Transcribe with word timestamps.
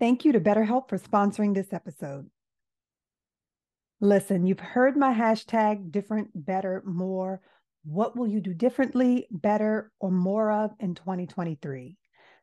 Thank 0.00 0.24
you 0.24 0.32
to 0.32 0.40
BetterHelp 0.40 0.88
for 0.88 0.96
sponsoring 0.96 1.54
this 1.54 1.74
episode. 1.74 2.30
Listen, 4.00 4.46
you've 4.46 4.58
heard 4.58 4.96
my 4.96 5.12
hashtag 5.12 5.92
different, 5.92 6.30
better, 6.34 6.82
more. 6.86 7.42
What 7.84 8.16
will 8.16 8.26
you 8.26 8.40
do 8.40 8.54
differently, 8.54 9.26
better, 9.30 9.92
or 10.00 10.10
more 10.10 10.50
of 10.50 10.70
in 10.80 10.94
2023? 10.94 11.98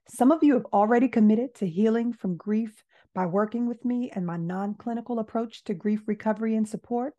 Some 0.07 0.31
of 0.31 0.43
you 0.43 0.53
have 0.53 0.65
already 0.65 1.07
committed 1.07 1.55
to 1.55 1.67
healing 1.67 2.13
from 2.13 2.37
grief 2.37 2.83
by 3.15 3.25
working 3.25 3.67
with 3.67 3.83
me 3.83 4.11
and 4.13 4.23
my 4.23 4.37
non 4.37 4.75
clinical 4.75 5.17
approach 5.17 5.63
to 5.63 5.73
grief 5.73 6.01
recovery 6.05 6.55
and 6.55 6.69
support. 6.69 7.15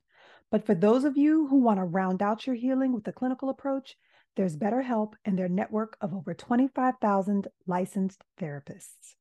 But 0.52 0.64
for 0.64 0.76
those 0.76 1.02
of 1.02 1.16
you 1.16 1.48
who 1.48 1.56
want 1.56 1.80
to 1.80 1.84
round 1.84 2.22
out 2.22 2.46
your 2.46 2.54
healing 2.54 2.92
with 2.92 3.08
a 3.08 3.12
clinical 3.12 3.48
approach, 3.50 3.96
there's 4.36 4.56
BetterHelp 4.56 5.14
and 5.24 5.36
their 5.36 5.48
network 5.48 5.96
of 6.00 6.14
over 6.14 6.32
25,000 6.32 7.48
licensed 7.66 8.22
therapists. 8.40 9.16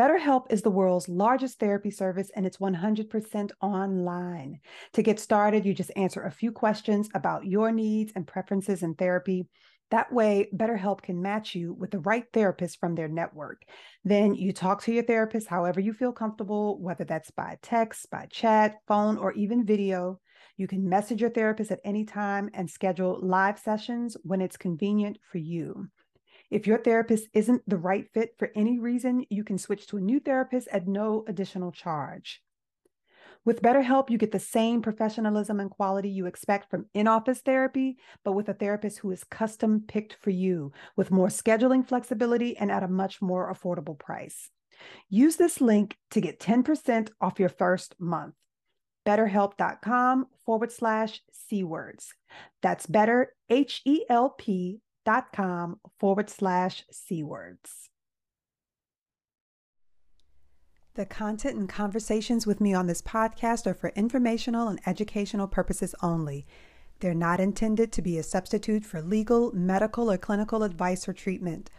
BetterHelp 0.00 0.46
is 0.48 0.62
the 0.62 0.70
world's 0.70 1.10
largest 1.10 1.58
therapy 1.58 1.90
service 1.90 2.30
and 2.34 2.46
it's 2.46 2.56
100% 2.56 3.50
online. 3.60 4.58
To 4.94 5.02
get 5.02 5.20
started, 5.20 5.66
you 5.66 5.74
just 5.74 5.90
answer 5.94 6.22
a 6.22 6.30
few 6.30 6.52
questions 6.52 7.10
about 7.12 7.44
your 7.44 7.70
needs 7.70 8.10
and 8.16 8.26
preferences 8.26 8.82
in 8.82 8.94
therapy. 8.94 9.46
That 9.90 10.10
way, 10.10 10.48
BetterHelp 10.56 11.02
can 11.02 11.20
match 11.20 11.54
you 11.54 11.74
with 11.74 11.90
the 11.90 11.98
right 11.98 12.24
therapist 12.32 12.80
from 12.80 12.94
their 12.94 13.08
network. 13.08 13.60
Then 14.02 14.34
you 14.34 14.54
talk 14.54 14.82
to 14.84 14.92
your 14.92 15.02
therapist 15.02 15.48
however 15.48 15.80
you 15.80 15.92
feel 15.92 16.12
comfortable, 16.12 16.80
whether 16.80 17.04
that's 17.04 17.30
by 17.30 17.58
text, 17.60 18.10
by 18.10 18.26
chat, 18.30 18.76
phone, 18.88 19.18
or 19.18 19.34
even 19.34 19.66
video. 19.66 20.18
You 20.56 20.66
can 20.66 20.88
message 20.88 21.20
your 21.20 21.28
therapist 21.28 21.70
at 21.72 21.80
any 21.84 22.06
time 22.06 22.48
and 22.54 22.70
schedule 22.70 23.18
live 23.20 23.58
sessions 23.58 24.16
when 24.22 24.40
it's 24.40 24.56
convenient 24.56 25.18
for 25.30 25.36
you. 25.36 25.88
If 26.50 26.66
your 26.66 26.78
therapist 26.78 27.28
isn't 27.32 27.62
the 27.68 27.76
right 27.76 28.08
fit 28.12 28.34
for 28.36 28.50
any 28.56 28.78
reason, 28.78 29.24
you 29.30 29.44
can 29.44 29.56
switch 29.56 29.86
to 29.86 29.98
a 29.98 30.00
new 30.00 30.18
therapist 30.18 30.68
at 30.72 30.88
no 30.88 31.24
additional 31.28 31.70
charge. 31.70 32.42
With 33.44 33.62
BetterHelp, 33.62 34.10
you 34.10 34.18
get 34.18 34.32
the 34.32 34.38
same 34.38 34.82
professionalism 34.82 35.60
and 35.60 35.70
quality 35.70 36.10
you 36.10 36.26
expect 36.26 36.68
from 36.68 36.86
in 36.92 37.06
office 37.06 37.40
therapy, 37.40 37.98
but 38.24 38.32
with 38.32 38.48
a 38.48 38.54
therapist 38.54 38.98
who 38.98 39.12
is 39.12 39.24
custom 39.24 39.84
picked 39.86 40.14
for 40.20 40.30
you, 40.30 40.72
with 40.96 41.10
more 41.10 41.28
scheduling 41.28 41.86
flexibility 41.86 42.56
and 42.56 42.70
at 42.70 42.82
a 42.82 42.88
much 42.88 43.22
more 43.22 43.52
affordable 43.52 43.98
price. 43.98 44.50
Use 45.08 45.36
this 45.36 45.60
link 45.60 45.96
to 46.10 46.20
get 46.20 46.40
10% 46.40 47.10
off 47.20 47.38
your 47.38 47.48
first 47.48 47.94
month. 47.98 48.34
BetterHelp.com 49.06 50.26
forward 50.44 50.72
slash 50.72 51.22
C 51.32 51.64
words. 51.64 52.12
That's 52.60 52.86
better, 52.86 53.34
H 53.48 53.80
E 53.86 54.04
L 54.10 54.30
P 54.30 54.80
dot 55.04 55.32
com 55.32 55.80
forward 55.98 56.30
slash 56.30 56.84
C 56.90 57.22
words. 57.22 57.88
The 60.94 61.06
content 61.06 61.56
and 61.56 61.68
conversations 61.68 62.46
with 62.46 62.60
me 62.60 62.74
on 62.74 62.86
this 62.86 63.00
podcast 63.00 63.66
are 63.66 63.74
for 63.74 63.90
informational 63.90 64.68
and 64.68 64.80
educational 64.86 65.46
purposes 65.46 65.94
only. 66.02 66.46
They're 66.98 67.14
not 67.14 67.40
intended 67.40 67.92
to 67.92 68.02
be 68.02 68.18
a 68.18 68.22
substitute 68.22 68.84
for 68.84 69.00
legal, 69.00 69.52
medical, 69.52 70.10
or 70.10 70.18
clinical 70.18 70.62
advice 70.62 71.08
or 71.08 71.12
treatment. 71.12 71.70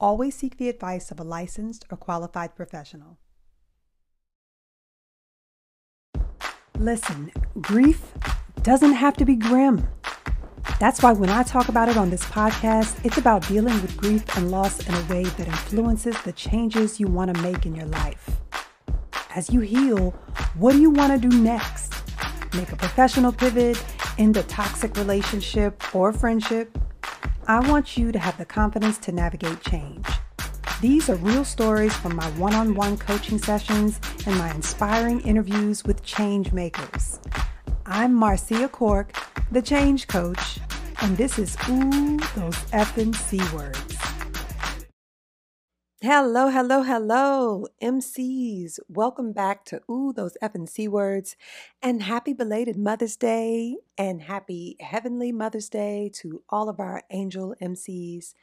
Always 0.00 0.34
seek 0.34 0.56
the 0.56 0.68
advice 0.68 1.10
of 1.12 1.20
a 1.20 1.24
licensed 1.24 1.84
or 1.90 1.96
qualified 1.96 2.56
professional. 2.56 3.18
Listen, 6.76 7.30
grief 7.60 8.14
doesn't 8.62 8.94
have 8.94 9.16
to 9.18 9.24
be 9.24 9.36
grim. 9.36 9.86
That's 10.84 11.02
why 11.02 11.12
when 11.12 11.30
I 11.30 11.42
talk 11.42 11.70
about 11.70 11.88
it 11.88 11.96
on 11.96 12.10
this 12.10 12.24
podcast, 12.24 13.02
it's 13.06 13.16
about 13.16 13.48
dealing 13.48 13.72
with 13.80 13.96
grief 13.96 14.22
and 14.36 14.50
loss 14.50 14.86
in 14.86 14.94
a 14.94 15.02
way 15.04 15.24
that 15.24 15.48
influences 15.48 16.14
the 16.24 16.32
changes 16.32 17.00
you 17.00 17.06
want 17.06 17.34
to 17.34 17.42
make 17.42 17.64
in 17.64 17.74
your 17.74 17.86
life. 17.86 18.28
As 19.34 19.48
you 19.50 19.60
heal, 19.60 20.10
what 20.58 20.72
do 20.72 20.82
you 20.82 20.90
want 20.90 21.10
to 21.18 21.28
do 21.28 21.34
next? 21.40 21.94
Make 22.52 22.70
a 22.70 22.76
professional 22.76 23.32
pivot, 23.32 23.82
end 24.18 24.36
a 24.36 24.42
toxic 24.42 24.94
relationship 24.98 25.94
or 25.94 26.12
friendship? 26.12 26.76
I 27.48 27.66
want 27.66 27.96
you 27.96 28.12
to 28.12 28.18
have 28.18 28.36
the 28.36 28.44
confidence 28.44 28.98
to 28.98 29.12
navigate 29.12 29.62
change. 29.62 30.04
These 30.82 31.08
are 31.08 31.16
real 31.16 31.46
stories 31.46 31.96
from 31.96 32.14
my 32.14 32.28
one 32.32 32.52
on 32.52 32.74
one 32.74 32.98
coaching 32.98 33.38
sessions 33.38 33.98
and 34.26 34.36
my 34.36 34.50
inspiring 34.50 35.22
interviews 35.22 35.82
with 35.82 36.02
change 36.02 36.52
makers. 36.52 37.20
I'm 37.86 38.14
Marceia 38.14 38.70
Cork, 38.70 39.16
the 39.50 39.62
change 39.62 40.08
coach, 40.08 40.58
and 41.00 41.16
this 41.16 41.38
is 41.38 41.56
Ooh, 41.68 42.18
those 42.36 42.56
effing 42.72 43.14
C 43.14 43.38
words. 43.54 43.78
Hello, 46.00 46.50
hello, 46.50 46.82
hello, 46.82 47.66
MCs. 47.82 48.78
Welcome 48.88 49.32
back 49.32 49.64
to 49.66 49.80
Ooh, 49.90 50.12
those 50.14 50.36
effing 50.42 50.68
C 50.68 50.86
words. 50.86 51.36
And 51.82 52.02
happy 52.02 52.34
belated 52.34 52.76
Mother's 52.76 53.16
Day 53.16 53.76
and 53.96 54.22
happy 54.22 54.76
Heavenly 54.80 55.32
Mother's 55.32 55.68
Day 55.68 56.10
to 56.16 56.42
all 56.50 56.68
of 56.68 56.78
our 56.78 57.02
angel 57.10 57.54
MCs. 57.62 58.34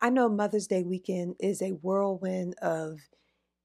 I 0.00 0.10
know 0.10 0.28
Mother's 0.28 0.68
Day 0.68 0.84
weekend 0.84 1.36
is 1.40 1.60
a 1.60 1.70
whirlwind 1.70 2.54
of 2.62 3.00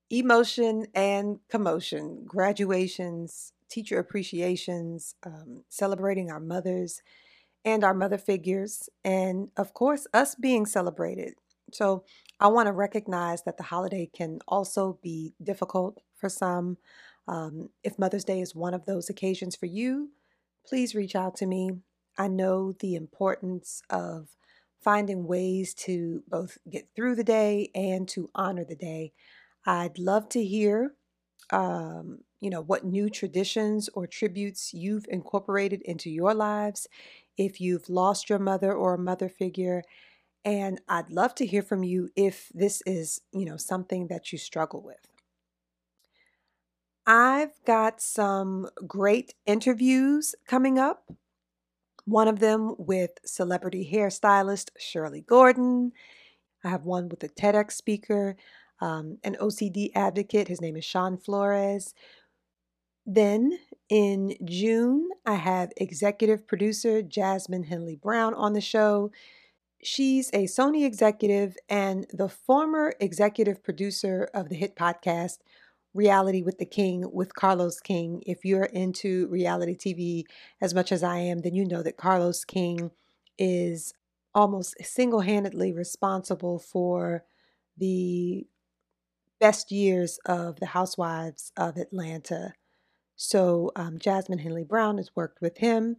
emotion 0.09 0.87
and 0.95 1.39
commotion, 1.49 2.23
graduations, 2.25 3.53
teacher 3.69 3.99
appreciations, 3.99 5.15
um, 5.23 5.63
celebrating 5.69 6.31
our 6.31 6.39
mothers 6.39 7.01
and 7.65 7.83
our 7.83 7.93
mother 7.93 8.17
figures, 8.17 8.89
and 9.03 9.49
of 9.57 9.73
course, 9.73 10.07
us 10.13 10.35
being 10.35 10.65
celebrated. 10.65 11.35
So, 11.71 12.03
I 12.39 12.47
want 12.47 12.67
to 12.67 12.73
recognize 12.73 13.43
that 13.43 13.57
the 13.57 13.63
holiday 13.63 14.09
can 14.13 14.39
also 14.47 14.99
be 15.01 15.33
difficult 15.41 15.99
for 16.17 16.29
some. 16.29 16.77
Um, 17.27 17.69
if 17.83 17.97
Mother's 17.97 18.25
Day 18.25 18.41
is 18.41 18.53
one 18.53 18.73
of 18.73 18.85
those 18.85 19.09
occasions 19.09 19.55
for 19.55 19.65
you, 19.65 20.09
please 20.65 20.93
reach 20.93 21.15
out 21.15 21.35
to 21.37 21.45
me. 21.45 21.71
I 22.17 22.27
know 22.27 22.73
the 22.73 22.95
importance 22.95 23.81
of 23.89 24.35
finding 24.83 25.25
ways 25.25 25.73
to 25.73 26.23
both 26.27 26.57
get 26.69 26.89
through 26.95 27.15
the 27.15 27.23
day 27.23 27.69
and 27.73 28.07
to 28.09 28.29
honor 28.35 28.65
the 28.65 28.75
day. 28.75 29.13
I'd 29.65 29.97
love 29.97 30.27
to 30.29 30.43
hear, 30.43 30.95
um, 31.53 32.19
you 32.41 32.49
know, 32.49 32.61
what 32.61 32.83
new 32.83 33.09
traditions 33.09 33.87
or 33.93 34.07
tributes 34.07 34.73
you've 34.73 35.05
incorporated 35.07 35.81
into 35.83 36.09
your 36.09 36.33
lives 36.33 36.87
if 37.37 37.61
you've 37.61 37.87
lost 37.89 38.29
your 38.29 38.39
mother 38.39 38.73
or 38.73 38.95
a 38.95 38.99
mother 38.99 39.29
figure. 39.29 39.83
And 40.43 40.81
I'd 40.89 41.11
love 41.11 41.35
to 41.35 41.45
hear 41.45 41.61
from 41.61 41.83
you 41.83 42.09
if 42.15 42.51
this 42.53 42.81
is, 42.85 43.21
you 43.31 43.45
know, 43.45 43.55
something 43.55 44.07
that 44.07 44.33
you 44.33 44.39
struggle 44.39 44.81
with. 44.81 45.07
I've 47.05 47.63
got 47.65 48.01
some 48.01 48.67
great 48.87 49.35
interviews 49.45 50.35
coming 50.47 50.79
up. 50.79 51.11
One 52.05 52.27
of 52.27 52.39
them 52.39 52.75
with 52.77 53.11
celebrity 53.23 53.89
hairstylist 53.93 54.69
Shirley 54.77 55.21
Gordon. 55.21 55.91
I 56.63 56.69
have 56.69 56.83
one 56.83 57.09
with 57.09 57.23
a 57.23 57.29
TEDx 57.29 57.73
speaker, 57.73 58.37
um, 58.83 59.17
an 59.23 59.37
OCD 59.39 59.91
advocate. 59.95 60.49
His 60.49 60.59
name 60.59 60.75
is 60.75 60.83
Sean 60.83 61.17
Flores. 61.17 61.93
Then 63.05 63.57
in 63.87 64.35
June, 64.43 65.09
I 65.25 65.35
have 65.35 65.71
executive 65.77 66.45
producer 66.45 67.01
Jasmine 67.01 67.63
Henley 67.63 67.95
Brown 67.95 68.33
on 68.33 68.51
the 68.51 68.61
show. 68.61 69.09
She's 69.81 70.29
a 70.33 70.47
Sony 70.47 70.85
executive 70.85 71.55
and 71.69 72.05
the 72.11 72.27
former 72.27 72.93
executive 72.99 73.63
producer 73.63 74.27
of 74.33 74.49
the 74.49 74.55
hit 74.55 74.75
podcast 74.75 75.37
Reality 75.93 76.41
with 76.41 76.57
the 76.57 76.65
King 76.65 77.05
with 77.13 77.35
Carlos 77.35 77.79
King. 77.79 78.23
If 78.25 78.43
you're 78.43 78.63
into 78.63 79.27
reality 79.27 79.77
TV 79.77 80.23
as 80.59 80.73
much 80.73 80.91
as 80.91 81.03
I 81.03 81.19
am, 81.19 81.39
then 81.39 81.53
you 81.53 81.65
know 81.65 81.83
that 81.83 81.97
Carlos 81.97 82.43
King 82.43 82.91
is 83.37 83.93
almost 84.33 84.75
single 84.83 85.21
handedly 85.21 85.71
responsible 85.71 86.57
for 86.57 87.23
the 87.77 88.47
best 89.43 89.73
years 89.73 90.19
of 90.25 90.61
the 90.61 90.67
Housewives 90.67 91.51
of 91.57 91.75
Atlanta. 91.75 92.53
So 93.17 93.71
um, 93.75 93.99
Jasmine 93.99 94.39
Henley 94.39 94.63
Brown 94.63 94.95
has 94.99 95.11
worked 95.17 95.41
with 95.41 95.57
him. 95.57 95.97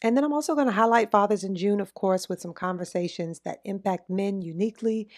And 0.00 0.16
then 0.16 0.22
I'm 0.22 0.32
also 0.32 0.54
going 0.54 0.68
to 0.68 0.72
highlight 0.72 1.10
Fathers 1.10 1.42
in 1.42 1.56
June, 1.56 1.80
of 1.80 1.92
course, 1.94 2.28
with 2.28 2.40
some 2.40 2.52
conversations 2.52 3.40
that 3.40 3.58
impact 3.64 4.08
men 4.08 4.42
uniquely. 4.42 5.08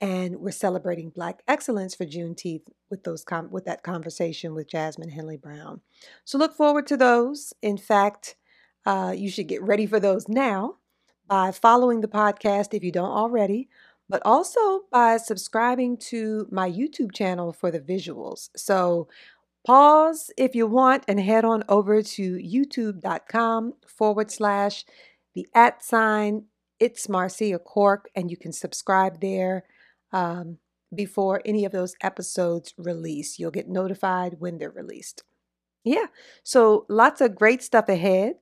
And 0.00 0.36
we're 0.36 0.52
celebrating 0.52 1.10
Black 1.10 1.42
excellence 1.48 1.92
for 1.92 2.04
Juneteenth 2.06 2.62
with 2.88 3.02
those 3.02 3.24
com- 3.24 3.50
with 3.50 3.64
that 3.64 3.82
conversation 3.82 4.54
with 4.54 4.70
Jasmine 4.70 5.10
Henley 5.10 5.36
Brown. 5.36 5.80
So 6.24 6.38
look 6.38 6.54
forward 6.54 6.86
to 6.86 6.96
those. 6.96 7.52
In 7.62 7.78
fact, 7.78 8.36
uh, 8.86 9.12
you 9.16 9.28
should 9.28 9.48
get 9.48 9.60
ready 9.64 9.86
for 9.86 9.98
those 9.98 10.28
now 10.28 10.76
by 11.26 11.50
following 11.50 12.00
the 12.00 12.06
podcast 12.06 12.74
if 12.74 12.84
you 12.84 12.92
don't 12.92 13.10
already, 13.10 13.68
but 14.08 14.22
also 14.24 14.82
by 14.90 15.16
subscribing 15.16 15.96
to 15.96 16.46
my 16.50 16.70
YouTube 16.70 17.12
channel 17.14 17.52
for 17.52 17.70
the 17.70 17.80
visuals. 17.80 18.48
So 18.56 19.08
Pause 19.66 20.30
if 20.38 20.54
you 20.54 20.66
want 20.66 21.04
and 21.08 21.20
head 21.20 21.44
on 21.44 21.62
over 21.68 22.00
to 22.00 22.36
youtube.com 22.36 23.74
forward 23.86 24.30
slash 24.30 24.86
the 25.34 25.46
at 25.54 25.84
sign 25.84 26.44
it's 26.80 27.06
Marceia 27.08 27.62
Cork 27.62 28.08
and 28.14 28.30
you 28.30 28.36
can 28.38 28.52
subscribe 28.52 29.20
there. 29.20 29.64
Um, 30.12 30.58
before 30.94 31.42
any 31.44 31.64
of 31.64 31.72
those 31.72 31.94
episodes 32.02 32.74
release. 32.78 33.38
You'll 33.38 33.50
get 33.50 33.68
notified 33.68 34.36
when 34.38 34.58
they're 34.58 34.70
released. 34.70 35.22
Yeah, 35.84 36.06
so 36.42 36.86
lots 36.88 37.20
of 37.20 37.36
great 37.36 37.62
stuff 37.62 37.88
ahead. 37.88 38.34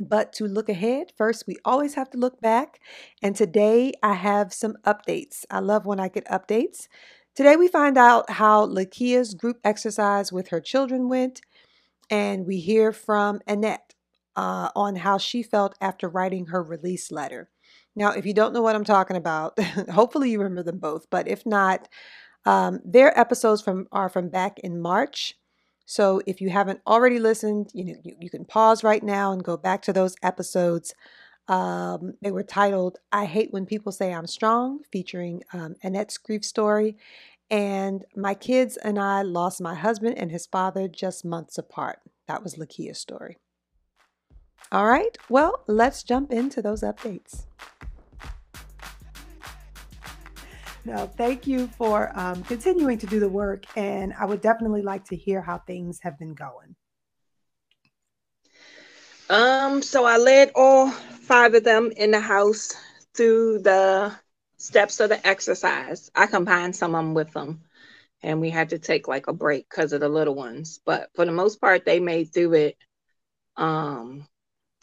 But 0.00 0.32
to 0.34 0.46
look 0.46 0.68
ahead, 0.68 1.12
first, 1.16 1.44
we 1.46 1.56
always 1.64 1.94
have 1.94 2.10
to 2.10 2.18
look 2.18 2.40
back. 2.40 2.80
And 3.22 3.36
today 3.36 3.92
I 4.02 4.14
have 4.14 4.52
some 4.52 4.76
updates. 4.84 5.44
I 5.50 5.60
love 5.60 5.86
when 5.86 6.00
I 6.00 6.08
get 6.08 6.26
updates. 6.26 6.88
Today 7.34 7.56
we 7.56 7.68
find 7.68 7.96
out 7.96 8.30
how 8.30 8.66
LaKeya's 8.66 9.34
group 9.34 9.58
exercise 9.64 10.32
with 10.32 10.48
her 10.48 10.60
children 10.60 11.08
went. 11.08 11.40
And 12.10 12.46
we 12.46 12.60
hear 12.60 12.92
from 12.92 13.40
Annette 13.46 13.94
uh, 14.36 14.70
on 14.76 14.96
how 14.96 15.18
she 15.18 15.42
felt 15.42 15.76
after 15.80 16.08
writing 16.08 16.46
her 16.46 16.62
release 16.62 17.10
letter. 17.12 17.50
Now, 17.96 18.10
if 18.12 18.26
you 18.26 18.34
don't 18.34 18.52
know 18.52 18.62
what 18.62 18.76
I'm 18.76 18.84
talking 18.84 19.16
about, 19.16 19.58
hopefully 19.90 20.30
you 20.30 20.38
remember 20.38 20.64
them 20.64 20.78
both. 20.78 21.06
But 21.10 21.28
if 21.28 21.46
not, 21.46 21.88
um, 22.46 22.80
their 22.84 23.18
episodes 23.18 23.62
from 23.62 23.86
are 23.92 24.08
from 24.08 24.28
back 24.28 24.58
in 24.60 24.80
March. 24.80 25.36
So 25.86 26.22
if 26.26 26.40
you 26.40 26.50
haven't 26.50 26.80
already 26.86 27.18
listened, 27.18 27.70
you 27.74 27.84
know 27.84 27.94
you, 28.02 28.16
you 28.20 28.30
can 28.30 28.44
pause 28.44 28.82
right 28.82 29.02
now 29.02 29.32
and 29.32 29.44
go 29.44 29.56
back 29.56 29.82
to 29.82 29.92
those 29.92 30.16
episodes. 30.22 30.94
Um, 31.46 32.14
they 32.22 32.30
were 32.30 32.42
titled 32.42 32.98
"I 33.12 33.26
Hate 33.26 33.52
When 33.52 33.66
People 33.66 33.92
Say 33.92 34.12
I'm 34.12 34.26
Strong," 34.26 34.80
featuring 34.90 35.42
um, 35.52 35.74
Annette's 35.82 36.16
grief 36.18 36.44
story, 36.44 36.96
and 37.50 38.04
my 38.16 38.34
kids 38.34 38.76
and 38.78 38.98
I 38.98 39.22
lost 39.22 39.60
my 39.60 39.74
husband 39.74 40.16
and 40.18 40.30
his 40.30 40.46
father 40.46 40.88
just 40.88 41.24
months 41.24 41.58
apart. 41.58 42.00
That 42.26 42.42
was 42.42 42.56
LaKeya's 42.56 42.98
story. 42.98 43.36
All 44.72 44.86
right, 44.86 45.16
well, 45.28 45.62
let's 45.66 46.02
jump 46.02 46.32
into 46.32 46.62
those 46.62 46.82
updates. 46.82 47.44
No, 50.86 51.06
thank 51.06 51.46
you 51.46 51.66
for 51.68 52.12
um, 52.14 52.42
continuing 52.44 52.98
to 52.98 53.06
do 53.06 53.18
the 53.18 53.28
work. 53.28 53.64
And 53.76 54.12
I 54.18 54.26
would 54.26 54.42
definitely 54.42 54.82
like 54.82 55.04
to 55.06 55.16
hear 55.16 55.40
how 55.40 55.58
things 55.58 55.98
have 56.02 56.18
been 56.18 56.34
going. 56.34 56.76
Um, 59.30 59.80
so 59.80 60.04
I 60.04 60.18
led 60.18 60.52
all 60.54 60.90
five 60.90 61.54
of 61.54 61.64
them 61.64 61.90
in 61.96 62.10
the 62.10 62.20
house 62.20 62.74
through 63.14 63.60
the 63.60 64.14
steps 64.58 65.00
of 65.00 65.08
the 65.08 65.26
exercise. 65.26 66.10
I 66.14 66.26
combined 66.26 66.76
some 66.76 66.94
of 66.94 67.02
them 67.02 67.14
with 67.14 67.32
them, 67.32 67.62
and 68.22 68.42
we 68.42 68.50
had 68.50 68.70
to 68.70 68.78
take 68.78 69.08
like 69.08 69.26
a 69.26 69.32
break 69.32 69.68
because 69.68 69.94
of 69.94 70.00
the 70.00 70.08
little 70.10 70.34
ones. 70.34 70.80
But 70.84 71.08
for 71.14 71.24
the 71.24 71.32
most 71.32 71.60
part, 71.60 71.86
they 71.86 72.00
made 72.00 72.34
through 72.34 72.54
it. 72.54 72.76
Um, 73.56 74.26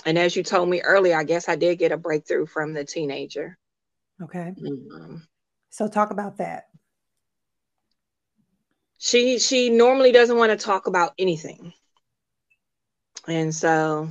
and 0.04 0.18
as 0.18 0.36
you 0.36 0.42
told 0.42 0.68
me 0.68 0.82
earlier, 0.82 1.16
I 1.16 1.24
guess 1.24 1.48
I 1.48 1.56
did 1.56 1.78
get 1.78 1.92
a 1.92 1.98
breakthrough 1.98 2.48
from 2.48 2.74
the 2.74 2.84
teenager. 2.84 3.58
Okay. 4.24 4.54
Um, 4.66 5.28
so 5.72 5.88
talk 5.88 6.12
about 6.12 6.38
that. 6.38 6.68
She 8.98 9.40
she 9.40 9.70
normally 9.70 10.12
doesn't 10.12 10.38
want 10.38 10.52
to 10.52 10.64
talk 10.64 10.86
about 10.86 11.14
anything. 11.18 11.74
And 13.28 13.56
so 13.56 14.10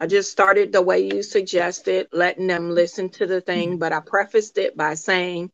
I 0.00 0.06
just 0.06 0.30
started 0.30 0.72
the 0.72 0.82
way 0.82 1.00
you 1.00 1.22
suggested, 1.22 2.08
letting 2.12 2.46
them 2.46 2.70
listen 2.70 3.08
to 3.10 3.26
the 3.26 3.40
thing, 3.40 3.78
but 3.78 3.92
I 3.92 4.00
prefaced 4.00 4.58
it 4.58 4.76
by 4.76 4.94
saying 4.94 5.50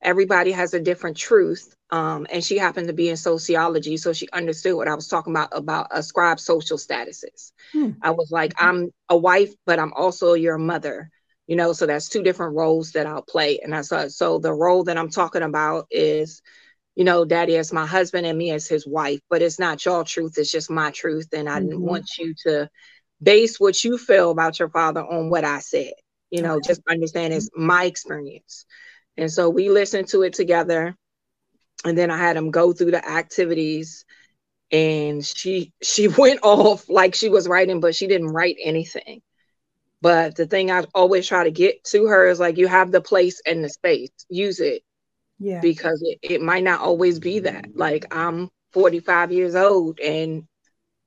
everybody 0.00 0.52
has 0.52 0.72
a 0.72 0.80
different 0.80 1.16
truth. 1.16 1.74
Um, 1.90 2.26
and 2.30 2.42
she 2.42 2.56
happened 2.56 2.88
to 2.88 2.92
be 2.94 3.08
in 3.08 3.16
sociology, 3.16 3.96
so 3.96 4.12
she 4.12 4.28
understood 4.32 4.76
what 4.76 4.88
I 4.88 4.94
was 4.94 5.08
talking 5.08 5.32
about 5.32 5.48
about 5.52 5.88
ascribed 5.90 6.40
social 6.40 6.78
statuses. 6.78 7.52
Hmm. 7.72 7.92
I 8.02 8.10
was 8.10 8.30
like, 8.30 8.54
I'm 8.58 8.92
a 9.08 9.16
wife, 9.16 9.52
but 9.64 9.78
I'm 9.78 9.92
also 9.94 10.34
your 10.34 10.58
mother 10.58 11.10
you 11.46 11.56
know 11.56 11.72
so 11.72 11.86
that's 11.86 12.08
two 12.08 12.22
different 12.22 12.54
roles 12.54 12.92
that 12.92 13.06
i'll 13.06 13.22
play. 13.22 13.60
And 13.62 13.72
that's 13.72 13.92
uh, 13.92 14.08
so 14.08 14.38
the 14.38 14.52
role 14.52 14.84
that 14.84 14.96
i'm 14.96 15.10
talking 15.10 15.42
about 15.42 15.86
is 15.90 16.42
you 16.94 17.04
know 17.04 17.24
daddy 17.24 17.56
as 17.56 17.72
my 17.72 17.86
husband 17.86 18.26
and 18.26 18.38
me 18.38 18.50
as 18.50 18.66
his 18.66 18.86
wife 18.86 19.20
but 19.28 19.42
it's 19.42 19.58
not 19.58 19.84
your 19.84 20.04
truth 20.04 20.38
it's 20.38 20.50
just 20.50 20.70
my 20.70 20.90
truth. 20.90 21.28
And 21.32 21.48
i 21.48 21.60
mm-hmm. 21.60 21.80
want 21.80 22.18
you 22.18 22.34
to 22.44 22.68
base 23.22 23.58
what 23.58 23.82
you 23.82 23.96
feel 23.98 24.30
about 24.30 24.58
your 24.58 24.68
father 24.70 25.00
on 25.00 25.30
what 25.30 25.44
i 25.44 25.60
said 25.60 25.92
you 26.30 26.42
know 26.42 26.56
okay. 26.56 26.68
just 26.68 26.82
understand 26.88 27.32
it's 27.32 27.50
my 27.54 27.84
experience. 27.84 28.66
And 29.18 29.32
so 29.32 29.48
we 29.48 29.70
listened 29.70 30.08
to 30.08 30.22
it 30.22 30.34
together 30.34 30.94
and 31.84 31.96
then 31.96 32.10
i 32.10 32.16
had 32.16 32.36
him 32.36 32.50
go 32.50 32.72
through 32.72 32.90
the 32.90 33.08
activities 33.08 34.04
and 34.70 35.24
she 35.24 35.72
she 35.82 36.08
went 36.18 36.40
off 36.42 36.88
like 36.88 37.14
she 37.14 37.28
was 37.28 37.48
writing 37.48 37.80
but 37.80 37.94
she 37.94 38.06
didn't 38.06 38.28
write 38.28 38.56
anything 38.62 39.20
but 40.06 40.36
the 40.36 40.46
thing 40.46 40.70
I 40.70 40.84
always 40.94 41.26
try 41.26 41.42
to 41.42 41.50
get 41.50 41.82
to 41.86 42.06
her 42.06 42.28
is 42.28 42.38
like, 42.38 42.58
you 42.58 42.68
have 42.68 42.92
the 42.92 43.00
place 43.00 43.42
and 43.44 43.64
the 43.64 43.68
space, 43.68 44.12
use 44.28 44.60
it. 44.60 44.84
Yeah. 45.40 45.60
Because 45.60 46.00
it, 46.00 46.20
it 46.22 46.40
might 46.40 46.62
not 46.62 46.80
always 46.80 47.18
be 47.18 47.40
that. 47.40 47.74
Like, 47.74 48.14
I'm 48.14 48.48
45 48.70 49.32
years 49.32 49.56
old 49.56 49.98
and 49.98 50.46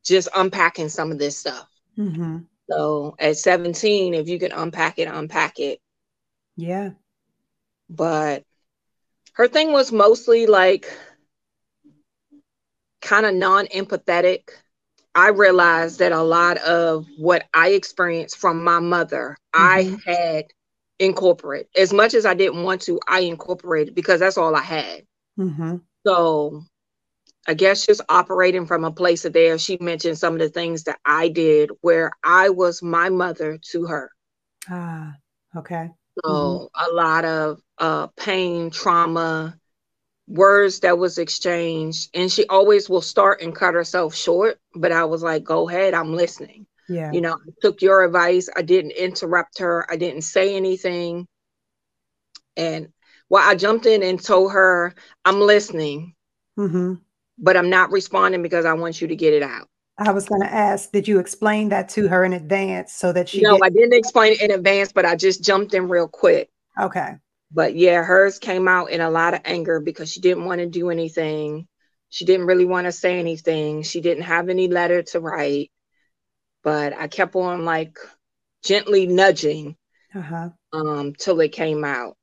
just 0.03 0.27
unpacking 0.35 0.89
some 0.89 1.13
of 1.13 1.17
this 1.17 1.37
stuff. 1.37 1.65
Mm-hmm. 1.97 2.39
So 2.69 3.15
at 3.17 3.37
17, 3.37 4.15
if 4.15 4.27
you 4.27 4.37
can 4.37 4.51
unpack 4.51 4.99
it, 4.99 5.07
unpack 5.07 5.59
it. 5.59 5.79
Yeah. 6.57 6.89
But 7.89 8.43
her 9.35 9.47
thing 9.47 9.71
was 9.71 9.93
mostly 9.93 10.45
like 10.45 10.91
kind 12.99 13.25
of 13.25 13.33
non 13.33 13.67
empathetic 13.67 14.49
I 15.15 15.29
realized 15.29 15.99
that 15.99 16.11
a 16.11 16.21
lot 16.21 16.57
of 16.59 17.05
what 17.17 17.45
I 17.53 17.69
experienced 17.69 18.37
from 18.37 18.63
my 18.63 18.79
mother, 18.79 19.37
mm-hmm. 19.55 19.95
I 20.07 20.11
had 20.11 20.45
incorporate 20.99 21.67
as 21.75 21.93
much 21.93 22.13
as 22.13 22.25
I 22.25 22.33
didn't 22.33 22.63
want 22.63 22.81
to. 22.83 22.99
I 23.07 23.21
incorporated 23.21 23.95
because 23.95 24.19
that's 24.19 24.37
all 24.37 24.55
I 24.55 24.61
had. 24.61 25.03
Mm-hmm. 25.37 25.77
So 26.05 26.63
I 27.47 27.53
guess 27.53 27.85
just 27.85 28.01
operating 28.09 28.65
from 28.65 28.83
a 28.83 28.91
place 28.91 29.25
of 29.25 29.33
there, 29.33 29.57
she 29.57 29.77
mentioned 29.79 30.17
some 30.17 30.33
of 30.33 30.39
the 30.39 30.49
things 30.49 30.83
that 30.83 30.99
I 31.05 31.29
did 31.29 31.71
where 31.81 32.11
I 32.23 32.49
was 32.49 32.83
my 32.83 33.09
mother 33.09 33.59
to 33.71 33.85
her. 33.87 34.11
Ah, 34.69 35.15
okay. 35.55 35.89
So 36.23 36.29
mm-hmm. 36.29 36.91
a 36.91 36.95
lot 36.95 37.25
of 37.25 37.61
uh, 37.77 38.07
pain, 38.17 38.69
trauma, 38.69 39.58
words 40.29 40.81
that 40.81 40.97
was 40.97 41.17
exchanged 41.17 42.09
and 42.13 42.31
she 42.31 42.45
always 42.47 42.87
will 42.87 43.01
start 43.01 43.41
and 43.41 43.55
cut 43.55 43.73
herself 43.73 44.13
short 44.13 44.59
but 44.75 44.91
i 44.91 45.03
was 45.03 45.23
like 45.23 45.43
go 45.43 45.67
ahead 45.67 45.95
i'm 45.95 46.13
listening 46.13 46.67
yeah 46.87 47.11
you 47.11 47.19
know 47.19 47.33
i 47.33 47.51
took 47.61 47.81
your 47.81 48.03
advice 48.03 48.47
i 48.55 48.61
didn't 48.61 48.91
interrupt 48.91 49.57
her 49.57 49.91
i 49.91 49.95
didn't 49.95 50.21
say 50.21 50.55
anything 50.55 51.27
and 52.55 52.89
well 53.27 53.47
i 53.47 53.55
jumped 53.55 53.87
in 53.87 54.03
and 54.03 54.23
told 54.23 54.51
her 54.51 54.93
i'm 55.25 55.41
listening 55.41 56.13
mm-hmm. 56.57 56.93
but 57.39 57.57
i'm 57.57 57.71
not 57.71 57.91
responding 57.91 58.43
because 58.43 58.65
i 58.65 58.73
want 58.73 59.01
you 59.01 59.07
to 59.07 59.15
get 59.15 59.33
it 59.33 59.43
out 59.43 59.67
I 60.01 60.11
was 60.11 60.29
going 60.29 60.39
to 60.39 60.47
ask, 60.47 60.93
did 60.93 61.09
you 61.09 61.19
explain 61.19 61.67
that 61.69 61.89
to 61.89 62.07
her 62.07 62.23
in 62.23 62.31
advance 62.31 62.93
so 62.93 63.11
that 63.11 63.27
she? 63.27 63.41
No, 63.41 63.59
I 63.61 63.67
didn't 63.67 63.91
explain 63.91 64.31
it 64.31 64.41
in 64.41 64.51
advance, 64.51 64.93
but 64.93 65.03
I 65.03 65.17
just 65.17 65.43
jumped 65.43 65.73
in 65.73 65.89
real 65.89 66.07
quick. 66.07 66.49
Okay 66.81 67.17
but 67.51 67.75
yeah, 67.75 68.03
hers 68.03 68.39
came 68.39 68.67
out 68.67 68.91
in 68.91 69.01
a 69.01 69.09
lot 69.09 69.33
of 69.33 69.41
anger 69.45 69.79
because 69.79 70.11
she 70.11 70.19
didn't 70.21 70.45
want 70.45 70.59
to 70.59 70.67
do 70.67 70.89
anything. 70.89 71.67
She 72.09 72.25
didn't 72.25 72.45
really 72.45 72.65
want 72.65 72.85
to 72.85 72.91
say 72.91 73.19
anything. 73.19 73.83
She 73.83 74.01
didn't 74.01 74.23
have 74.23 74.49
any 74.49 74.67
letter 74.67 75.03
to 75.03 75.19
write. 75.19 75.71
But 76.63 76.93
I 76.93 77.07
kept 77.07 77.35
on 77.35 77.65
like 77.65 77.97
gently 78.63 79.07
nudging 79.07 79.75
uh-huh. 80.13 80.49
um, 80.73 81.13
till 81.13 81.39
it 81.39 81.51
came 81.51 81.83
out. 81.83 82.17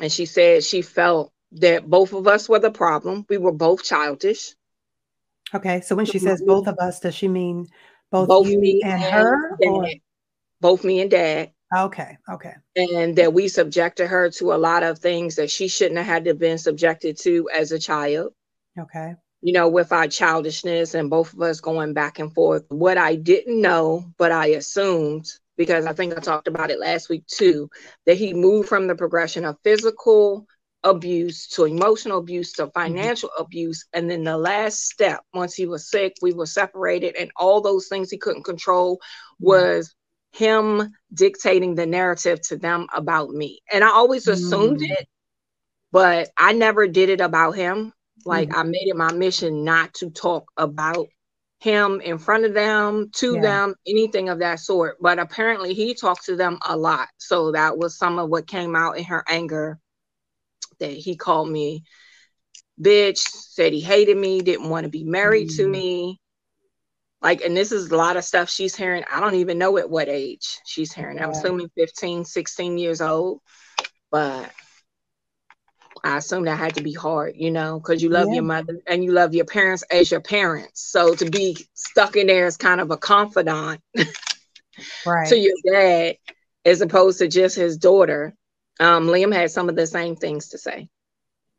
And 0.00 0.12
she 0.12 0.26
said 0.26 0.62
she 0.62 0.82
felt 0.82 1.32
that 1.52 1.88
both 1.88 2.12
of 2.12 2.28
us 2.28 2.48
were 2.48 2.58
the 2.58 2.70
problem. 2.70 3.24
We 3.28 3.38
were 3.38 3.52
both 3.52 3.82
childish. 3.82 4.54
Okay. 5.54 5.80
So 5.80 5.96
when 5.96 6.06
she 6.06 6.18
says 6.18 6.42
both 6.44 6.68
of 6.68 6.78
us, 6.78 7.00
does 7.00 7.14
she 7.14 7.26
mean 7.26 7.66
both, 8.10 8.28
both 8.28 8.48
you 8.48 8.80
and, 8.84 8.92
and 8.92 9.02
her? 9.02 9.56
Or? 9.66 9.88
Both 10.60 10.84
me 10.84 11.00
and 11.00 11.10
dad. 11.10 11.52
Okay. 11.76 12.16
Okay. 12.30 12.54
And 12.76 13.16
that 13.16 13.34
we 13.34 13.48
subjected 13.48 14.08
her 14.08 14.30
to 14.30 14.52
a 14.52 14.56
lot 14.56 14.82
of 14.82 14.98
things 14.98 15.36
that 15.36 15.50
she 15.50 15.68
shouldn't 15.68 15.98
have 15.98 16.06
had 16.06 16.24
to 16.24 16.34
been 16.34 16.58
subjected 16.58 17.18
to 17.20 17.48
as 17.54 17.72
a 17.72 17.78
child. 17.78 18.32
Okay. 18.78 19.14
You 19.42 19.52
know, 19.52 19.68
with 19.68 19.92
our 19.92 20.08
childishness 20.08 20.94
and 20.94 21.10
both 21.10 21.32
of 21.32 21.42
us 21.42 21.60
going 21.60 21.92
back 21.92 22.18
and 22.18 22.34
forth. 22.34 22.64
What 22.68 22.96
I 22.98 23.16
didn't 23.16 23.60
know, 23.60 24.12
but 24.16 24.32
I 24.32 24.46
assumed, 24.48 25.26
because 25.56 25.84
I 25.86 25.92
think 25.92 26.16
I 26.16 26.20
talked 26.20 26.48
about 26.48 26.70
it 26.70 26.80
last 26.80 27.08
week 27.08 27.26
too, 27.26 27.68
that 28.06 28.16
he 28.16 28.32
moved 28.32 28.68
from 28.68 28.86
the 28.86 28.94
progression 28.94 29.44
of 29.44 29.58
physical 29.62 30.46
abuse 30.84 31.48
to 31.48 31.64
emotional 31.64 32.18
abuse 32.18 32.52
to 32.54 32.62
mm-hmm. 32.62 32.80
financial 32.80 33.28
mm-hmm. 33.30 33.42
abuse. 33.42 33.84
And 33.92 34.10
then 34.10 34.24
the 34.24 34.38
last 34.38 34.88
step, 34.88 35.22
once 35.34 35.54
he 35.54 35.66
was 35.66 35.90
sick, 35.90 36.14
we 36.22 36.32
were 36.32 36.46
separated, 36.46 37.16
and 37.16 37.30
all 37.36 37.60
those 37.60 37.88
things 37.88 38.10
he 38.10 38.16
couldn't 38.16 38.44
control 38.44 39.00
was 39.38 39.94
him 40.32 40.92
dictating 41.12 41.74
the 41.74 41.86
narrative 41.86 42.40
to 42.42 42.56
them 42.56 42.86
about 42.94 43.30
me. 43.30 43.60
And 43.72 43.82
I 43.82 43.88
always 43.88 44.28
assumed 44.28 44.80
mm. 44.80 44.90
it, 44.90 45.08
but 45.90 46.30
I 46.36 46.52
never 46.52 46.86
did 46.86 47.08
it 47.08 47.20
about 47.20 47.52
him. 47.56 47.92
Like 48.24 48.50
mm. 48.50 48.56
I 48.56 48.62
made 48.64 48.88
it 48.88 48.96
my 48.96 49.12
mission 49.12 49.64
not 49.64 49.94
to 49.94 50.10
talk 50.10 50.50
about 50.56 51.08
him 51.60 52.00
in 52.00 52.18
front 52.18 52.44
of 52.44 52.54
them, 52.54 53.10
to 53.16 53.34
yeah. 53.34 53.40
them, 53.40 53.74
anything 53.86 54.28
of 54.28 54.40
that 54.40 54.60
sort. 54.60 54.96
But 55.00 55.18
apparently 55.18 55.74
he 55.74 55.94
talked 55.94 56.26
to 56.26 56.36
them 56.36 56.58
a 56.66 56.76
lot. 56.76 57.08
So 57.16 57.52
that 57.52 57.76
was 57.78 57.98
some 57.98 58.18
of 58.18 58.28
what 58.28 58.46
came 58.46 58.76
out 58.76 58.98
in 58.98 59.04
her 59.04 59.24
anger 59.28 59.78
that 60.78 60.92
he 60.92 61.16
called 61.16 61.50
me 61.50 61.82
bitch, 62.80 63.18
said 63.18 63.72
he 63.72 63.80
hated 63.80 64.16
me, 64.16 64.40
didn't 64.40 64.68
want 64.68 64.84
to 64.84 64.90
be 64.90 65.04
married 65.04 65.48
mm-hmm. 65.48 65.62
to 65.62 65.68
me. 65.68 66.20
Like, 67.20 67.40
and 67.40 67.56
this 67.56 67.72
is 67.72 67.90
a 67.90 67.96
lot 67.96 68.16
of 68.16 68.24
stuff 68.24 68.48
she's 68.48 68.76
hearing. 68.76 69.04
I 69.10 69.20
don't 69.20 69.34
even 69.36 69.58
know 69.58 69.76
at 69.78 69.90
what 69.90 70.08
age 70.08 70.58
she's 70.64 70.92
hearing. 70.92 71.16
Yeah. 71.16 71.24
I'm 71.24 71.30
assuming 71.30 71.70
15, 71.76 72.24
16 72.24 72.78
years 72.78 73.00
old. 73.00 73.40
But 74.10 74.50
I 76.04 76.18
assume 76.18 76.44
that 76.44 76.58
had 76.58 76.76
to 76.76 76.82
be 76.82 76.92
hard, 76.92 77.34
you 77.36 77.50
know, 77.50 77.78
because 77.78 78.02
you 78.02 78.08
love 78.08 78.28
yeah. 78.28 78.34
your 78.34 78.44
mother 78.44 78.80
and 78.86 79.02
you 79.02 79.12
love 79.12 79.34
your 79.34 79.44
parents 79.44 79.82
as 79.90 80.10
your 80.10 80.20
parents. 80.20 80.82
So 80.90 81.14
to 81.14 81.28
be 81.28 81.56
stuck 81.74 82.16
in 82.16 82.28
there 82.28 82.46
as 82.46 82.56
kind 82.56 82.80
of 82.80 82.90
a 82.90 82.96
confidant 82.96 83.80
right. 85.06 85.28
to 85.28 85.36
your 85.36 85.56
dad, 85.66 86.16
as 86.64 86.80
opposed 86.80 87.18
to 87.18 87.28
just 87.28 87.56
his 87.56 87.78
daughter, 87.78 88.34
um, 88.80 89.08
Liam 89.08 89.34
had 89.34 89.50
some 89.50 89.68
of 89.68 89.76
the 89.76 89.86
same 89.86 90.16
things 90.16 90.50
to 90.50 90.58
say. 90.58 90.88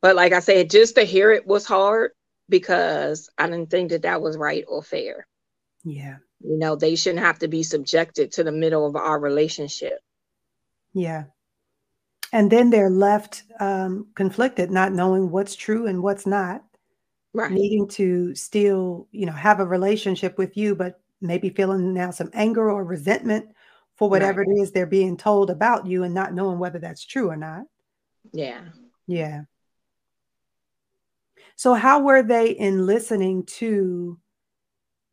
But 0.02 0.16
like 0.16 0.32
I 0.32 0.40
said, 0.40 0.70
just 0.70 0.96
to 0.96 1.04
hear 1.04 1.32
it 1.32 1.46
was 1.46 1.66
hard 1.66 2.12
because 2.48 3.30
I 3.38 3.48
didn't 3.48 3.70
think 3.70 3.90
that 3.90 4.04
that 4.04 4.22
was 4.22 4.38
right 4.38 4.64
or 4.68 4.82
fair. 4.82 5.28
Yeah. 5.84 6.18
You 6.42 6.58
know, 6.58 6.76
they 6.76 6.96
shouldn't 6.96 7.24
have 7.24 7.40
to 7.40 7.48
be 7.48 7.64
subjected 7.64 8.32
to 8.34 8.44
the 8.44 8.52
middle 8.52 8.86
of 8.86 8.96
our 8.96 9.20
relationship. 9.20 10.00
Yeah 10.94 11.26
and 12.32 12.52
then 12.52 12.70
they're 12.70 12.90
left 12.90 13.44
um, 13.60 14.08
conflicted, 14.16 14.70
not 14.72 14.94
knowing 14.94 15.32
what's 15.32 15.56
true 15.56 15.88
and 15.88 16.04
what's 16.04 16.26
not. 16.26 16.64
Right. 17.34 17.52
Needing 17.52 17.88
to 17.90 18.34
still, 18.36 19.08
you 19.12 19.26
know, 19.26 19.32
have 19.34 19.60
a 19.60 19.66
relationship 19.66 20.38
with 20.38 20.58
you, 20.58 20.76
but 20.76 21.00
maybe 21.22 21.50
feeling 21.50 21.94
now 21.94 22.12
some 22.12 22.30
anger 22.34 22.72
or 22.72 22.84
resentment 22.84 23.50
for 23.96 24.10
whatever 24.10 24.42
right. 24.42 24.48
it 24.50 24.62
is 24.62 24.72
they're 24.72 24.88
being 24.88 25.18
told 25.18 25.50
about 25.50 25.86
you 25.86 26.04
and 26.04 26.14
not 26.14 26.34
knowing 26.34 26.58
whether 26.58 26.80
that's 26.80 27.06
true 27.06 27.30
or 27.30 27.36
not. 27.36 27.66
Yeah. 28.32 28.62
Yeah. 29.06 29.42
So, 31.56 31.74
how 31.74 32.00
were 32.02 32.24
they 32.24 32.50
in 32.52 32.86
listening 32.86 33.46
to 33.58 34.18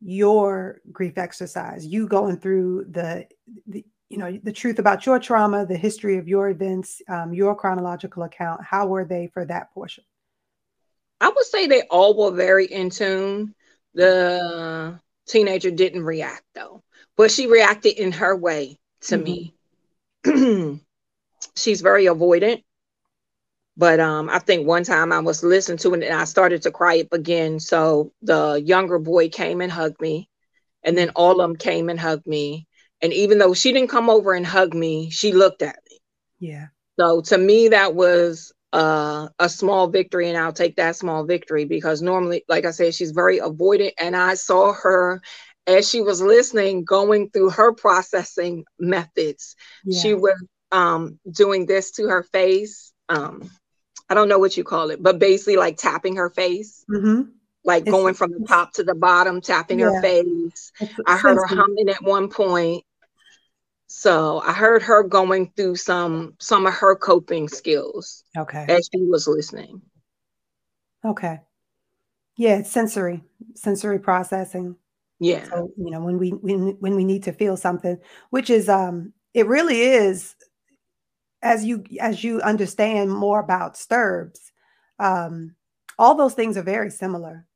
your 0.00 0.80
grief 0.92 1.18
exercise? 1.18 1.86
You 1.86 2.06
going 2.08 2.38
through 2.38 2.86
the, 2.90 3.26
the 3.66 3.84
you 4.08 4.18
know 4.18 4.38
the 4.42 4.52
truth 4.52 4.78
about 4.78 5.04
your 5.04 5.18
trauma 5.18 5.66
the 5.66 5.76
history 5.76 6.18
of 6.18 6.28
your 6.28 6.48
events 6.48 7.02
um, 7.08 7.32
your 7.34 7.54
chronological 7.54 8.22
account 8.22 8.62
how 8.62 8.86
were 8.86 9.04
they 9.04 9.28
for 9.32 9.44
that 9.44 9.72
portion 9.72 10.04
i 11.20 11.28
would 11.28 11.44
say 11.46 11.66
they 11.66 11.82
all 11.90 12.16
were 12.16 12.30
very 12.30 12.66
in 12.66 12.90
tune 12.90 13.54
the 13.94 14.98
teenager 15.26 15.70
didn't 15.70 16.04
react 16.04 16.44
though 16.54 16.82
but 17.16 17.30
she 17.30 17.46
reacted 17.46 17.98
in 17.98 18.12
her 18.12 18.36
way 18.36 18.78
to 19.00 19.16
mm-hmm. 19.18 20.34
me 20.34 20.80
she's 21.56 21.80
very 21.80 22.04
avoidant 22.04 22.62
but 23.76 24.00
um, 24.00 24.30
I 24.30 24.38
think 24.38 24.66
one 24.66 24.84
time 24.84 25.12
I 25.12 25.20
was 25.20 25.42
listening 25.42 25.78
to 25.78 25.94
it 25.94 26.02
and 26.02 26.14
I 26.14 26.24
started 26.24 26.62
to 26.62 26.70
cry 26.70 27.00
up 27.00 27.12
again. 27.12 27.60
So 27.60 28.12
the 28.22 28.54
younger 28.54 28.98
boy 28.98 29.28
came 29.28 29.60
and 29.60 29.70
hugged 29.70 30.00
me, 30.00 30.28
and 30.82 30.96
then 30.96 31.10
all 31.10 31.32
of 31.32 31.48
them 31.48 31.56
came 31.56 31.88
and 31.88 32.00
hugged 32.00 32.26
me. 32.26 32.66
And 33.02 33.12
even 33.12 33.38
though 33.38 33.52
she 33.52 33.72
didn't 33.72 33.90
come 33.90 34.08
over 34.08 34.32
and 34.32 34.46
hug 34.46 34.74
me, 34.74 35.10
she 35.10 35.32
looked 35.32 35.62
at 35.62 35.78
me. 35.90 35.98
Yeah. 36.38 36.66
So 36.98 37.20
to 37.20 37.36
me, 37.36 37.68
that 37.68 37.94
was 37.94 38.52
uh, 38.72 39.28
a 39.38 39.48
small 39.48 39.88
victory, 39.88 40.30
and 40.30 40.38
I'll 40.38 40.52
take 40.52 40.76
that 40.76 40.96
small 40.96 41.24
victory 41.24 41.66
because 41.66 42.00
normally, 42.00 42.44
like 42.48 42.64
I 42.64 42.70
said, 42.70 42.94
she's 42.94 43.10
very 43.10 43.38
avoidant. 43.38 43.92
And 43.98 44.16
I 44.16 44.34
saw 44.34 44.72
her 44.72 45.20
as 45.66 45.88
she 45.88 46.00
was 46.00 46.22
listening, 46.22 46.84
going 46.84 47.28
through 47.30 47.50
her 47.50 47.72
processing 47.72 48.64
methods. 48.78 49.56
Yeah. 49.84 50.00
She 50.00 50.14
was 50.14 50.42
um, 50.72 51.18
doing 51.30 51.66
this 51.66 51.90
to 51.92 52.08
her 52.08 52.22
face. 52.22 52.92
Um, 53.08 53.50
I 54.08 54.14
don't 54.14 54.28
know 54.28 54.38
what 54.38 54.56
you 54.56 54.64
call 54.64 54.90
it, 54.90 55.02
but 55.02 55.18
basically 55.18 55.56
like 55.56 55.76
tapping 55.76 56.16
her 56.16 56.30
face. 56.30 56.84
Mm-hmm 56.90 57.30
like 57.66 57.82
it's, 57.82 57.90
going 57.90 58.14
from 58.14 58.30
the 58.30 58.46
top 58.46 58.72
to 58.74 58.84
the 58.84 58.94
bottom, 58.94 59.40
tapping 59.40 59.80
yeah. 59.80 59.86
her 59.86 60.00
face. 60.00 60.72
I 61.06 61.18
heard 61.18 61.36
her 61.36 61.46
humming 61.46 61.88
at 61.88 62.02
one 62.02 62.28
point. 62.28 62.84
So 63.88 64.40
I 64.40 64.52
heard 64.52 64.82
her 64.84 65.02
going 65.02 65.52
through 65.56 65.76
some 65.76 66.34
some 66.38 66.66
of 66.66 66.74
her 66.74 66.96
coping 66.96 67.48
skills. 67.48 68.24
Okay. 68.36 68.64
As 68.68 68.88
she 68.92 69.02
was 69.02 69.26
listening. 69.26 69.82
Okay. 71.04 71.40
Yeah, 72.36 72.58
it's 72.58 72.70
sensory, 72.70 73.22
sensory 73.54 73.98
processing. 73.98 74.76
Yeah. 75.18 75.44
So, 75.48 75.72
you 75.76 75.90
know, 75.90 76.00
when 76.00 76.18
we 76.18 76.30
when 76.30 76.76
when 76.80 76.94
we 76.94 77.04
need 77.04 77.24
to 77.24 77.32
feel 77.32 77.56
something, 77.56 77.98
which 78.30 78.48
is 78.48 78.68
um 78.68 79.12
it 79.34 79.46
really 79.46 79.80
is 79.80 80.34
as 81.42 81.64
you 81.64 81.84
as 82.00 82.24
you 82.24 82.40
understand 82.40 83.12
more 83.12 83.40
about 83.40 83.74
STIRBs, 83.74 84.38
um, 84.98 85.54
all 85.98 86.14
those 86.14 86.34
things 86.34 86.56
are 86.56 86.62
very 86.62 86.90
similar. 86.90 87.46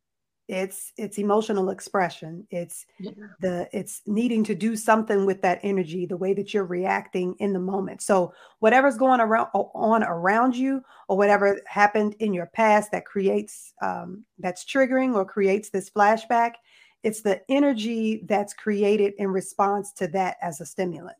It's 0.48 0.92
it's 0.96 1.18
emotional 1.18 1.70
expression. 1.70 2.46
It's 2.50 2.84
yeah. 2.98 3.12
the 3.40 3.68
it's 3.72 4.02
needing 4.06 4.42
to 4.44 4.54
do 4.54 4.74
something 4.74 5.24
with 5.24 5.42
that 5.42 5.60
energy 5.62 6.06
the 6.06 6.16
way 6.16 6.34
that 6.34 6.52
you're 6.52 6.64
reacting 6.64 7.36
in 7.38 7.52
the 7.52 7.60
moment. 7.60 8.02
So 8.02 8.34
whatever's 8.58 8.96
going 8.96 9.20
around 9.20 9.48
on 9.54 10.02
around 10.02 10.56
you 10.56 10.82
or 11.08 11.16
whatever 11.16 11.60
happened 11.66 12.16
in 12.18 12.34
your 12.34 12.46
past 12.46 12.90
that 12.90 13.04
creates 13.04 13.72
um, 13.80 14.24
that's 14.40 14.64
triggering 14.64 15.14
or 15.14 15.24
creates 15.24 15.70
this 15.70 15.90
flashback 15.90 16.54
it's 17.02 17.22
the 17.22 17.40
energy 17.48 18.24
that's 18.26 18.52
created 18.52 19.14
in 19.16 19.28
response 19.28 19.90
to 19.94 20.06
that 20.08 20.36
as 20.42 20.60
a 20.60 20.66
stimulant. 20.66 21.16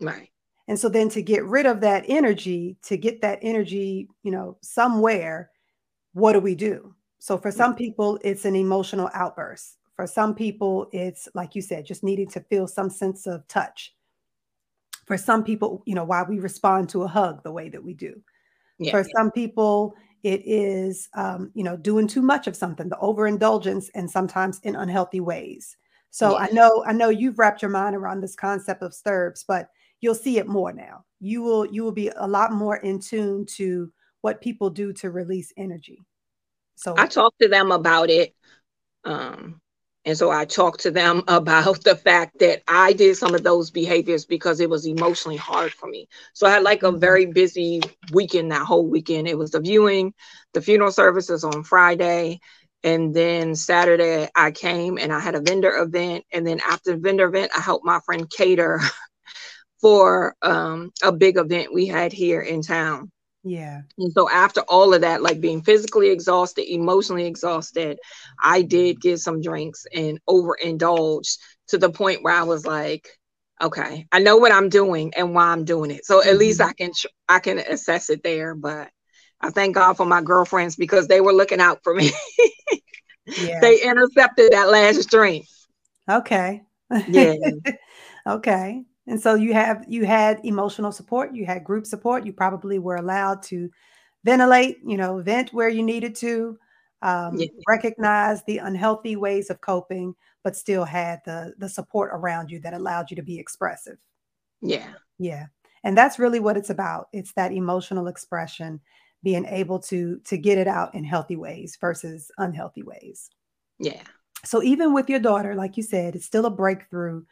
Right 0.00 0.30
and 0.72 0.80
so 0.80 0.88
then 0.88 1.08
to 1.10 1.20
get 1.20 1.44
rid 1.44 1.66
of 1.66 1.80
that 1.82 2.04
energy 2.08 2.76
to 2.82 2.96
get 2.96 3.20
that 3.20 3.38
energy 3.42 4.08
you 4.22 4.30
know 4.30 4.56
somewhere 4.62 5.50
what 6.14 6.32
do 6.32 6.40
we 6.40 6.54
do 6.54 6.94
so 7.22 7.38
for 7.38 7.52
some 7.52 7.76
people, 7.76 8.18
it's 8.24 8.44
an 8.46 8.56
emotional 8.56 9.08
outburst. 9.14 9.76
For 9.94 10.08
some 10.08 10.34
people, 10.34 10.88
it's 10.90 11.28
like 11.36 11.54
you 11.54 11.62
said, 11.62 11.86
just 11.86 12.02
needing 12.02 12.26
to 12.30 12.40
feel 12.40 12.66
some 12.66 12.90
sense 12.90 13.28
of 13.28 13.46
touch. 13.46 13.94
For 15.06 15.16
some 15.16 15.44
people, 15.44 15.84
you 15.86 15.94
know, 15.94 16.02
why 16.02 16.24
we 16.24 16.40
respond 16.40 16.88
to 16.88 17.04
a 17.04 17.06
hug 17.06 17.44
the 17.44 17.52
way 17.52 17.68
that 17.68 17.84
we 17.84 17.94
do. 17.94 18.20
Yeah. 18.80 18.90
For 18.90 19.04
some 19.16 19.30
people, 19.30 19.94
it 20.24 20.42
is, 20.44 21.10
um, 21.14 21.52
you 21.54 21.62
know, 21.62 21.76
doing 21.76 22.08
too 22.08 22.22
much 22.22 22.48
of 22.48 22.56
something, 22.56 22.88
the 22.88 22.98
overindulgence, 22.98 23.88
and 23.94 24.10
sometimes 24.10 24.58
in 24.64 24.74
unhealthy 24.74 25.20
ways. 25.20 25.76
So 26.10 26.32
yeah. 26.32 26.46
I 26.46 26.50
know, 26.50 26.84
I 26.84 26.92
know 26.92 27.10
you've 27.10 27.38
wrapped 27.38 27.62
your 27.62 27.70
mind 27.70 27.94
around 27.94 28.20
this 28.20 28.34
concept 28.34 28.82
of 28.82 28.90
STIRBs, 28.90 29.44
but 29.46 29.68
you'll 30.02 30.14
see 30.14 30.36
it 30.36 30.46
more 30.46 30.74
now. 30.74 31.04
You 31.20 31.40
will, 31.40 31.64
you 31.64 31.82
will 31.84 31.92
be 31.92 32.10
a 32.14 32.28
lot 32.28 32.52
more 32.52 32.76
in 32.76 33.00
tune 33.00 33.46
to 33.56 33.90
what 34.20 34.42
people 34.42 34.68
do 34.68 34.92
to 34.94 35.10
release 35.10 35.52
energy. 35.56 36.04
So 36.74 36.94
I 36.98 37.06
talked 37.06 37.40
to 37.40 37.48
them 37.48 37.72
about 37.72 38.10
it. 38.10 38.34
Um, 39.04 39.60
and 40.04 40.18
so 40.18 40.32
I 40.32 40.44
talked 40.44 40.80
to 40.80 40.90
them 40.90 41.22
about 41.28 41.84
the 41.84 41.96
fact 41.96 42.40
that 42.40 42.62
I 42.66 42.92
did 42.92 43.16
some 43.16 43.34
of 43.34 43.44
those 43.44 43.70
behaviors 43.70 44.24
because 44.24 44.60
it 44.60 44.68
was 44.68 44.86
emotionally 44.86 45.36
hard 45.36 45.72
for 45.72 45.88
me. 45.88 46.08
So 46.34 46.46
I 46.46 46.50
had 46.50 46.64
like 46.64 46.82
a 46.82 46.86
mm-hmm. 46.86 46.98
very 46.98 47.26
busy 47.26 47.80
weekend 48.12 48.50
that 48.50 48.66
whole 48.66 48.86
weekend. 48.86 49.28
It 49.28 49.38
was 49.38 49.52
the 49.52 49.60
viewing, 49.60 50.12
the 50.52 50.60
funeral 50.60 50.92
services 50.92 51.44
on 51.44 51.62
Friday. 51.62 52.40
And 52.84 53.14
then 53.14 53.54
Saturday 53.54 54.28
I 54.34 54.50
came 54.50 54.98
and 54.98 55.12
I 55.12 55.20
had 55.20 55.36
a 55.36 55.40
vendor 55.40 55.70
event. 55.76 56.24
And 56.32 56.44
then 56.44 56.60
after 56.68 56.92
the 56.92 56.98
vendor 56.98 57.26
event, 57.26 57.52
I 57.56 57.60
helped 57.60 57.86
my 57.86 58.00
friend 58.00 58.28
cater 58.28 58.80
for 59.82 60.36
um, 60.40 60.92
a 61.02 61.12
big 61.12 61.36
event 61.36 61.74
we 61.74 61.86
had 61.86 62.12
here 62.12 62.40
in 62.40 62.62
town. 62.62 63.10
Yeah. 63.44 63.82
And 63.98 64.12
so 64.12 64.30
after 64.30 64.60
all 64.62 64.94
of 64.94 65.00
that, 65.00 65.22
like 65.22 65.40
being 65.40 65.62
physically 65.62 66.10
exhausted, 66.10 66.72
emotionally 66.72 67.26
exhausted, 67.26 67.98
I 68.42 68.62
did 68.62 69.00
get 69.00 69.18
some 69.18 69.42
drinks 69.42 69.84
and 69.92 70.20
overindulged 70.28 71.38
to 71.68 71.78
the 71.78 71.90
point 71.90 72.22
where 72.22 72.34
I 72.34 72.44
was 72.44 72.64
like, 72.64 73.08
okay, 73.60 74.06
I 74.12 74.20
know 74.20 74.36
what 74.36 74.52
I'm 74.52 74.68
doing 74.68 75.12
and 75.16 75.34
why 75.34 75.46
I'm 75.46 75.64
doing 75.64 75.90
it. 75.90 76.04
So 76.04 76.20
at 76.20 76.26
mm-hmm. 76.26 76.38
least 76.38 76.60
I 76.60 76.72
can 76.72 76.92
I 77.28 77.40
can 77.40 77.58
assess 77.58 78.10
it 78.10 78.22
there. 78.22 78.54
But 78.54 78.90
I 79.40 79.50
thank 79.50 79.74
God 79.74 79.94
for 79.94 80.06
my 80.06 80.22
girlfriends 80.22 80.76
because 80.76 81.08
they 81.08 81.20
were 81.20 81.32
looking 81.32 81.60
out 81.60 81.80
for 81.82 81.94
me. 81.94 82.12
yeah. 83.26 83.58
They 83.60 83.82
intercepted 83.82 84.52
that 84.52 84.70
last 84.70 85.10
drink. 85.10 85.46
Okay. 86.08 86.62
Yeah. 87.08 87.36
okay. 88.26 88.84
And 89.06 89.20
so 89.20 89.34
you 89.34 89.52
have 89.52 89.84
you 89.88 90.04
had 90.04 90.40
emotional 90.44 90.92
support, 90.92 91.34
you 91.34 91.44
had 91.44 91.64
group 91.64 91.86
support, 91.86 92.24
you 92.24 92.32
probably 92.32 92.78
were 92.78 92.96
allowed 92.96 93.42
to 93.44 93.68
ventilate, 94.24 94.78
you 94.84 94.96
know, 94.96 95.20
vent 95.20 95.52
where 95.52 95.68
you 95.68 95.82
needed 95.82 96.14
to, 96.16 96.56
um, 97.02 97.36
yeah. 97.36 97.48
recognize 97.66 98.44
the 98.44 98.58
unhealthy 98.58 99.16
ways 99.16 99.50
of 99.50 99.60
coping, 99.60 100.14
but 100.44 100.56
still 100.56 100.84
had 100.84 101.20
the 101.24 101.52
the 101.58 101.68
support 101.68 102.10
around 102.12 102.50
you 102.50 102.60
that 102.60 102.74
allowed 102.74 103.10
you 103.10 103.16
to 103.16 103.22
be 103.22 103.38
expressive. 103.38 103.98
Yeah. 104.60 104.92
Yeah. 105.18 105.46
And 105.84 105.98
that's 105.98 106.20
really 106.20 106.38
what 106.38 106.56
it's 106.56 106.70
about. 106.70 107.08
It's 107.12 107.32
that 107.32 107.52
emotional 107.52 108.06
expression, 108.06 108.80
being 109.24 109.46
able 109.46 109.80
to 109.80 110.20
to 110.26 110.36
get 110.36 110.58
it 110.58 110.68
out 110.68 110.94
in 110.94 111.02
healthy 111.02 111.36
ways 111.36 111.76
versus 111.80 112.30
unhealthy 112.38 112.84
ways. 112.84 113.30
Yeah. 113.80 114.02
So 114.44 114.62
even 114.62 114.92
with 114.92 115.10
your 115.10 115.20
daughter, 115.20 115.56
like 115.56 115.76
you 115.76 115.82
said, 115.82 116.14
it's 116.14 116.26
still 116.26 116.46
a 116.46 116.50
breakthrough 116.50 117.24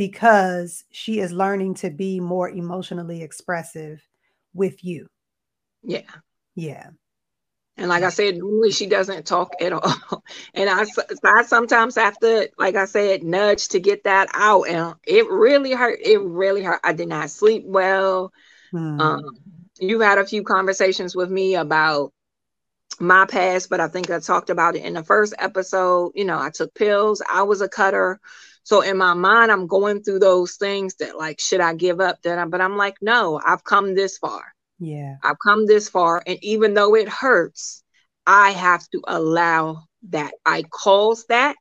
because 0.00 0.82
she 0.90 1.20
is 1.20 1.30
learning 1.30 1.74
to 1.74 1.90
be 1.90 2.20
more 2.20 2.48
emotionally 2.48 3.22
expressive 3.22 4.02
with 4.54 4.82
you. 4.82 5.06
Yeah. 5.82 6.10
Yeah. 6.54 6.88
And 7.76 7.90
like 7.90 8.02
I 8.02 8.08
said, 8.08 8.38
normally 8.38 8.70
she 8.70 8.86
doesn't 8.86 9.26
talk 9.26 9.56
at 9.60 9.74
all. 9.74 10.24
And 10.54 10.70
I, 10.70 10.86
I 11.22 11.42
sometimes 11.42 11.96
have 11.96 12.18
to, 12.20 12.48
like 12.56 12.76
I 12.76 12.86
said, 12.86 13.22
nudge 13.22 13.68
to 13.68 13.78
get 13.78 14.04
that 14.04 14.30
out. 14.32 14.68
And 14.68 14.94
it 15.06 15.28
really 15.28 15.72
hurt. 15.72 15.98
It 16.02 16.22
really 16.22 16.62
hurt. 16.62 16.80
I 16.82 16.94
did 16.94 17.08
not 17.08 17.28
sleep 17.28 17.64
well. 17.66 18.32
Hmm. 18.70 19.00
Um, 19.02 19.24
you 19.80 20.00
had 20.00 20.16
a 20.16 20.26
few 20.26 20.44
conversations 20.44 21.14
with 21.14 21.30
me 21.30 21.56
about 21.56 22.14
my 22.98 23.26
past, 23.26 23.68
but 23.68 23.80
I 23.80 23.88
think 23.88 24.10
I 24.10 24.18
talked 24.18 24.48
about 24.48 24.76
it 24.76 24.84
in 24.84 24.94
the 24.94 25.04
first 25.04 25.34
episode. 25.38 26.12
You 26.14 26.24
know, 26.24 26.38
I 26.38 26.48
took 26.48 26.74
pills, 26.74 27.20
I 27.30 27.42
was 27.42 27.60
a 27.60 27.68
cutter. 27.68 28.18
So 28.62 28.82
in 28.82 28.96
my 28.96 29.14
mind, 29.14 29.50
I'm 29.50 29.66
going 29.66 30.02
through 30.02 30.20
those 30.20 30.56
things 30.56 30.94
that 30.96 31.16
like, 31.16 31.40
should 31.40 31.60
I 31.60 31.74
give 31.74 32.00
up? 32.00 32.22
That 32.22 32.38
I, 32.38 32.44
but 32.44 32.60
I'm 32.60 32.76
like, 32.76 32.96
no, 33.00 33.40
I've 33.44 33.64
come 33.64 33.94
this 33.94 34.18
far. 34.18 34.42
Yeah. 34.78 35.16
I've 35.22 35.38
come 35.42 35.66
this 35.66 35.88
far. 35.88 36.22
And 36.26 36.38
even 36.42 36.74
though 36.74 36.94
it 36.94 37.08
hurts, 37.08 37.82
I 38.26 38.50
have 38.50 38.86
to 38.90 39.02
allow 39.06 39.84
that. 40.10 40.34
I 40.44 40.62
cause 40.62 41.26
that. 41.28 41.56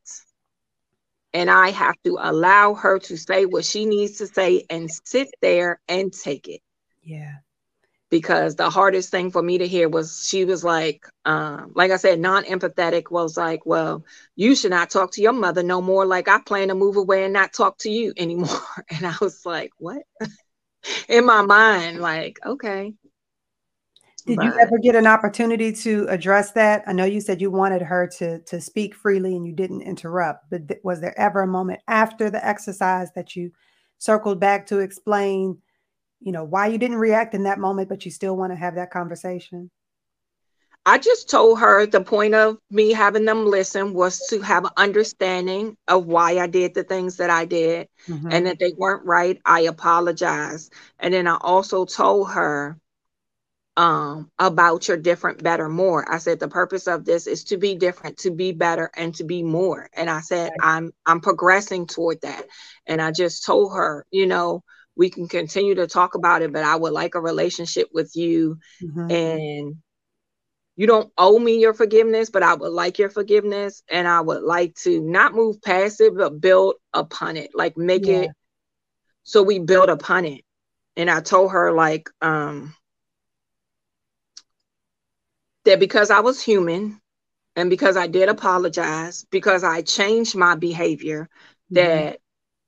And 1.33 1.49
I 1.49 1.69
have 1.69 1.95
to 2.05 2.17
allow 2.19 2.73
her 2.73 2.99
to 2.99 3.17
say 3.17 3.45
what 3.45 3.65
she 3.65 3.85
needs 3.85 4.17
to 4.17 4.27
say 4.27 4.65
and 4.69 4.89
sit 5.05 5.29
there 5.41 5.79
and 5.87 6.11
take 6.11 6.47
it. 6.47 6.61
Yeah. 7.03 7.35
Because 8.09 8.55
the 8.55 8.69
hardest 8.71 9.11
thing 9.11 9.29
for 9.29 9.43
me 9.43 9.59
to 9.59 9.67
hear 9.67 9.87
was 9.87 10.25
she 10.27 10.43
was 10.43 10.63
like, 10.63 11.05
um, 11.25 11.71
like 11.75 11.91
I 11.91 11.97
said, 11.97 12.19
non 12.19 12.43
empathetic 12.45 13.11
was 13.11 13.37
like, 13.37 13.65
well, 13.65 14.03
you 14.35 14.55
should 14.55 14.71
not 14.71 14.89
talk 14.89 15.11
to 15.11 15.21
your 15.21 15.33
mother 15.33 15.61
no 15.61 15.79
more. 15.81 16.05
Like, 16.05 16.27
I 16.27 16.39
plan 16.39 16.69
to 16.69 16.75
move 16.75 16.97
away 16.97 17.23
and 17.23 17.33
not 17.33 17.53
talk 17.53 17.77
to 17.79 17.89
you 17.91 18.13
anymore. 18.17 18.85
And 18.89 19.05
I 19.05 19.13
was 19.21 19.45
like, 19.45 19.71
what? 19.77 20.01
In 21.09 21.25
my 21.25 21.41
mind, 21.41 21.99
like, 21.99 22.39
okay. 22.43 22.93
Did 24.25 24.37
but, 24.37 24.45
you 24.45 24.59
ever 24.59 24.77
get 24.77 24.95
an 24.95 25.07
opportunity 25.07 25.71
to 25.71 26.05
address 26.07 26.51
that? 26.51 26.83
I 26.85 26.93
know 26.93 27.05
you 27.05 27.19
said 27.19 27.41
you 27.41 27.49
wanted 27.49 27.81
her 27.81 28.07
to 28.17 28.39
to 28.39 28.61
speak 28.61 28.93
freely 28.93 29.35
and 29.35 29.45
you 29.45 29.53
didn't 29.53 29.81
interrupt, 29.81 30.49
but 30.51 30.67
th- 30.67 30.81
was 30.83 31.01
there 31.01 31.19
ever 31.19 31.41
a 31.41 31.47
moment 31.47 31.81
after 31.87 32.29
the 32.29 32.45
exercise 32.45 33.11
that 33.15 33.35
you 33.35 33.51
circled 33.97 34.39
back 34.39 34.67
to 34.67 34.79
explain, 34.79 35.57
you 36.21 36.31
know, 36.31 36.43
why 36.43 36.67
you 36.67 36.77
didn't 36.77 36.97
react 36.97 37.33
in 37.33 37.43
that 37.43 37.59
moment, 37.59 37.89
but 37.89 38.05
you 38.05 38.11
still 38.11 38.35
want 38.35 38.51
to 38.51 38.57
have 38.57 38.75
that 38.75 38.91
conversation? 38.91 39.71
I 40.85 40.97
just 40.97 41.29
told 41.29 41.59
her 41.59 41.85
the 41.85 42.01
point 42.01 42.33
of 42.33 42.57
me 42.71 42.91
having 42.91 43.25
them 43.25 43.45
listen 43.45 43.93
was 43.93 44.25
to 44.27 44.41
have 44.41 44.65
an 44.65 44.71
understanding 44.77 45.77
of 45.87 46.05
why 46.05 46.39
I 46.39 46.47
did 46.47 46.73
the 46.73 46.83
things 46.83 47.17
that 47.17 47.29
I 47.29 47.45
did 47.45 47.89
mm-hmm. 48.07 48.29
and 48.31 48.45
that 48.47 48.59
they 48.59 48.73
weren't 48.75 49.05
right. 49.05 49.39
I 49.45 49.61
apologize. 49.61 50.69
And 50.97 51.13
then 51.13 51.27
I 51.27 51.37
also 51.41 51.85
told 51.85 52.31
her 52.31 52.79
um, 53.77 54.31
about 54.39 54.87
your 54.87 54.97
different, 54.97 55.43
better, 55.43 55.69
more. 55.69 56.11
I 56.11 56.17
said 56.17 56.39
the 56.39 56.47
purpose 56.47 56.87
of 56.87 57.05
this 57.05 57.27
is 57.27 57.45
to 57.45 57.57
be 57.57 57.75
different, 57.75 58.17
to 58.19 58.31
be 58.31 58.51
better, 58.51 58.89
and 58.95 59.13
to 59.15 59.23
be 59.23 59.43
more. 59.43 59.89
And 59.93 60.09
I 60.09 60.21
said 60.21 60.51
I'm 60.59 60.91
I'm 61.05 61.21
progressing 61.21 61.87
toward 61.87 62.19
that. 62.21 62.45
And 62.87 63.01
I 63.01 63.11
just 63.11 63.45
told 63.45 63.73
her, 63.73 64.05
you 64.11 64.27
know, 64.27 64.63
we 64.99 65.09
can 65.09 65.29
continue 65.29 65.75
to 65.75 65.87
talk 65.87 66.13
about 66.13 66.41
it, 66.41 66.51
but 66.51 66.65
I 66.65 66.75
would 66.75 66.91
like 66.91 67.15
a 67.15 67.21
relationship 67.21 67.87
with 67.93 68.11
you, 68.15 68.59
mm-hmm. 68.83 69.09
and 69.09 69.75
you 70.75 70.87
don't 70.87 71.11
owe 71.17 71.39
me 71.39 71.59
your 71.59 71.73
forgiveness, 71.73 72.29
but 72.29 72.43
I 72.43 72.53
would 72.53 72.73
like 72.73 72.99
your 72.99 73.09
forgiveness, 73.09 73.81
and 73.89 74.07
I 74.07 74.19
would 74.19 74.43
like 74.43 74.75
to 74.83 74.99
not 75.01 75.33
move 75.33 75.61
past 75.61 76.01
it, 76.01 76.15
but 76.17 76.41
build 76.41 76.75
upon 76.93 77.37
it, 77.37 77.51
like 77.55 77.77
make 77.77 78.05
yeah. 78.05 78.23
it 78.23 78.31
so 79.23 79.41
we 79.43 79.59
build 79.59 79.89
upon 79.89 80.25
it. 80.25 80.43
And 80.97 81.09
I 81.09 81.21
told 81.21 81.51
her 81.51 81.71
like 81.71 82.09
um 82.21 82.75
that 85.63 85.79
because 85.79 86.09
I 86.09 86.19
was 86.19 86.41
human 86.41 86.99
and 87.55 87.69
because 87.69 87.95
I 87.95 88.07
did 88.07 88.27
apologize, 88.27 89.25
because 89.29 89.63
I 89.63 89.81
changed 89.81 90.35
my 90.35 90.55
behavior, 90.55 91.29
mm-hmm. 91.71 91.75
that 91.75 92.19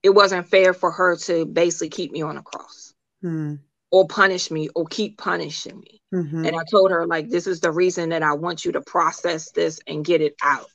it 0.04 0.10
wasn't 0.10 0.48
fair 0.48 0.74
for 0.74 0.92
her 0.92 1.16
to 1.16 1.46
basically 1.46 1.90
keep 1.90 2.12
me 2.12 2.22
on 2.22 2.38
a 2.38 2.42
cross 2.42 2.94
mm. 3.24 3.60
or 3.92 4.08
punish 4.08 4.50
me 4.50 4.70
or 4.76 4.86
keep 4.86 5.18
punishing 5.18 5.80
me. 5.80 6.02
Mm-hmm. 6.14 6.46
And 6.46 6.56
I 6.56 6.64
told 6.70 6.92
her, 6.92 7.06
like, 7.06 7.30
this 7.30 7.48
is 7.48 7.62
the 7.62 7.72
reason 7.72 8.10
that 8.10 8.24
I 8.24 8.34
want 8.34 8.66
you 8.66 8.74
to 8.74 8.82
process 8.82 9.52
this 9.52 9.80
and 9.88 10.04
get 10.04 10.22
it 10.22 10.36
out. 10.42 10.68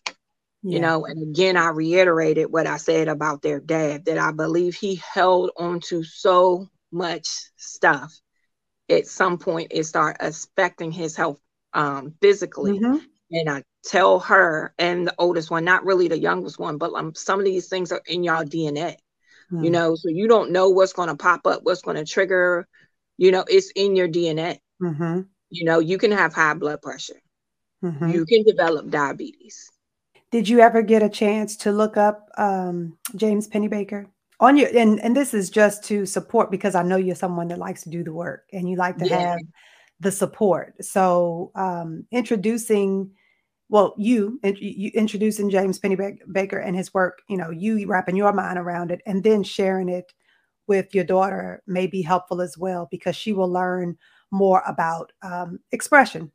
Yeah. 0.63 0.75
You 0.75 0.81
know, 0.81 1.07
and 1.07 1.23
again, 1.23 1.57
I 1.57 1.69
reiterated 1.69 2.51
what 2.51 2.67
I 2.67 2.79
said 2.79 3.09
about 3.09 3.43
their 3.43 3.61
dad 3.61 4.07
that 4.07 4.19
I 4.19 4.33
believe 4.33 4.75
he 4.75 4.97
held 4.97 5.51
on 5.57 5.81
to 5.89 6.03
so 6.03 6.69
much 6.91 7.29
stuff. 7.57 8.19
At 8.89 9.07
some 9.07 9.39
point, 9.39 9.73
it 9.73 9.85
started 9.85 10.25
affecting 10.25 10.93
his 10.93 11.17
health 11.17 11.41
um, 11.73 12.15
physically. 12.21 12.79
Mm-hmm. 12.79 13.05
And 13.33 13.51
I 13.51 13.63
tell 13.85 14.21
her 14.21 14.73
and 14.79 15.07
the 15.07 15.15
oldest 15.19 15.51
one, 15.51 15.65
not 15.65 15.85
really 15.85 16.09
the 16.09 16.19
youngest 16.19 16.59
one, 16.59 16.79
but 16.79 16.93
um, 16.95 17.15
some 17.15 17.39
of 17.39 17.45
these 17.45 17.69
things 17.69 17.93
are 17.93 18.03
in 18.07 18.25
your 18.25 18.45
DNA, 18.45 18.97
mm-hmm. 19.53 19.65
you 19.65 19.71
know, 19.71 19.95
so 19.95 20.09
you 20.09 20.29
don't 20.29 20.53
know 20.53 20.71
what's 20.71 20.93
going 20.93 21.09
to 21.09 21.17
pop 21.17 21.47
up, 21.47 21.61
what's 21.63 21.83
going 21.83 21.97
to 21.97 22.05
trigger, 22.05 22.67
you 23.17 23.31
know, 23.31 23.45
it's 23.49 23.71
in 23.75 23.97
your 23.97 24.09
DNA. 24.09 24.59
Mm-hmm. 24.83 25.23
You 25.51 25.65
know, 25.65 25.79
you 25.79 25.99
can 25.99 26.11
have 26.11 26.35
high 26.35 26.55
blood 26.55 26.83
pressure, 26.83 27.21
mm-hmm. 27.83 28.11
you 28.11 28.27
can 28.27 28.43
develop 28.45 28.91
diabetes. 28.91 29.71
Did 30.33 30.49
you 30.49 30.61
ever 30.61 30.83
get 30.83 31.03
a 31.03 31.09
chance 31.09 31.57
to 31.59 31.73
look 31.73 31.97
up 31.97 32.29
um, 32.37 32.99
James 33.15 33.49
Pennebaker? 33.49 34.07
on 34.41 34.57
your 34.57 34.69
and 34.77 35.01
and 35.01 35.17
this 35.17 35.33
is 35.33 35.51
just 35.51 35.85
to 35.85 36.05
support 36.05 36.51
because 36.51 36.75
I 36.75 36.83
know 36.83 36.97
you're 36.97 37.17
someone 37.17 37.49
that 37.49 37.59
likes 37.59 37.85
to 37.85 37.91
do 37.91 38.05
the 38.05 38.13
work 38.13 38.45
and 38.53 38.69
you 38.69 38.77
like 38.77 38.99
to 38.99 39.09
yeah. 39.09 39.31
have 39.31 39.39
the 40.01 40.13
support. 40.13 40.75
So 40.85 41.53
um, 41.55 42.07
introducing, 42.11 43.13
well, 43.69 43.95
you, 43.97 44.39
you 44.45 44.91
introducing 44.95 45.51
James 45.51 45.81
Pennebaker 45.81 46.65
and 46.65 46.77
his 46.77 46.95
work, 46.95 47.23
you 47.29 47.37
know, 47.37 47.51
you 47.51 47.87
wrapping 47.87 48.17
your 48.17 48.33
mind 48.33 48.59
around 48.59 48.91
it 48.91 49.01
and 49.07 49.25
then 49.25 49.43
sharing 49.43 49.89
it 49.89 50.13
with 50.69 50.95
your 50.95 51.05
daughter 51.05 51.63
may 51.67 51.87
be 51.87 52.03
helpful 52.03 52.41
as 52.41 52.57
well 52.57 52.89
because 52.91 53.17
she 53.17 53.33
will 53.33 53.51
learn 53.51 53.97
more 54.31 54.63
about 54.67 55.13
um, 55.23 55.59
expression. 55.73 56.31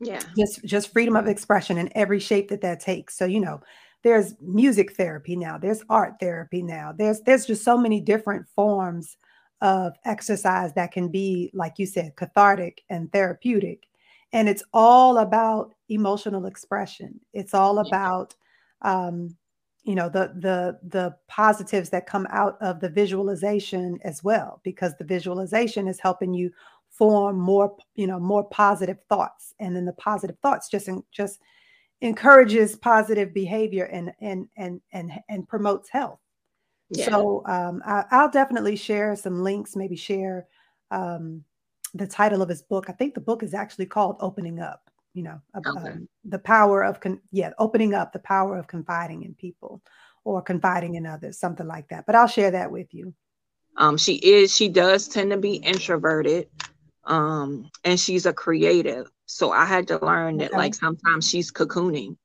Yeah, 0.00 0.20
just 0.36 0.62
just 0.64 0.92
freedom 0.92 1.16
of 1.16 1.26
expression 1.26 1.78
in 1.78 1.90
every 1.96 2.20
shape 2.20 2.48
that 2.48 2.60
that 2.60 2.80
takes. 2.80 3.16
So 3.16 3.24
you 3.24 3.40
know, 3.40 3.60
there's 4.02 4.34
music 4.40 4.94
therapy 4.94 5.36
now, 5.36 5.56
there's 5.56 5.82
art 5.88 6.14
therapy 6.20 6.62
now, 6.62 6.92
there's 6.96 7.20
there's 7.22 7.46
just 7.46 7.64
so 7.64 7.78
many 7.78 8.00
different 8.00 8.46
forms 8.54 9.16
of 9.62 9.94
exercise 10.04 10.74
that 10.74 10.92
can 10.92 11.08
be, 11.08 11.50
like 11.54 11.78
you 11.78 11.86
said, 11.86 12.14
cathartic 12.16 12.82
and 12.90 13.10
therapeutic. 13.10 13.84
And 14.32 14.50
it's 14.50 14.62
all 14.74 15.18
about 15.18 15.75
emotional 15.88 16.46
expression. 16.46 17.20
It's 17.32 17.54
all 17.54 17.78
about, 17.78 18.34
um, 18.82 19.36
you 19.84 19.94
know, 19.94 20.08
the 20.08 20.32
the 20.36 20.78
the 20.88 21.16
positives 21.28 21.90
that 21.90 22.06
come 22.06 22.26
out 22.30 22.56
of 22.60 22.80
the 22.80 22.88
visualization 22.88 23.98
as 24.02 24.22
well, 24.24 24.60
because 24.64 24.94
the 24.96 25.04
visualization 25.04 25.88
is 25.88 26.00
helping 26.00 26.34
you 26.34 26.50
form 26.90 27.38
more, 27.38 27.76
you 27.94 28.06
know, 28.06 28.18
more 28.18 28.44
positive 28.44 28.98
thoughts, 29.08 29.54
and 29.60 29.76
then 29.76 29.84
the 29.84 29.92
positive 29.92 30.36
thoughts 30.42 30.68
just 30.68 30.88
just 31.12 31.40
encourages 32.00 32.76
positive 32.76 33.32
behavior 33.32 33.84
and 33.84 34.12
and 34.20 34.48
and 34.56 34.80
and 34.92 35.12
and 35.28 35.48
promotes 35.48 35.88
health 35.88 36.20
yeah. 36.90 37.06
So 37.10 37.42
um, 37.46 37.82
I, 37.84 38.22
will 38.22 38.30
definitely 38.30 38.76
share 38.76 39.16
some 39.16 39.42
links, 39.42 39.74
maybe 39.74 39.96
share 39.96 40.46
um, 40.90 41.42
the 41.94 42.06
title 42.06 42.42
of 42.42 42.48
his 42.48 42.62
book. 42.62 42.88
I 42.88 42.92
think 42.92 43.14
the 43.14 43.20
book 43.20 43.42
is 43.42 43.54
actually 43.54 43.86
called 43.86 44.16
Opening 44.20 44.60
Up, 44.60 44.85
you 45.16 45.22
know, 45.22 45.40
okay. 45.56 45.90
um, 45.90 46.08
the 46.24 46.38
power 46.38 46.84
of, 46.84 47.00
con- 47.00 47.22
yeah, 47.32 47.52
opening 47.58 47.94
up, 47.94 48.12
the 48.12 48.18
power 48.18 48.58
of 48.58 48.66
confiding 48.66 49.22
in 49.22 49.34
people 49.34 49.80
or 50.24 50.42
confiding 50.42 50.94
in 50.94 51.06
others, 51.06 51.38
something 51.38 51.66
like 51.66 51.88
that. 51.88 52.04
But 52.04 52.14
I'll 52.14 52.26
share 52.26 52.50
that 52.50 52.70
with 52.70 52.92
you. 52.92 53.14
Um, 53.78 53.96
she 53.96 54.16
is, 54.16 54.54
she 54.54 54.68
does 54.68 55.08
tend 55.08 55.30
to 55.30 55.38
be 55.38 55.54
introverted 55.54 56.48
um, 57.04 57.70
and 57.82 57.98
she's 57.98 58.26
a 58.26 58.32
creative. 58.32 59.10
So 59.24 59.52
I 59.52 59.64
had 59.64 59.88
to 59.88 60.04
learn 60.04 60.36
that 60.38 60.50
okay. 60.50 60.58
like 60.58 60.74
sometimes 60.74 61.28
she's 61.28 61.50
cocooning. 61.50 62.18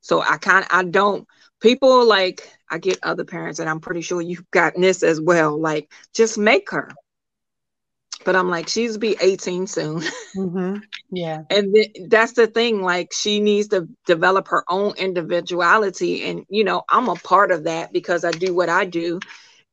So 0.00 0.22
I 0.22 0.36
kind 0.36 0.64
I 0.70 0.84
don't, 0.84 1.26
people 1.60 2.06
like 2.06 2.48
I 2.70 2.78
get 2.78 2.98
other 3.02 3.24
parents, 3.24 3.58
and 3.58 3.68
I'm 3.68 3.80
pretty 3.80 4.02
sure 4.02 4.20
you've 4.20 4.48
gotten 4.52 4.82
this 4.82 5.02
as 5.02 5.20
well. 5.20 5.58
Like, 5.58 5.92
just 6.14 6.38
make 6.38 6.70
her. 6.70 6.90
But 8.26 8.36
I'm 8.36 8.50
like, 8.50 8.68
she's 8.68 8.98
be 8.98 9.16
18 9.18 9.66
soon. 9.68 10.02
Mm-hmm. 10.36 10.76
Yeah. 11.10 11.44
and 11.50 11.74
th- 11.74 11.96
that's 12.08 12.32
the 12.32 12.46
thing. 12.48 12.82
Like, 12.82 13.12
she 13.14 13.40
needs 13.40 13.68
to 13.68 13.88
develop 14.04 14.48
her 14.48 14.64
own 14.68 14.94
individuality. 14.96 16.24
And, 16.24 16.44
you 16.50 16.64
know, 16.64 16.82
I'm 16.90 17.08
a 17.08 17.14
part 17.14 17.52
of 17.52 17.64
that 17.64 17.92
because 17.92 18.24
I 18.24 18.32
do 18.32 18.54
what 18.54 18.68
I 18.68 18.84
do 18.84 19.20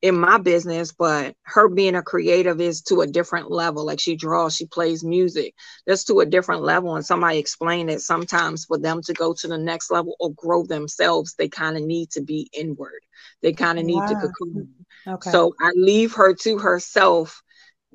in 0.04 0.14
my 0.14 0.36
business, 0.36 0.92
but 0.92 1.34
her 1.44 1.66
being 1.66 1.96
a 1.96 2.02
creative 2.02 2.60
is 2.60 2.82
to 2.82 3.00
a 3.00 3.06
different 3.06 3.50
level. 3.50 3.86
Like 3.86 3.98
she 3.98 4.16
draws, 4.16 4.54
she 4.54 4.66
plays 4.66 5.02
music. 5.02 5.54
That's 5.86 6.04
to 6.04 6.20
a 6.20 6.26
different 6.26 6.62
level. 6.62 6.94
And 6.94 7.04
somebody 7.04 7.38
explained 7.38 7.88
that 7.88 8.02
sometimes 8.02 8.66
for 8.66 8.78
them 8.78 9.00
to 9.02 9.14
go 9.14 9.32
to 9.32 9.48
the 9.48 9.56
next 9.56 9.90
level 9.90 10.14
or 10.20 10.30
grow 10.34 10.62
themselves, 10.62 11.34
they 11.38 11.48
kind 11.48 11.78
of 11.78 11.82
need 11.82 12.10
to 12.10 12.20
be 12.20 12.50
inward. 12.52 13.00
They 13.40 13.54
kind 13.54 13.78
of 13.78 13.86
need 13.86 13.94
wow. 13.94 14.06
to 14.06 14.14
cocoon. 14.16 14.74
Okay. 15.06 15.30
So 15.30 15.54
I 15.58 15.72
leave 15.74 16.12
her 16.14 16.34
to 16.34 16.58
herself, 16.58 17.42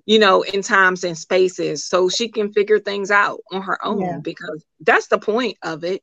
you 0.09 0.17
know, 0.17 0.41
in 0.41 0.63
times 0.63 1.03
and 1.03 1.15
spaces 1.15 1.85
so 1.85 2.09
she 2.09 2.29
can 2.29 2.51
figure 2.51 2.79
things 2.79 3.11
out 3.11 3.41
on 3.51 3.61
her 3.61 3.77
own 3.85 4.01
yeah. 4.01 4.17
because 4.17 4.65
that's 4.79 5.05
the 5.05 5.19
point 5.19 5.55
of 5.61 5.83
it. 5.83 6.01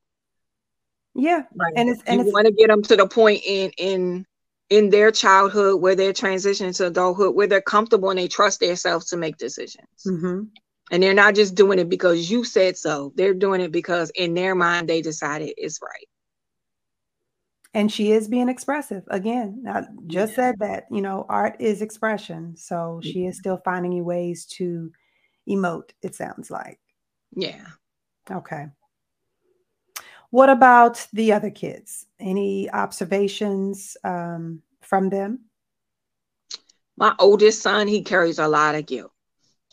Yeah. 1.17 1.43
Right. 1.57 1.73
And 1.75 1.89
it's 1.89 2.05
and 2.07 2.25
you 2.25 2.33
want 2.33 2.47
to 2.47 2.53
get 2.53 2.69
them 2.69 2.83
to 2.83 2.95
the 2.95 3.09
point 3.09 3.43
in 3.45 3.73
in 3.79 4.25
in 4.71 4.91
their 4.91 5.11
childhood 5.11 5.81
where 5.81 5.97
they're 5.97 6.13
transitioning 6.13 6.77
to 6.77 6.87
adulthood 6.87 7.35
where 7.35 7.49
they're 7.49 7.61
comfortable 7.61 8.11
and 8.11 8.19
they 8.21 8.29
trust 8.29 8.61
themselves 8.61 9.07
to 9.07 9.17
make 9.17 9.39
decisions. 9.39 9.89
Mm-hmm. 10.07 10.43
And 10.93 11.03
they're 11.03 11.13
not 11.13 11.35
just 11.35 11.57
doing 11.57 11.81
it 11.81 11.89
because 11.89 12.31
you 12.31 12.45
said 12.45 12.77
so. 12.77 13.13
They're 13.17 13.35
doing 13.35 13.61
it 13.61 13.73
because 13.73 14.13
in 14.15 14.35
their 14.35 14.55
mind 14.55 14.89
they 14.89 15.03
decided 15.03 15.55
it's 15.57 15.81
right 15.83 16.09
and 17.77 17.93
she 17.93 18.11
is 18.11 18.27
being 18.27 18.49
expressive 18.49 19.05
again 19.09 19.63
i 19.69 19.83
just 20.07 20.33
yeah. 20.33 20.37
said 20.37 20.55
that 20.59 20.87
you 20.91 21.03
know 21.03 21.25
art 21.29 21.55
is 21.61 21.83
expression 21.83 22.57
so 22.57 23.01
she 23.03 23.27
is 23.27 23.37
still 23.37 23.61
finding 23.65 24.05
ways 24.05 24.47
to 24.47 24.91
emote 25.49 25.91
it 26.03 26.15
sounds 26.15 26.51
like. 26.51 26.79
Yeah. 27.35 27.67
Okay. 28.31 28.67
What 30.31 30.51
about 30.51 31.07
the 31.13 31.33
other 31.33 31.51
kids? 31.51 32.07
Any 32.19 32.69
observations 32.71 33.97
um, 34.05 34.63
from 34.81 35.09
them? 35.09 35.45
My 36.97 37.15
oldest 37.19 37.63
son 37.63 37.89
he 37.89 38.03
carries 38.03 38.39
a 38.39 38.49
lot 38.49 38.75
of 38.75 38.87
guilt 38.87 39.13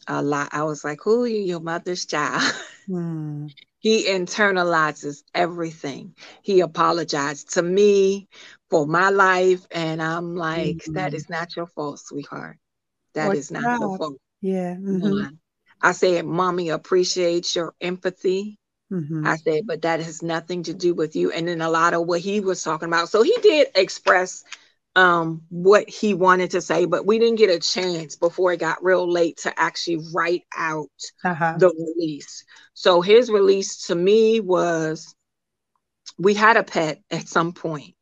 a 0.07 0.21
lot. 0.21 0.49
I 0.51 0.63
was 0.63 0.83
like 0.83 0.99
who 1.01 1.23
are 1.23 1.27
you 1.27 1.39
your 1.39 1.61
mother's 1.61 2.05
child? 2.05 2.53
Hmm 2.85 3.47
he 3.83 4.07
internalizes 4.07 5.23
everything. 5.35 6.15
He 6.41 6.61
apologized 6.61 7.55
to 7.55 7.61
me 7.61 8.29
for 8.69 8.87
my 8.87 9.09
life. 9.09 9.67
And 9.71 10.01
I'm 10.01 10.37
like, 10.37 10.77
mm-hmm. 10.77 10.93
that 10.93 11.13
is 11.13 11.29
not 11.29 11.53
your 11.57 11.67
fault, 11.67 11.99
sweetheart. 11.99 12.57
That 13.13 13.27
What's 13.27 13.39
is 13.39 13.51
not 13.51 13.63
that? 13.63 13.79
your 13.81 13.97
fault. 13.97 14.17
Yeah. 14.39 14.75
Mm-hmm. 14.75 15.35
I 15.81 15.91
said, 15.91 16.25
Mommy 16.25 16.69
appreciates 16.69 17.57
your 17.57 17.75
empathy. 17.81 18.57
Mm-hmm. 18.89 19.27
I 19.27 19.35
said, 19.35 19.67
but 19.67 19.81
that 19.81 19.99
has 19.99 20.23
nothing 20.23 20.63
to 20.63 20.73
do 20.73 20.93
with 20.93 21.17
you. 21.17 21.31
And 21.31 21.49
then 21.49 21.59
a 21.59 21.69
lot 21.69 21.93
of 21.93 22.07
what 22.07 22.21
he 22.21 22.39
was 22.39 22.63
talking 22.63 22.87
about. 22.87 23.09
So 23.09 23.21
he 23.21 23.35
did 23.41 23.67
express 23.75 24.45
um, 24.95 25.41
what 25.49 25.89
he 25.89 26.13
wanted 26.13 26.51
to 26.51 26.61
say, 26.61 26.85
but 26.85 27.05
we 27.05 27.17
didn't 27.17 27.37
get 27.37 27.49
a 27.49 27.59
chance 27.59 28.15
before 28.15 28.53
it 28.53 28.59
got 28.59 28.83
real 28.83 29.09
late 29.09 29.37
to 29.37 29.59
actually 29.59 29.99
write 30.13 30.43
out 30.55 30.89
uh-huh. 31.23 31.55
the 31.57 31.69
release. 31.69 32.45
So 32.73 33.01
his 33.01 33.29
release 33.29 33.87
to 33.87 33.95
me 33.95 34.39
was 34.39 35.15
we 36.17 36.33
had 36.35 36.57
a 36.57 36.63
pet 36.63 37.01
at 37.09 37.27
some 37.27 37.53
point, 37.53 37.95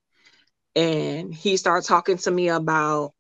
and 0.75 1.33
he 1.33 1.55
started 1.55 1.87
talking 1.87 2.17
to 2.17 2.31
me 2.31 2.49
about 2.49 3.13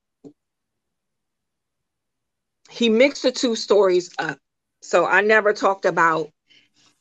he 2.69 2.89
mixed 2.89 3.23
the 3.23 3.31
two 3.31 3.55
stories 3.55 4.11
up. 4.17 4.37
So 4.81 5.05
I 5.05 5.21
never 5.21 5.53
talked 5.53 5.85
about 5.85 6.29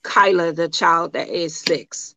Kyla, 0.02 0.52
the 0.52 0.68
child 0.68 1.14
that 1.14 1.28
is 1.28 1.56
six, 1.56 2.14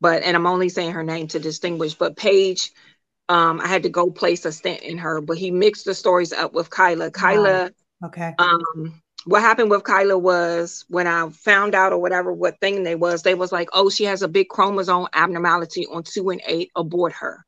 but 0.00 0.22
and 0.22 0.36
I'm 0.36 0.46
only 0.46 0.70
saying 0.70 0.92
her 0.92 1.02
name 1.02 1.28
to 1.28 1.38
distinguish, 1.38 1.94
but 1.94 2.16
Paige 2.16 2.72
um, 3.30 3.60
I 3.60 3.68
had 3.68 3.84
to 3.84 3.88
go 3.88 4.10
place 4.10 4.44
a 4.44 4.50
stent 4.50 4.82
in 4.82 4.98
her, 4.98 5.20
but 5.20 5.38
he 5.38 5.52
mixed 5.52 5.84
the 5.84 5.94
stories 5.94 6.32
up 6.32 6.52
with 6.52 6.68
Kyla. 6.68 7.12
Kyla, 7.12 7.70
wow. 8.00 8.08
okay. 8.08 8.34
Um, 8.40 9.00
what 9.24 9.40
happened 9.40 9.70
with 9.70 9.84
Kyla 9.84 10.18
was 10.18 10.84
when 10.88 11.06
I 11.06 11.28
found 11.30 11.76
out 11.76 11.92
or 11.92 11.98
whatever 11.98 12.32
what 12.32 12.58
thing 12.58 12.82
they 12.82 12.96
was, 12.96 13.22
they 13.22 13.36
was 13.36 13.52
like, 13.52 13.68
oh, 13.72 13.88
she 13.88 14.02
has 14.04 14.22
a 14.22 14.28
big 14.28 14.48
chromosome 14.48 15.06
abnormality 15.12 15.86
on 15.86 16.02
two 16.02 16.30
and 16.30 16.42
eight, 16.44 16.72
abort 16.74 17.12
her. 17.12 17.46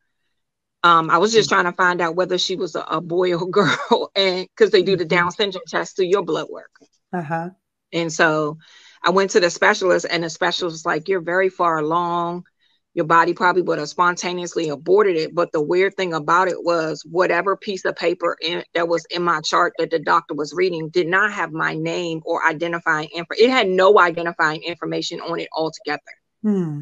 Um, 0.84 1.10
I 1.10 1.18
was 1.18 1.32
just 1.32 1.50
mm-hmm. 1.50 1.62
trying 1.62 1.72
to 1.72 1.76
find 1.76 2.00
out 2.00 2.14
whether 2.14 2.38
she 2.38 2.54
was 2.54 2.76
a, 2.76 2.82
a 2.82 3.00
boy 3.00 3.34
or 3.34 3.44
girl, 3.50 4.12
and 4.14 4.46
because 4.54 4.70
they 4.70 4.84
do 4.84 4.96
the 4.96 5.04
Down 5.04 5.30
mm-hmm. 5.30 5.42
syndrome 5.42 5.64
test 5.66 5.96
through 5.96 6.06
your 6.06 6.22
blood 6.22 6.46
work. 6.48 6.70
Uh 7.12 7.22
huh. 7.22 7.50
And 7.92 8.12
so 8.12 8.58
I 9.02 9.10
went 9.10 9.32
to 9.32 9.40
the 9.40 9.50
specialist, 9.50 10.06
and 10.08 10.22
the 10.22 10.30
specialist 10.30 10.74
was 10.74 10.86
like, 10.86 11.08
"You're 11.08 11.20
very 11.20 11.48
far 11.48 11.78
along 11.78 12.44
your 12.94 13.06
body 13.06 13.32
probably 13.32 13.62
would 13.62 13.78
have 13.78 13.88
spontaneously 13.88 14.68
aborted 14.68 15.16
it. 15.16 15.34
But 15.34 15.52
the 15.52 15.62
weird 15.62 15.96
thing 15.96 16.12
about 16.12 16.48
it 16.48 16.62
was 16.62 17.02
whatever 17.10 17.56
piece 17.56 17.84
of 17.84 17.96
paper 17.96 18.36
in, 18.42 18.62
that 18.74 18.88
was 18.88 19.06
in 19.10 19.22
my 19.22 19.40
chart 19.40 19.72
that 19.78 19.90
the 19.90 19.98
doctor 19.98 20.34
was 20.34 20.52
reading 20.52 20.90
did 20.90 21.06
not 21.06 21.32
have 21.32 21.52
my 21.52 21.74
name 21.74 22.20
or 22.24 22.46
identifying 22.46 23.08
info. 23.14 23.34
It 23.38 23.50
had 23.50 23.68
no 23.68 23.98
identifying 23.98 24.62
information 24.62 25.20
on 25.20 25.40
it 25.40 25.48
altogether. 25.52 26.00
Hmm. 26.42 26.80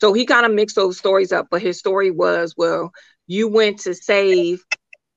So 0.00 0.14
he 0.14 0.24
kind 0.24 0.46
of 0.46 0.52
mixed 0.52 0.76
those 0.76 0.96
stories 0.96 1.32
up. 1.32 1.48
But 1.50 1.60
his 1.60 1.78
story 1.78 2.10
was, 2.10 2.54
well, 2.56 2.92
you 3.26 3.48
went 3.48 3.80
to 3.80 3.94
save 3.94 4.64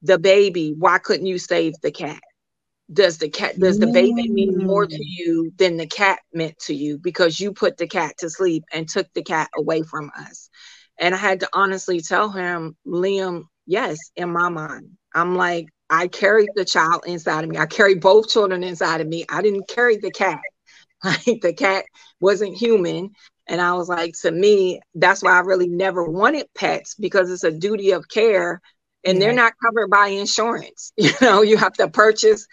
the 0.01 0.19
baby. 0.19 0.75
Why 0.77 0.97
couldn't 0.97 1.25
you 1.25 1.37
save 1.37 1.73
the 1.81 1.91
cat? 1.91 2.21
Does 2.93 3.17
the 3.17 3.29
cat 3.29 3.59
does 3.59 3.79
the 3.79 3.87
baby 3.87 4.29
mean 4.29 4.57
more 4.57 4.85
to 4.85 4.95
mm. 4.95 4.99
you 5.01 5.51
than 5.57 5.77
the 5.77 5.87
cat 5.87 6.19
meant 6.33 6.57
to 6.59 6.73
you? 6.73 6.97
Because 6.97 7.39
you 7.39 7.53
put 7.53 7.77
the 7.77 7.87
cat 7.87 8.15
to 8.19 8.29
sleep 8.29 8.63
and 8.71 8.87
took 8.87 9.11
the 9.13 9.23
cat 9.23 9.49
away 9.55 9.83
from 9.83 10.11
us. 10.17 10.49
And 10.99 11.13
i 11.13 11.17
had 11.17 11.39
to 11.41 11.49
honestly 11.53 12.01
tell 12.01 12.29
him 12.29 12.75
liam 12.85 13.43
yes 13.65 13.97
in 14.15 14.29
my 14.29 14.49
mind 14.49 14.89
i'm 15.15 15.35
like 15.35 15.67
i 15.89 16.07
carried 16.07 16.49
the 16.55 16.65
child 16.65 17.03
inside 17.05 17.43
of 17.43 17.49
me. 17.49 17.57
I 17.57 17.65
carried 17.65 18.01
both 18.01 18.29
children 18.29 18.63
inside 18.63 19.01
of 19.01 19.07
me. 19.07 19.25
I 19.29 19.41
didn't 19.41 19.67
carry 19.67 19.97
the 19.97 20.11
cat. 20.11 20.41
Like 21.05 21.41
the 21.41 21.51
cat 21.51 21.83
wasn't 22.21 22.55
human. 22.55 23.11
And 23.47 23.59
i 23.59 23.73
was 23.73 23.89
like 23.89 24.13
to 24.21 24.31
me 24.31 24.79
that's 24.95 25.21
why 25.21 25.33
i 25.33 25.39
really 25.39 25.67
never 25.67 26.05
wanted 26.05 26.47
pets 26.55 26.95
because 26.95 27.29
it's 27.29 27.43
a 27.43 27.51
duty 27.51 27.91
of 27.91 28.07
care 28.07 28.61
and 29.05 29.21
they're 29.21 29.33
not 29.33 29.53
covered 29.63 29.89
by 29.89 30.07
insurance. 30.07 30.91
You 30.97 31.11
know, 31.21 31.41
you 31.41 31.57
have 31.57 31.73
to 31.73 31.89
purchase 31.89 32.47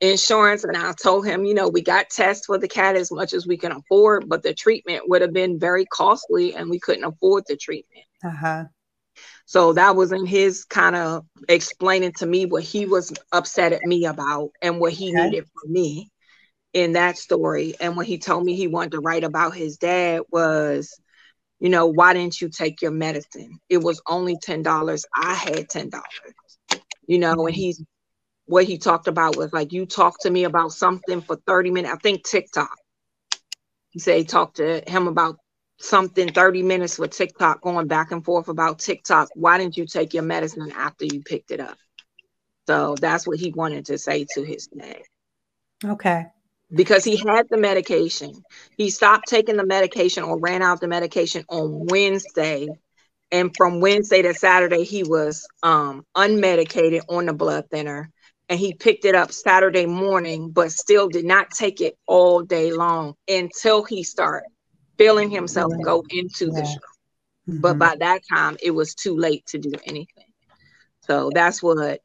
insurance. 0.00 0.64
And 0.64 0.76
I 0.76 0.92
told 0.92 1.26
him, 1.26 1.44
you 1.44 1.54
know, 1.54 1.68
we 1.68 1.82
got 1.82 2.10
tests 2.10 2.46
for 2.46 2.58
the 2.58 2.68
cat 2.68 2.96
as 2.96 3.10
much 3.12 3.32
as 3.32 3.46
we 3.46 3.56
can 3.56 3.72
afford, 3.72 4.28
but 4.28 4.42
the 4.42 4.54
treatment 4.54 5.08
would 5.08 5.22
have 5.22 5.32
been 5.32 5.58
very 5.58 5.84
costly 5.86 6.54
and 6.54 6.70
we 6.70 6.78
couldn't 6.78 7.04
afford 7.04 7.44
the 7.46 7.56
treatment. 7.56 8.04
Uh-huh. 8.24 8.64
So 9.44 9.72
that 9.74 9.96
was 9.96 10.12
in 10.12 10.26
his 10.26 10.64
kind 10.64 10.96
of 10.96 11.26
explaining 11.48 12.12
to 12.14 12.26
me 12.26 12.46
what 12.46 12.62
he 12.62 12.86
was 12.86 13.12
upset 13.32 13.72
at 13.72 13.82
me 13.82 14.06
about 14.06 14.50
and 14.62 14.78
what 14.78 14.92
he 14.92 15.10
okay. 15.10 15.24
needed 15.24 15.44
from 15.44 15.72
me 15.72 16.10
in 16.72 16.92
that 16.92 17.18
story. 17.18 17.74
And 17.80 17.96
when 17.96 18.06
he 18.06 18.18
told 18.18 18.44
me 18.44 18.54
he 18.54 18.68
wanted 18.68 18.92
to 18.92 19.00
write 19.00 19.24
about 19.24 19.54
his 19.54 19.76
dad 19.76 20.22
was 20.30 20.98
you 21.60 21.68
know, 21.68 21.86
why 21.86 22.14
didn't 22.14 22.40
you 22.40 22.48
take 22.48 22.80
your 22.80 22.90
medicine? 22.90 23.60
It 23.68 23.78
was 23.78 24.00
only 24.08 24.36
$10. 24.36 25.04
I 25.14 25.34
had 25.34 25.68
$10. 25.68 26.00
You 27.06 27.18
know, 27.18 27.46
and 27.46 27.54
he's 27.54 27.82
what 28.46 28.64
he 28.64 28.78
talked 28.78 29.06
about 29.06 29.36
was 29.36 29.52
like, 29.52 29.72
you 29.72 29.86
talked 29.86 30.22
to 30.22 30.30
me 30.30 30.44
about 30.44 30.72
something 30.72 31.20
for 31.20 31.36
30 31.46 31.70
minutes. 31.70 31.94
I 31.94 31.98
think 31.98 32.24
TikTok. 32.24 32.74
He 33.90 34.00
said 34.00 34.16
he 34.16 34.24
talked 34.24 34.56
to 34.56 34.82
him 34.88 35.06
about 35.06 35.36
something 35.78 36.32
30 36.32 36.62
minutes 36.62 36.98
with 36.98 37.10
TikTok 37.10 37.60
going 37.60 37.86
back 37.86 38.10
and 38.10 38.24
forth 38.24 38.48
about 38.48 38.78
TikTok. 38.78 39.28
Why 39.34 39.58
didn't 39.58 39.76
you 39.76 39.86
take 39.86 40.14
your 40.14 40.22
medicine 40.22 40.72
after 40.74 41.04
you 41.04 41.22
picked 41.22 41.50
it 41.50 41.60
up? 41.60 41.76
So 42.66 42.96
that's 43.00 43.26
what 43.26 43.38
he 43.38 43.50
wanted 43.50 43.86
to 43.86 43.98
say 43.98 44.26
to 44.34 44.42
his 44.44 44.66
dad. 44.66 45.02
Okay 45.84 46.26
because 46.72 47.04
he 47.04 47.16
had 47.16 47.46
the 47.50 47.56
medication. 47.56 48.32
He 48.76 48.90
stopped 48.90 49.28
taking 49.28 49.56
the 49.56 49.66
medication 49.66 50.22
or 50.22 50.38
ran 50.38 50.62
out 50.62 50.80
the 50.80 50.88
medication 50.88 51.44
on 51.48 51.86
Wednesday. 51.86 52.68
And 53.32 53.54
from 53.56 53.80
Wednesday 53.80 54.22
to 54.22 54.34
Saturday, 54.34 54.84
he 54.84 55.02
was 55.02 55.46
um, 55.62 56.04
unmedicated 56.16 57.02
on 57.08 57.26
the 57.26 57.32
blood 57.32 57.66
thinner. 57.70 58.10
And 58.48 58.58
he 58.58 58.74
picked 58.74 59.04
it 59.04 59.14
up 59.14 59.30
Saturday 59.30 59.86
morning, 59.86 60.50
but 60.50 60.72
still 60.72 61.08
did 61.08 61.24
not 61.24 61.50
take 61.50 61.80
it 61.80 61.96
all 62.06 62.42
day 62.42 62.72
long 62.72 63.14
until 63.28 63.84
he 63.84 64.02
started 64.02 64.48
feeling 64.98 65.30
himself 65.30 65.72
go 65.84 66.04
into 66.10 66.46
yeah. 66.46 66.60
the 66.60 66.64
show. 66.66 66.78
Mm-hmm. 67.48 67.60
But 67.60 67.78
by 67.78 67.96
that 68.00 68.22
time, 68.28 68.56
it 68.62 68.72
was 68.72 68.94
too 68.94 69.16
late 69.16 69.46
to 69.46 69.58
do 69.58 69.72
anything. 69.86 70.24
So 71.02 71.30
that's 71.32 71.62
what 71.62 72.00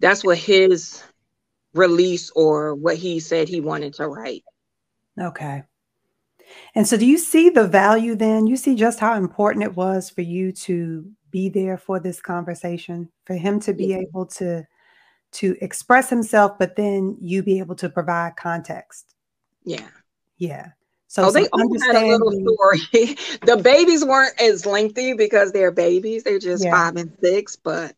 that's 0.00 0.24
what 0.24 0.38
his 0.38 1.02
release 1.74 2.30
or 2.30 2.74
what 2.74 2.96
he 2.96 3.20
said 3.20 3.48
he 3.48 3.60
wanted 3.60 3.94
to 3.94 4.08
write. 4.08 4.44
Okay. 5.20 5.62
And 6.74 6.86
so 6.86 6.96
do 6.96 7.06
you 7.06 7.18
see 7.18 7.50
the 7.50 7.66
value 7.66 8.14
then? 8.14 8.46
You 8.46 8.56
see 8.56 8.74
just 8.74 9.00
how 9.00 9.14
important 9.14 9.64
it 9.64 9.76
was 9.76 10.10
for 10.10 10.20
you 10.20 10.52
to 10.52 11.04
be 11.30 11.48
there 11.48 11.76
for 11.76 11.98
this 11.98 12.20
conversation, 12.20 13.08
for 13.24 13.34
him 13.34 13.60
to 13.60 13.72
be 13.72 13.86
yeah. 13.86 13.98
able 13.98 14.26
to 14.26 14.64
to 15.32 15.56
express 15.60 16.08
himself, 16.08 16.52
but 16.60 16.76
then 16.76 17.16
you 17.20 17.42
be 17.42 17.58
able 17.58 17.74
to 17.74 17.88
provide 17.88 18.36
context. 18.36 19.16
Yeah. 19.64 19.88
Yeah. 20.38 20.68
So 21.08 21.24
oh, 21.24 21.30
they 21.30 21.48
all 21.48 21.80
had 21.80 21.96
a 21.96 22.06
little 22.06 22.30
story. 22.30 23.16
the 23.42 23.60
babies 23.62 24.04
weren't 24.04 24.40
as 24.40 24.64
lengthy 24.64 25.12
because 25.12 25.52
they're 25.52 25.72
babies. 25.72 26.22
They're 26.22 26.38
just 26.38 26.64
yeah. 26.64 26.70
five 26.70 26.96
and 26.96 27.16
six, 27.20 27.56
but 27.56 27.96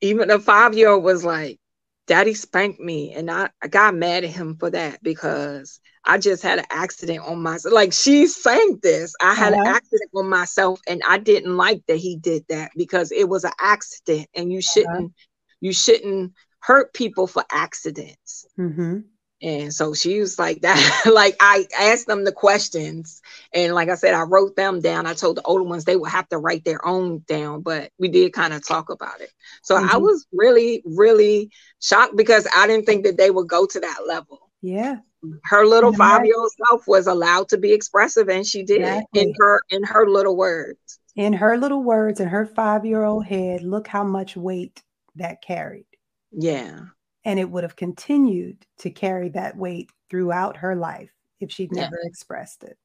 even 0.00 0.28
the 0.28 0.38
five 0.38 0.74
year 0.74 0.90
old 0.90 1.04
was 1.04 1.24
like, 1.24 1.58
daddy 2.06 2.34
spanked 2.34 2.80
me 2.80 3.12
and 3.12 3.30
I, 3.30 3.50
I 3.62 3.68
got 3.68 3.94
mad 3.94 4.24
at 4.24 4.30
him 4.30 4.56
for 4.56 4.70
that 4.70 5.02
because 5.02 5.80
I 6.04 6.18
just 6.18 6.42
had 6.42 6.58
an 6.58 6.64
accident 6.70 7.24
on 7.24 7.42
myself. 7.42 7.72
Like 7.72 7.92
she 7.92 8.26
sang 8.26 8.78
this. 8.82 9.14
I 9.20 9.34
had 9.34 9.52
uh-huh. 9.52 9.62
an 9.62 9.68
accident 9.68 10.10
on 10.14 10.28
myself 10.28 10.80
and 10.88 11.00
I 11.08 11.18
didn't 11.18 11.56
like 11.56 11.82
that 11.86 11.98
he 11.98 12.16
did 12.16 12.44
that 12.48 12.72
because 12.76 13.12
it 13.12 13.28
was 13.28 13.44
an 13.44 13.52
accident 13.60 14.28
and 14.34 14.52
you 14.52 14.58
uh-huh. 14.58 14.72
shouldn't 14.72 15.04
uh-huh. 15.06 15.26
you 15.60 15.72
shouldn't 15.72 16.32
hurt 16.60 16.92
people 16.92 17.26
for 17.26 17.44
accidents. 17.50 18.46
Mm-hmm. 18.58 19.00
And 19.42 19.74
so 19.74 19.92
she 19.92 20.20
was 20.20 20.38
like 20.38 20.62
that. 20.62 21.02
like 21.12 21.36
I 21.40 21.66
asked 21.78 22.06
them 22.06 22.24
the 22.24 22.32
questions, 22.32 23.20
and 23.52 23.74
like 23.74 23.88
I 23.88 23.96
said, 23.96 24.14
I 24.14 24.22
wrote 24.22 24.54
them 24.54 24.80
down. 24.80 25.06
I 25.06 25.14
told 25.14 25.36
the 25.36 25.42
older 25.42 25.64
ones 25.64 25.84
they 25.84 25.96
would 25.96 26.10
have 26.10 26.28
to 26.28 26.38
write 26.38 26.64
their 26.64 26.86
own 26.86 27.24
down, 27.26 27.62
but 27.62 27.90
we 27.98 28.08
did 28.08 28.32
kind 28.32 28.52
of 28.52 28.66
talk 28.66 28.88
about 28.88 29.20
it. 29.20 29.30
So 29.62 29.76
mm-hmm. 29.76 29.90
I 29.90 29.96
was 29.96 30.26
really, 30.32 30.82
really 30.84 31.50
shocked 31.80 32.16
because 32.16 32.46
I 32.54 32.68
didn't 32.68 32.86
think 32.86 33.04
that 33.04 33.16
they 33.16 33.30
would 33.30 33.48
go 33.48 33.66
to 33.66 33.80
that 33.80 34.00
level. 34.06 34.48
Yeah. 34.62 34.98
Her 35.44 35.66
little 35.66 35.92
five 35.92 36.24
year 36.24 36.36
old 36.38 36.50
self 36.68 36.86
was 36.86 37.08
allowed 37.08 37.48
to 37.48 37.58
be 37.58 37.72
expressive, 37.72 38.28
and 38.28 38.46
she 38.46 38.62
did 38.62 38.82
exactly. 38.82 39.22
in 39.22 39.34
her 39.38 39.60
in 39.70 39.82
her 39.82 40.08
little 40.08 40.36
words. 40.36 41.00
In 41.16 41.32
her 41.34 41.58
little 41.58 41.82
words, 41.82 42.20
in 42.20 42.28
her 42.28 42.46
five 42.46 42.86
year 42.86 43.02
old 43.02 43.26
head, 43.26 43.62
look 43.62 43.88
how 43.88 44.04
much 44.04 44.36
weight 44.36 44.82
that 45.16 45.42
carried. 45.42 45.86
Yeah 46.30 46.86
and 47.24 47.38
it 47.38 47.50
would 47.50 47.64
have 47.64 47.76
continued 47.76 48.66
to 48.78 48.90
carry 48.90 49.28
that 49.30 49.56
weight 49.56 49.90
throughout 50.10 50.58
her 50.58 50.76
life 50.76 51.10
if 51.40 51.50
she'd 51.50 51.72
never 51.72 51.98
yeah. 52.02 52.08
expressed 52.08 52.64
it. 52.64 52.76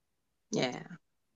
Yeah. 0.52 0.80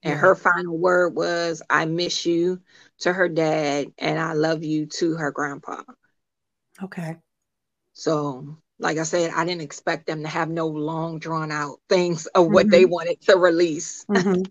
And 0.04 0.18
her 0.18 0.34
final 0.34 0.76
word 0.76 1.14
was, 1.14 1.62
I 1.70 1.84
miss 1.84 2.26
you 2.26 2.60
to 3.00 3.12
her 3.12 3.28
dad, 3.28 3.92
and 3.98 4.18
I 4.18 4.32
love 4.32 4.64
you 4.64 4.86
to 4.86 5.14
her 5.14 5.30
grandpa. 5.30 5.82
Okay. 6.82 7.18
So, 7.92 8.56
like 8.80 8.98
I 8.98 9.04
said, 9.04 9.30
I 9.30 9.44
didn't 9.44 9.62
expect 9.62 10.06
them 10.06 10.22
to 10.22 10.28
have 10.28 10.48
no 10.48 10.66
long, 10.66 11.20
drawn 11.20 11.52
out 11.52 11.78
things 11.88 12.26
of 12.26 12.48
what 12.48 12.66
mm-hmm. 12.66 12.70
they 12.72 12.84
wanted 12.84 13.20
to 13.22 13.36
release. 13.36 14.04
Mm-hmm. 14.06 14.42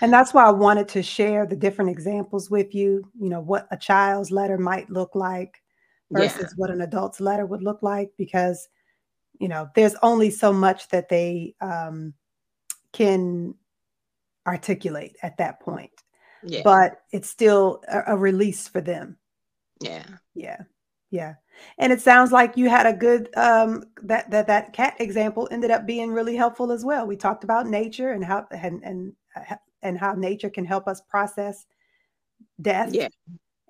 And 0.00 0.12
that's 0.12 0.34
why 0.34 0.44
I 0.44 0.50
wanted 0.50 0.88
to 0.88 1.02
share 1.04 1.46
the 1.46 1.54
different 1.54 1.92
examples 1.92 2.50
with 2.50 2.74
you, 2.74 3.08
you 3.20 3.28
know, 3.28 3.40
what 3.40 3.68
a 3.70 3.76
child's 3.76 4.32
letter 4.32 4.58
might 4.58 4.90
look 4.90 5.14
like, 5.14 5.62
versus 6.10 6.40
yeah. 6.42 6.54
what 6.56 6.70
an 6.70 6.80
adult's 6.80 7.20
letter 7.20 7.46
would 7.46 7.62
look 7.62 7.82
like 7.82 8.10
because 8.16 8.68
you 9.38 9.48
know 9.48 9.68
there's 9.74 9.94
only 10.02 10.30
so 10.30 10.52
much 10.52 10.88
that 10.88 11.08
they 11.08 11.54
um, 11.60 12.14
can 12.92 13.54
articulate 14.46 15.16
at 15.22 15.36
that 15.38 15.60
point. 15.60 15.92
Yeah. 16.42 16.62
but 16.62 17.00
it's 17.12 17.28
still 17.28 17.82
a, 17.88 18.14
a 18.14 18.16
release 18.16 18.68
for 18.68 18.80
them. 18.80 19.16
Yeah. 19.80 20.06
Yeah. 20.34 20.62
Yeah. 21.10 21.34
And 21.78 21.92
it 21.92 22.00
sounds 22.00 22.32
like 22.32 22.56
you 22.56 22.68
had 22.68 22.86
a 22.86 22.92
good 22.92 23.28
um 23.36 23.84
that 24.02 24.30
that 24.30 24.46
that 24.46 24.72
cat 24.72 24.94
example 25.00 25.48
ended 25.50 25.70
up 25.70 25.86
being 25.86 26.12
really 26.12 26.36
helpful 26.36 26.70
as 26.70 26.84
well. 26.84 27.06
We 27.06 27.16
talked 27.16 27.44
about 27.44 27.66
nature 27.66 28.12
and 28.12 28.24
how 28.24 28.46
and 28.50 28.82
and 28.84 29.12
uh, 29.34 29.56
and 29.82 29.98
how 29.98 30.12
nature 30.14 30.50
can 30.50 30.64
help 30.64 30.86
us 30.86 31.00
process 31.08 31.66
death 32.60 32.90
yeah. 32.92 33.08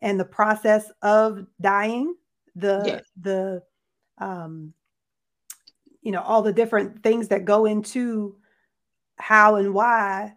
and 0.03 0.19
the 0.19 0.25
process 0.25 0.91
of 1.03 1.47
dying 1.61 2.15
the 2.59 2.83
yeah. 2.87 3.01
the 3.21 3.63
um 4.19 4.73
you 6.03 6.13
know 6.13 6.23
all 6.23 6.43
the 6.43 6.53
different 6.53 7.03
things 7.03 7.29
that 7.29 7.45
go 7.45 7.67
into 7.67 8.37
how 9.17 9.57
and 9.57 9.73
why 9.75 10.33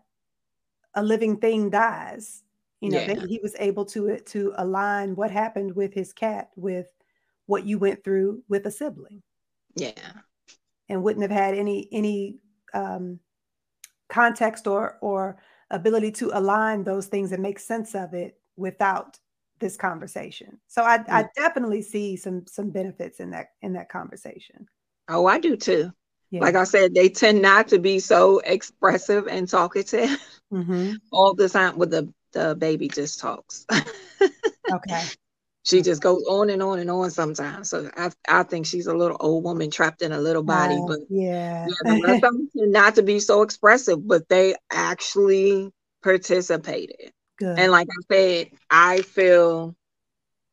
a 0.96 1.04
living 1.04 1.38
thing 1.38 1.70
dies 1.70 2.44
you 2.80 2.90
know 2.90 3.00
yeah. 3.00 3.26
he 3.28 3.40
was 3.42 3.56
able 3.60 3.86
to 3.86 4.18
to 4.20 4.54
align 4.58 5.16
what 5.16 5.32
happened 5.32 5.76
with 5.76 5.94
his 5.94 6.14
cat 6.14 6.50
with 6.56 6.88
what 7.46 7.66
you 7.66 7.78
went 7.78 8.04
through 8.04 8.44
with 8.50 8.66
a 8.66 8.72
sibling 8.72 9.22
yeah 9.76 9.92
and 10.90 11.02
wouldn't 11.02 11.22
have 11.22 11.32
had 11.32 11.56
any 11.56 11.88
any 11.92 12.38
um 12.74 13.20
context 14.10 14.68
or 14.68 14.98
or 15.02 15.38
ability 15.70 16.12
to 16.12 16.32
align 16.34 16.84
those 16.84 17.08
things 17.08 17.32
and 17.32 17.42
make 17.42 17.60
sense 17.60 17.96
of 17.96 18.14
it 18.14 18.38
without 18.58 19.18
this 19.62 19.78
conversation. 19.78 20.60
So 20.68 20.84
I, 20.84 21.04
I 21.08 21.26
definitely 21.38 21.82
see 21.82 22.18
some 22.18 22.46
some 22.48 22.72
benefits 22.72 23.22
in 23.22 23.32
that 23.32 23.52
in 23.62 23.74
that 23.74 23.90
conversation. 23.90 24.68
Oh, 25.08 25.26
I 25.26 25.40
do 25.40 25.56
too. 25.56 25.92
Yeah. 26.32 26.42
Like 26.42 26.56
I 26.56 26.66
said, 26.66 26.94
they 26.94 27.10
tend 27.10 27.42
not 27.42 27.70
to 27.70 27.80
be 27.80 28.00
so 28.00 28.40
expressive 28.40 29.28
and 29.28 29.48
talkative 29.48 30.18
mm-hmm. 30.52 30.94
all 31.12 31.34
the 31.34 31.48
time. 31.48 31.78
With 31.78 31.92
the 31.92 32.12
the 32.34 32.56
baby 32.56 32.90
just 32.90 33.20
talks. 33.20 33.66
okay. 34.72 35.04
She 35.64 35.84
just 35.84 36.02
goes 36.02 36.24
on 36.28 36.50
and 36.50 36.64
on 36.64 36.80
and 36.80 36.90
on 36.90 37.12
sometimes. 37.12 37.70
So 37.70 37.90
I 37.96 38.12
I 38.28 38.44
think 38.44 38.66
she's 38.66 38.88
a 38.88 38.96
little 38.96 39.18
old 39.20 39.44
woman 39.44 39.70
trapped 39.70 40.02
in 40.02 40.12
a 40.12 40.20
little 40.20 40.44
body. 40.44 40.76
Uh, 40.76 40.88
but 40.88 41.00
yeah, 41.10 41.68
yeah 41.86 42.20
not 42.56 42.96
to 42.96 43.04
be 43.04 43.20
so 43.20 43.44
expressive, 43.44 44.06
but 44.06 44.28
they 44.28 44.56
actually 44.72 45.72
participated. 46.04 47.14
Good. 47.42 47.58
And 47.58 47.72
like 47.72 47.88
I 47.90 48.14
said, 48.14 48.52
I 48.70 49.02
feel 49.02 49.76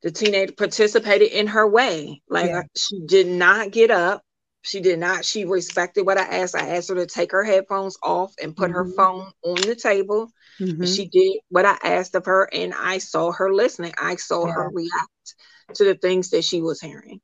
the 0.03 0.11
teenager 0.11 0.55
participated 0.55 1.33
in 1.33 1.49
her 1.49 1.69
way. 1.69 2.23
Like 2.31 2.47
yeah. 2.47 2.63
she 2.75 2.99
did 3.05 3.27
not 3.27 3.73
get 3.73 3.91
up. 3.91 4.23
She 4.63 4.81
did 4.81 4.99
not. 4.99 5.23
She 5.23 5.45
respected 5.45 6.07
what 6.07 6.17
I 6.17 6.23
asked. 6.23 6.57
I 6.57 6.77
asked 6.77 6.89
her 6.89 6.95
to 6.95 7.05
take 7.05 7.31
her 7.33 7.45
headphones 7.45 7.99
off 8.03 8.33
and 8.43 8.57
put 8.57 8.71
mm-hmm. 8.71 8.75
her 8.75 8.87
phone 8.97 9.31
on 9.45 9.57
the 9.57 9.77
table. 9.77 10.31
Mm-hmm. 10.59 10.87
She 10.87 11.09
did 11.09 11.41
what 11.51 11.67
I 11.67 11.77
asked 11.85 12.15
of 12.15 12.25
her, 12.25 12.49
and 12.55 12.73
I 12.73 12.97
saw 12.97 13.33
her 13.33 13.53
listening. 13.53 13.93
I 13.99 14.17
saw 14.17 14.47
yeah. 14.47 14.55
her 14.55 14.71
react 14.71 15.35
to 15.75 15.85
the 15.85 15.95
things 15.95 16.31
that 16.31 16.43
she 16.43 16.63
was 16.63 16.81
hearing. 16.81 17.21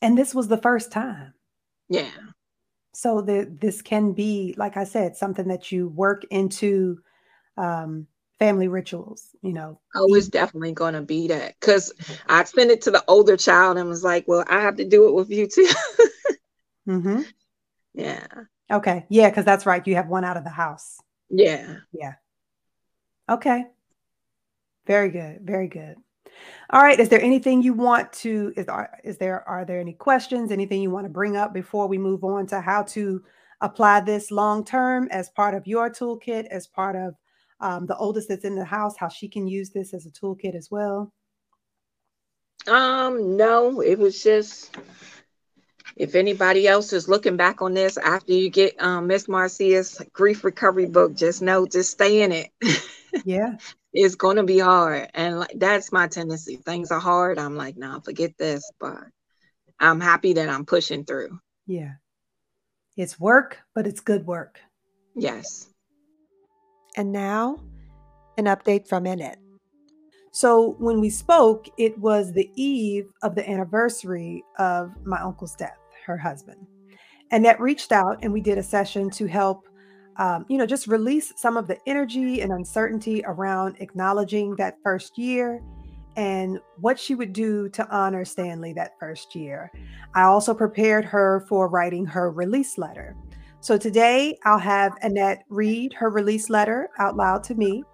And 0.00 0.16
this 0.16 0.32
was 0.32 0.46
the 0.46 0.58
first 0.58 0.92
time. 0.92 1.34
Yeah. 1.88 2.08
So 2.94 3.20
the, 3.20 3.48
this 3.50 3.82
can 3.82 4.12
be, 4.12 4.54
like 4.56 4.76
I 4.76 4.84
said, 4.84 5.16
something 5.16 5.48
that 5.48 5.72
you 5.72 5.88
work 5.88 6.24
into 6.30 6.98
um, 7.56 8.06
family 8.42 8.66
rituals, 8.66 9.28
you 9.40 9.52
know. 9.52 9.78
Oh, 9.94 10.12
it's 10.14 10.26
definitely 10.26 10.72
going 10.72 10.94
to 10.94 11.00
be 11.00 11.28
that 11.28 11.54
because 11.60 11.92
I 12.28 12.42
sent 12.42 12.72
it 12.72 12.82
to 12.82 12.90
the 12.90 13.04
older 13.06 13.36
child 13.36 13.78
and 13.78 13.88
was 13.88 14.02
like, 14.02 14.24
well, 14.26 14.44
I 14.48 14.62
have 14.62 14.74
to 14.78 14.84
do 14.84 15.06
it 15.06 15.14
with 15.14 15.30
you 15.30 15.46
too. 15.46 15.68
mm-hmm. 16.88 17.20
Yeah. 17.94 18.26
Okay. 18.68 19.06
Yeah, 19.08 19.30
because 19.30 19.44
that's 19.44 19.64
right. 19.64 19.86
You 19.86 19.94
have 19.94 20.08
one 20.08 20.24
out 20.24 20.36
of 20.36 20.42
the 20.42 20.50
house. 20.50 20.98
Yeah. 21.30 21.76
Yeah. 21.92 22.14
Okay. 23.30 23.66
Very 24.88 25.10
good. 25.10 25.42
Very 25.42 25.68
good. 25.68 25.94
All 26.70 26.82
right. 26.82 26.98
Is 26.98 27.10
there 27.10 27.22
anything 27.22 27.62
you 27.62 27.74
want 27.74 28.12
to 28.14 28.52
is 28.56 28.66
there, 28.66 29.00
is 29.04 29.18
there 29.18 29.48
are 29.48 29.64
there 29.64 29.78
any 29.78 29.92
questions, 29.92 30.50
anything 30.50 30.82
you 30.82 30.90
want 30.90 31.04
to 31.04 31.12
bring 31.12 31.36
up 31.36 31.54
before 31.54 31.86
we 31.86 31.96
move 31.96 32.24
on 32.24 32.48
to 32.48 32.60
how 32.60 32.82
to 32.82 33.22
apply 33.60 34.00
this 34.00 34.32
long 34.32 34.64
term 34.64 35.06
as 35.12 35.30
part 35.30 35.54
of 35.54 35.68
your 35.68 35.90
toolkit, 35.90 36.46
as 36.46 36.66
part 36.66 36.96
of 36.96 37.14
um, 37.62 37.86
the 37.86 37.96
oldest 37.96 38.28
that's 38.28 38.44
in 38.44 38.56
the 38.56 38.64
house, 38.64 38.96
how 38.98 39.08
she 39.08 39.28
can 39.28 39.46
use 39.46 39.70
this 39.70 39.94
as 39.94 40.04
a 40.04 40.10
toolkit 40.10 40.54
as 40.54 40.70
well? 40.70 41.12
Um, 42.66 43.36
no, 43.36 43.80
it 43.80 43.98
was 43.98 44.22
just 44.22 44.76
if 45.96 46.14
anybody 46.14 46.66
else 46.66 46.92
is 46.92 47.08
looking 47.08 47.36
back 47.36 47.62
on 47.62 47.74
this 47.74 47.96
after 47.96 48.32
you 48.32 48.50
get 48.50 48.80
um, 48.82 49.06
Miss 49.06 49.28
Marceia's 49.28 50.00
grief 50.12 50.44
recovery 50.44 50.86
book, 50.86 51.14
just 51.14 51.42
know, 51.42 51.66
just 51.66 51.90
stay 51.90 52.22
in 52.22 52.32
it. 52.32 52.50
Yeah. 53.26 53.56
it's 53.92 54.14
going 54.14 54.38
to 54.38 54.42
be 54.42 54.58
hard. 54.58 55.10
And 55.12 55.40
like, 55.40 55.52
that's 55.54 55.92
my 55.92 56.08
tendency. 56.08 56.56
Things 56.56 56.90
are 56.90 56.98
hard. 56.98 57.38
I'm 57.38 57.56
like, 57.56 57.76
no, 57.76 57.92
nah, 57.92 58.00
forget 58.00 58.38
this. 58.38 58.72
But 58.80 58.96
I'm 59.78 60.00
happy 60.00 60.32
that 60.32 60.48
I'm 60.48 60.64
pushing 60.64 61.04
through. 61.04 61.38
Yeah. 61.66 61.92
It's 62.96 63.20
work, 63.20 63.58
but 63.74 63.86
it's 63.86 64.00
good 64.00 64.26
work. 64.26 64.60
Yes. 65.14 65.68
And 66.96 67.12
now, 67.12 67.58
an 68.38 68.44
update 68.44 68.88
from 68.88 69.06
Annette. 69.06 69.38
So, 70.30 70.76
when 70.78 71.00
we 71.00 71.10
spoke, 71.10 71.68
it 71.78 71.98
was 71.98 72.32
the 72.32 72.50
eve 72.54 73.06
of 73.22 73.34
the 73.34 73.48
anniversary 73.48 74.42
of 74.58 74.92
my 75.04 75.20
uncle's 75.20 75.54
death, 75.54 75.78
her 76.06 76.16
husband. 76.16 76.66
Annette 77.30 77.60
reached 77.60 77.92
out 77.92 78.18
and 78.22 78.32
we 78.32 78.40
did 78.40 78.58
a 78.58 78.62
session 78.62 79.10
to 79.10 79.26
help, 79.26 79.66
um, 80.18 80.44
you 80.48 80.58
know, 80.58 80.66
just 80.66 80.86
release 80.86 81.32
some 81.36 81.56
of 81.56 81.66
the 81.66 81.78
energy 81.86 82.42
and 82.42 82.52
uncertainty 82.52 83.22
around 83.26 83.76
acknowledging 83.80 84.54
that 84.56 84.76
first 84.82 85.16
year 85.16 85.62
and 86.16 86.60
what 86.78 86.98
she 87.00 87.14
would 87.14 87.32
do 87.32 87.70
to 87.70 87.88
honor 87.88 88.24
Stanley 88.24 88.74
that 88.74 88.92
first 89.00 89.34
year. 89.34 89.70
I 90.14 90.22
also 90.24 90.52
prepared 90.52 91.06
her 91.06 91.44
for 91.48 91.68
writing 91.68 92.04
her 92.06 92.30
release 92.30 92.76
letter. 92.76 93.16
So 93.62 93.78
today 93.78 94.36
I'll 94.44 94.58
have 94.58 94.98
Annette 95.02 95.44
read 95.48 95.92
her 95.92 96.10
release 96.10 96.50
letter 96.50 96.90
out 96.98 97.16
loud 97.16 97.44
to 97.44 97.54
me. 97.54 97.84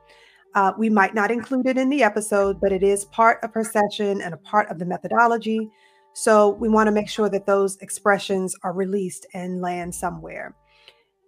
Uh, 0.54 0.72
we 0.78 0.88
might 0.88 1.14
not 1.14 1.30
include 1.30 1.66
it 1.66 1.76
in 1.76 1.90
the 1.90 2.02
episode, 2.02 2.58
but 2.58 2.72
it 2.72 2.82
is 2.82 3.04
part 3.04 3.38
of 3.44 3.52
her 3.52 3.62
session 3.62 4.22
and 4.22 4.32
a 4.32 4.38
part 4.38 4.70
of 4.70 4.78
the 4.78 4.86
methodology. 4.86 5.68
So 6.14 6.48
we 6.48 6.70
want 6.70 6.86
to 6.86 6.90
make 6.90 7.10
sure 7.10 7.28
that 7.28 7.44
those 7.44 7.76
expressions 7.82 8.56
are 8.62 8.72
released 8.72 9.26
and 9.34 9.60
land 9.60 9.94
somewhere. 9.94 10.56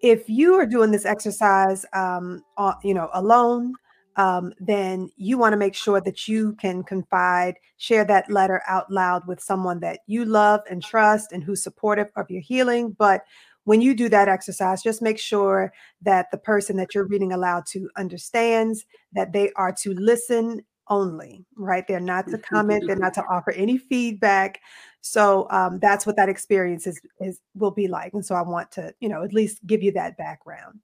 If 0.01 0.31
you 0.31 0.55
are 0.55 0.65
doing 0.65 0.91
this 0.91 1.05
exercise, 1.05 1.85
um, 1.93 2.43
you 2.83 2.95
know, 2.95 3.11
alone, 3.13 3.75
um, 4.17 4.55
then 4.59 5.11
you 5.17 5.37
want 5.37 5.53
to 5.53 5.59
make 5.59 5.75
sure 5.75 6.01
that 6.01 6.29
you 6.29 6.55
can 6.55 6.83
confide, 6.83 7.57
share 7.77 8.07
that 8.07 8.31
letter 8.31 8.63
out 8.67 8.91
loud 8.91 9.27
with 9.27 9.41
someone 9.41 9.81
that 9.81 10.01
you 10.07 10.25
love 10.25 10.61
and 10.71 10.83
trust 10.83 11.33
and 11.33 11.45
who's 11.45 11.63
supportive 11.63 12.09
of 12.17 12.31
your 12.31 12.41
healing. 12.41 12.97
But 12.99 13.23
when 13.71 13.81
you 13.81 13.95
do 13.95 14.09
that 14.09 14.27
exercise, 14.27 14.83
just 14.83 15.01
make 15.01 15.17
sure 15.17 15.73
that 16.03 16.29
the 16.33 16.37
person 16.37 16.77
that 16.77 16.93
you're 16.93 17.07
reading 17.07 17.31
aloud 17.31 17.65
to 17.67 17.89
understands 17.97 18.85
that 19.13 19.33
they 19.33 19.53
are 19.55 19.71
to 19.71 19.95
listen 19.95 20.61
only, 20.89 21.45
right? 21.57 21.87
They're 21.87 22.01
not 22.01 22.27
to 22.31 22.39
comment, 22.39 22.83
they're 22.89 22.97
not 22.97 23.15
to 23.15 23.25
offer 23.31 23.53
any 23.53 23.79
feedback. 23.79 24.61
So 25.03 25.47
um, 25.51 25.79
that's 25.79 26.05
what 26.05 26.17
that 26.17 26.29
experience 26.29 26.89
is, 26.89 27.01
is 27.21 27.39
will 27.55 27.71
be 27.71 27.87
like. 27.87 28.13
And 28.13 28.27
so 28.27 28.35
I 28.35 28.43
want 28.43 28.73
to, 28.73 28.93
you 28.99 29.09
know, 29.09 29.23
at 29.23 29.33
least 29.33 29.65
give 29.65 29.85
you 29.85 29.93
that 29.93 30.17
background. 30.17 30.81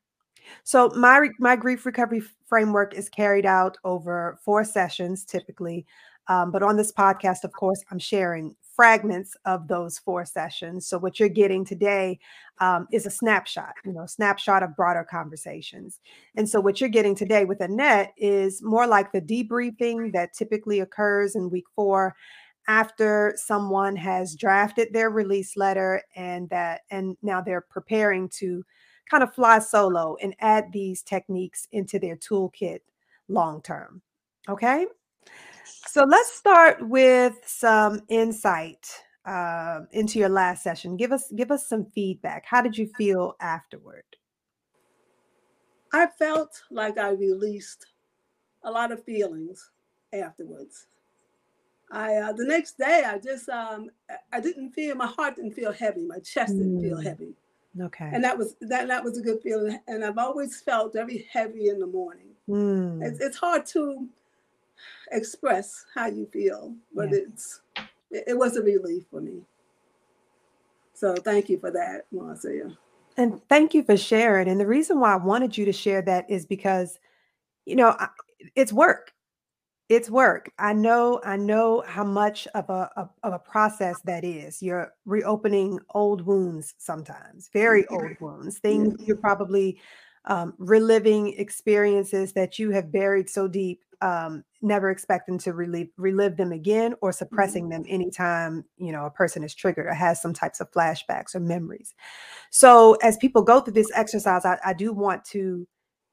So 0.62 0.88
my 0.90 1.28
my 1.40 1.56
grief 1.56 1.86
recovery 1.86 2.22
framework 2.46 2.94
is 2.94 3.08
carried 3.08 3.46
out 3.46 3.78
over 3.82 4.38
four 4.44 4.62
sessions 4.62 5.24
typically. 5.24 5.86
Um, 6.28 6.52
but 6.52 6.62
on 6.62 6.76
this 6.76 6.92
podcast, 6.92 7.42
of 7.42 7.52
course, 7.52 7.82
I'm 7.90 7.98
sharing 7.98 8.54
fragments 8.76 9.34
of 9.46 9.66
those 9.66 9.98
four 9.98 10.24
sessions. 10.26 10.86
So 10.86 10.98
what 10.98 11.18
you're 11.18 11.30
getting 11.30 11.64
today 11.64 12.18
um, 12.60 12.86
is 12.92 13.06
a 13.06 13.10
snapshot, 13.10 13.72
you 13.84 13.92
know, 13.92 14.04
snapshot 14.06 14.62
of 14.62 14.76
broader 14.76 15.06
conversations. 15.10 15.98
And 16.36 16.48
so 16.48 16.60
what 16.60 16.80
you're 16.80 16.90
getting 16.90 17.14
today 17.14 17.46
with 17.46 17.62
Annette 17.62 18.12
is 18.18 18.62
more 18.62 18.86
like 18.86 19.10
the 19.10 19.22
debriefing 19.22 20.12
that 20.12 20.34
typically 20.34 20.80
occurs 20.80 21.34
in 21.34 21.50
week 21.50 21.64
four 21.74 22.14
after 22.68 23.32
someone 23.36 23.96
has 23.96 24.34
drafted 24.34 24.92
their 24.92 25.10
release 25.10 25.56
letter 25.56 26.02
and 26.14 26.48
that 26.50 26.82
and 26.90 27.16
now 27.22 27.40
they're 27.40 27.60
preparing 27.70 28.28
to 28.28 28.64
kind 29.10 29.22
of 29.22 29.32
fly 29.34 29.58
solo 29.58 30.16
and 30.20 30.34
add 30.40 30.64
these 30.72 31.02
techniques 31.02 31.68
into 31.72 31.98
their 31.98 32.16
toolkit 32.16 32.80
long 33.28 33.62
term. 33.62 34.02
Okay. 34.48 34.86
So 35.64 36.04
let's 36.04 36.32
start 36.34 36.86
with 36.88 37.34
some 37.46 38.00
insight 38.08 38.86
uh, 39.24 39.80
into 39.92 40.18
your 40.18 40.28
last 40.28 40.62
session. 40.62 40.96
Give 40.96 41.12
us 41.12 41.30
give 41.34 41.50
us 41.50 41.68
some 41.68 41.86
feedback. 41.86 42.44
How 42.46 42.60
did 42.62 42.76
you 42.76 42.86
feel 42.86 43.34
afterward? 43.40 44.04
I 45.92 46.06
felt 46.06 46.62
like 46.70 46.98
I 46.98 47.10
released 47.10 47.86
a 48.62 48.70
lot 48.70 48.92
of 48.92 49.04
feelings 49.04 49.70
afterwards. 50.12 50.86
I 51.90 52.16
uh, 52.16 52.32
the 52.32 52.44
next 52.44 52.78
day 52.78 53.04
I 53.06 53.18
just 53.18 53.48
um, 53.48 53.90
I 54.32 54.40
didn't 54.40 54.72
feel 54.72 54.96
my 54.96 55.06
heart 55.06 55.36
didn't 55.36 55.52
feel 55.52 55.72
heavy, 55.72 56.04
my 56.04 56.18
chest 56.18 56.58
didn't 56.58 56.80
feel 56.80 56.98
Mm, 56.98 57.04
heavy, 57.04 57.34
okay. 57.80 58.10
and 58.12 58.24
that 58.24 58.36
was 58.36 58.56
that 58.62 58.88
that 58.88 59.04
was 59.04 59.18
a 59.18 59.22
good 59.22 59.40
feeling. 59.42 59.78
And 59.86 60.04
I've 60.04 60.18
always 60.18 60.60
felt 60.60 60.92
very 60.92 61.28
heavy 61.30 61.68
in 61.68 61.78
the 61.78 61.86
morning. 61.86 62.30
Mm, 62.48 63.02
It's 63.02 63.20
it's 63.20 63.36
hard 63.36 63.66
to 63.66 64.08
express 65.12 65.84
how 65.94 66.06
you 66.06 66.26
feel, 66.32 66.74
but 66.94 67.10
yeah. 67.10 67.18
it's 67.18 67.60
it, 68.10 68.24
it 68.28 68.38
was 68.38 68.56
a 68.56 68.62
relief 68.62 69.04
for 69.10 69.20
me. 69.20 69.42
So 70.94 71.14
thank 71.14 71.48
you 71.48 71.58
for 71.58 71.70
that, 71.70 72.06
Marceia. 72.12 72.76
And 73.18 73.40
thank 73.48 73.74
you 73.74 73.82
for 73.82 73.96
sharing. 73.96 74.48
And 74.48 74.60
the 74.60 74.66
reason 74.66 75.00
why 75.00 75.12
I 75.12 75.16
wanted 75.16 75.56
you 75.56 75.64
to 75.66 75.72
share 75.72 76.02
that 76.02 76.30
is 76.30 76.46
because, 76.46 76.98
you 77.64 77.76
know, 77.76 77.88
I- 77.98 78.08
it's 78.54 78.72
work. 78.72 79.12
It's 79.88 80.10
work. 80.10 80.50
I 80.58 80.72
know. 80.72 81.20
I 81.24 81.36
know 81.36 81.82
how 81.86 82.04
much 82.04 82.48
of 82.54 82.68
a 82.70 82.90
of, 82.96 83.10
of 83.22 83.32
a 83.32 83.38
process 83.38 84.00
that 84.04 84.24
is. 84.24 84.60
You're 84.60 84.92
reopening 85.04 85.78
old 85.94 86.26
wounds 86.26 86.74
sometimes, 86.78 87.48
very 87.52 87.86
old 87.86 88.18
wounds. 88.20 88.56
Yeah. 88.56 88.70
Things 88.70 88.94
you're 89.06 89.16
probably 89.16 89.78
um, 90.24 90.54
reliving 90.58 91.34
experiences 91.34 92.32
that 92.32 92.58
you 92.58 92.70
have 92.72 92.90
buried 92.90 93.30
so 93.30 93.46
deep, 93.46 93.84
um, 94.00 94.44
never 94.62 94.90
expecting 94.90 95.38
to 95.38 95.52
relive 95.52 95.88
relive 95.96 96.36
them 96.36 96.52
again, 96.52 96.94
or 97.00 97.10
Mhm. 97.10 97.14
suppressing 97.14 97.68
them 97.68 97.84
anytime 97.88 98.64
you 98.76 98.92
know 98.92 99.06
a 99.06 99.10
person 99.10 99.44
is 99.44 99.54
triggered 99.54 99.86
or 99.86 99.94
has 99.94 100.20
some 100.20 100.32
types 100.34 100.60
of 100.60 100.70
flashbacks 100.72 101.34
or 101.34 101.40
memories. 101.40 101.94
So 102.50 102.94
as 103.02 103.16
people 103.18 103.42
go 103.42 103.60
through 103.60 103.74
this 103.74 103.90
exercise, 103.94 104.44
I, 104.44 104.58
I 104.64 104.72
do 104.72 104.92
want 104.92 105.24
to 105.26 105.66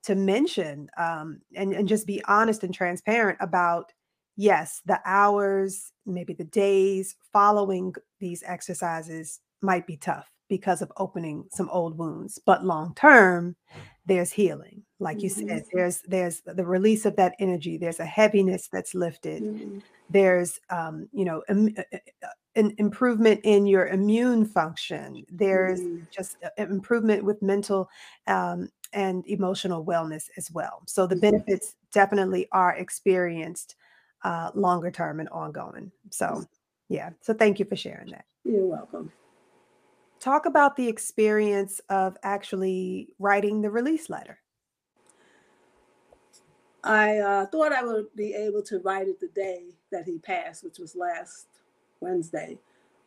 to 0.04 0.15
mention 0.15 0.89
um, 0.98 1.41
and, 1.56 1.74
and 1.74 1.88
just 1.88 2.06
be 2.08 2.22
honest 2.26 2.63
and 2.63 2.74
transparent 2.74 3.38
about 3.41 3.93
yes, 4.36 4.82
the 4.86 5.00
hours, 5.06 5.93
maybe 6.06 6.34
the 6.34 6.43
days 6.43 7.15
following 7.32 7.93
these 8.19 8.43
exercises 8.46 9.39
might 9.62 9.88
be 9.88 9.96
tough 9.98 10.30
because 10.50 10.82
of 10.82 10.91
opening 10.98 11.46
some 11.52 11.69
old 11.69 11.98
wounds, 11.98 12.39
but 12.46 12.65
long 12.65 12.93
term, 12.96 13.56
there's 14.06 14.32
healing. 14.34 14.84
Like 15.04 15.24
you 15.24 15.30
Mhm. 15.30 15.48
said, 15.50 15.63
there's 15.74 16.02
there's 16.08 16.42
the 16.46 16.66
release 16.66 17.06
of 17.06 17.16
that 17.18 17.36
energy. 17.39 17.78
There's 17.78 18.00
a 18.00 18.06
heaviness 18.06 18.68
that's 18.70 18.96
lifted 18.96 19.44
Mhm. 19.44 19.82
there's 20.10 20.60
um, 20.70 21.10
you 21.13 21.26
know 21.26 21.44
im- 21.50 21.76
uh, 21.78 21.98
uh, 22.24 22.28
an 22.56 22.74
improvement 22.78 23.39
in 23.44 23.66
your 23.66 23.88
immune 23.88 24.46
function 24.46 25.26
there's 25.30 25.82
Mhm. 25.82 26.08
just 26.12 26.38
improvement 26.58 27.24
with 27.24 27.42
mental 27.42 27.89
um, 28.28 28.70
and 28.94 29.26
emotional 29.28 29.86
wellness 29.86 30.30
as 30.38 30.52
well 30.52 30.84
so 30.88 31.08
the 31.08 31.16
Mhm. 31.16 31.22
benefits 31.22 31.76
definitely 31.92 32.48
are 32.52 32.76
experienced 32.76 33.76
uh, 34.24 34.52
longer 34.56 34.92
term 34.92 35.20
and 35.20 35.30
ongoing 35.30 35.92
so 36.12 36.44
yeah 36.89 37.10
so 37.22 37.34
thank 37.34 37.60
you 37.60 37.66
for 37.66 37.76
sharing 37.76 38.12
that 38.12 38.26
You're 38.44 38.66
welcome. 38.68 39.12
talk 40.20 40.46
about 40.46 40.76
the 40.76 40.88
experience 40.88 41.80
of 41.89 42.18
actually 42.24 43.13
writing 43.20 43.62
the 43.62 43.70
release 43.72 44.10
letter 44.10 44.39
I 46.84 47.17
uh, 47.19 47.46
thought 47.48 47.72
I 47.72 47.84
would 47.84 48.13
be 48.15 48.34
able 48.34 48.62
to 48.63 48.80
write 48.80 49.08
it 49.08 49.19
the 49.19 49.28
day 49.30 49.63
that 49.91 50.06
he 50.06 50.17
passed, 50.19 50.63
which 50.63 50.80
was 50.80 50.96
last 50.96 51.48
Wednesday. 52.02 52.58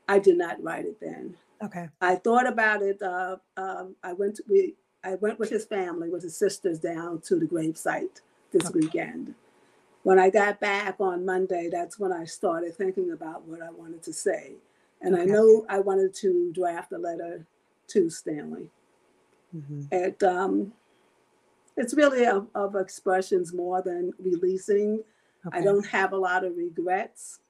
I 0.08 0.18
did 0.18 0.38
not 0.38 0.62
write 0.62 0.86
it 0.86 1.00
then. 1.00 1.36
okay 1.62 1.88
I 2.00 2.16
thought 2.16 2.46
about 2.46 2.82
it. 2.82 3.02
Uh, 3.02 3.36
um, 3.56 3.96
I 4.02 4.12
went 4.12 4.36
to, 4.36 4.44
we 4.48 4.74
I 5.04 5.14
went 5.16 5.38
with 5.38 5.50
his 5.50 5.64
family, 5.64 6.08
with 6.10 6.22
his 6.22 6.36
sisters, 6.36 6.78
down 6.80 7.20
to 7.22 7.36
the 7.38 7.46
gravesite 7.46 8.20
this 8.52 8.70
Okay. 8.70 8.80
weekend. 8.80 9.34
When 10.02 10.18
I 10.18 10.30
got 10.30 10.60
back 10.60 10.96
on 11.00 11.24
Monday, 11.24 11.68
that's 11.70 11.98
when 11.98 12.12
I 12.12 12.24
started 12.24 12.74
thinking 12.76 13.12
about 13.12 13.44
what 13.44 13.60
I 13.62 13.70
wanted 13.70 14.02
to 14.04 14.12
say, 14.12 14.52
and 15.00 15.16
I 15.16 15.24
know 15.24 15.66
I 15.68 15.80
wanted 15.80 16.14
to 16.16 16.52
draft 16.54 16.92
a 16.92 16.98
letter 16.98 17.46
to 17.88 18.10
Stanley. 18.10 18.70
Mhm. 19.54 19.86
It 19.90 20.22
um, 20.22 20.72
it's 21.76 21.94
really 21.94 22.26
of, 22.26 22.48
of 22.54 22.74
expressions 22.76 23.52
more 23.52 23.82
than 23.82 24.12
releasing. 24.18 25.02
I 25.52 25.60
don't 25.60 25.86
have 25.86 26.12
a 26.12 26.16
lot 26.16 26.44
of 26.44 26.56
regrets, 26.56 27.40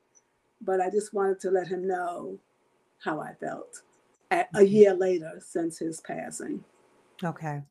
but 0.61 0.81
I 0.81 0.91
just 0.91 1.15
wanted 1.15 1.41
to 1.41 1.51
let 1.51 1.69
him 1.69 1.87
know 1.87 2.39
how 3.03 3.21
I 3.21 3.35
felt 3.35 3.83
a 4.31 4.45
Mhm. 4.55 4.71
year 4.71 4.95
later 4.95 5.41
since 5.41 5.79
his 5.79 6.01
passing. 6.01 6.65
Okay. 7.25 7.63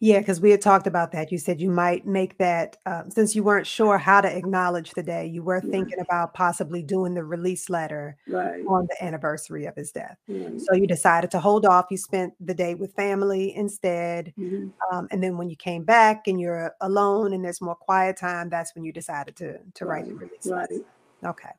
Yeah, 0.00 0.18
because 0.20 0.40
we 0.40 0.50
had 0.50 0.60
talked 0.60 0.86
about 0.86 1.12
that. 1.12 1.30
You 1.32 1.38
said 1.38 1.60
you 1.60 1.70
might 1.70 2.06
make 2.06 2.38
that 2.38 2.76
um, 2.86 3.10
since 3.10 3.34
you 3.34 3.42
weren't 3.42 3.66
sure 3.66 3.98
how 3.98 4.20
to 4.20 4.28
acknowledge 4.36 4.92
the 4.92 5.02
day, 5.02 5.26
you 5.26 5.42
were 5.42 5.62
Yeah. 5.64 5.70
thinking 5.70 6.00
about 6.00 6.34
possibly 6.34 6.82
doing 6.82 7.14
the 7.14 7.24
release 7.24 7.68
letter 7.70 8.16
Right. 8.28 8.64
on 8.66 8.86
the 8.88 9.04
anniversary 9.04 9.66
of 9.66 9.74
his 9.76 9.92
death. 9.92 10.18
right. 10.28 10.60
So 10.60 10.74
you 10.74 10.86
decided 10.86 11.30
to 11.32 11.40
hold 11.40 11.66
off. 11.66 11.86
You 11.90 11.96
spent 11.98 12.34
the 12.44 12.54
day 12.54 12.74
with 12.74 12.94
family 12.94 13.54
instead. 13.56 14.32
Mhm. 14.38 14.72
Um, 14.92 15.08
and 15.10 15.22
then 15.22 15.36
when 15.38 15.48
you 15.50 15.56
came 15.56 15.84
back 15.84 16.26
and 16.28 16.40
you're 16.40 16.74
alone 16.80 17.32
and 17.32 17.44
there's 17.44 17.60
more 17.60 17.74
quiet 17.76 18.16
time, 18.16 18.48
that's 18.50 18.74
when 18.74 18.84
you 18.84 18.92
decided 18.92 19.36
to 19.36 19.58
to 19.74 19.86
write 19.86 20.06
the 20.06 20.14
Right. 20.14 20.20
release 20.28 20.46
letter. 20.46 20.74
Right. 21.22 21.30
Okay. 21.30 21.50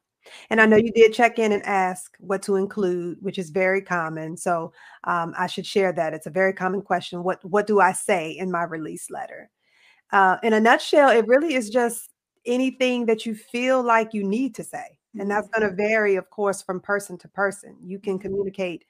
And 0.50 0.62
I 0.62 0.66
know 0.66 0.78
you 0.78 0.92
did 0.92 1.14
check 1.14 1.40
in 1.40 1.52
and 1.52 1.66
ask 1.66 2.16
what 2.20 2.42
to 2.44 2.56
include, 2.56 3.18
which 3.22 3.38
is 3.38 3.50
very 3.50 3.82
common. 3.82 4.38
So 4.38 4.74
um, 5.04 5.34
I 5.38 5.48
should 5.48 5.66
share 5.66 5.92
that. 5.94 6.14
It's 6.14 6.28
a 6.28 6.32
very 6.32 6.54
common 6.54 6.82
question. 6.82 7.24
What 7.24 7.44
what 7.44 7.68
do 7.68 7.80
I 7.80 7.92
say 7.92 8.32
in 8.32 8.52
my 8.52 8.64
release 8.64 9.10
letter? 9.10 9.50
Uh, 10.12 10.38
in 10.44 10.54
a 10.54 10.60
nutshell, 10.60 11.10
it 11.10 11.28
really 11.28 11.54
is 11.54 11.70
just 11.70 12.10
anything 12.46 13.06
that 13.08 13.26
you 13.26 13.36
feel 13.36 13.84
like 13.84 14.14
you 14.14 14.24
need 14.24 14.56
to 14.56 14.64
say, 14.64 14.98
and 15.20 15.30
that's 15.30 15.50
going 15.50 15.70
to 15.70 15.76
vary, 15.76 16.16
of 16.16 16.30
course, 16.30 16.62
from 16.62 16.80
person 16.80 17.18
to 17.20 17.28
person. 17.28 17.76
You 17.84 18.00
can 18.00 18.18
communicate 18.18 18.86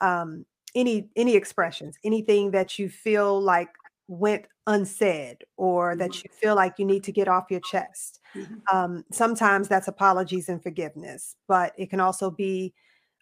um, 0.00 0.46
any 0.74 1.08
any 1.16 1.34
expressions, 1.34 1.96
anything 2.04 2.52
that 2.52 2.78
you 2.78 2.88
feel 2.88 3.40
like 3.40 3.68
went 4.10 4.46
unsaid 4.68 5.38
or 5.56 5.96
that 5.96 6.12
Mhm. 6.12 6.24
you 6.24 6.30
feel 6.32 6.56
like 6.56 6.78
you 6.78 6.84
need 6.86 7.04
to 7.04 7.12
get 7.12 7.28
off 7.28 7.50
your 7.50 7.60
chest 7.60 8.20
Mhm. 8.34 8.62
um, 8.72 9.04
sometimes 9.12 9.68
that's 9.68 9.88
apologies 9.88 10.48
and 10.48 10.62
forgiveness 10.62 11.36
but 11.48 11.74
it 11.78 11.90
can 11.90 12.00
also 12.00 12.30
be 12.30 12.74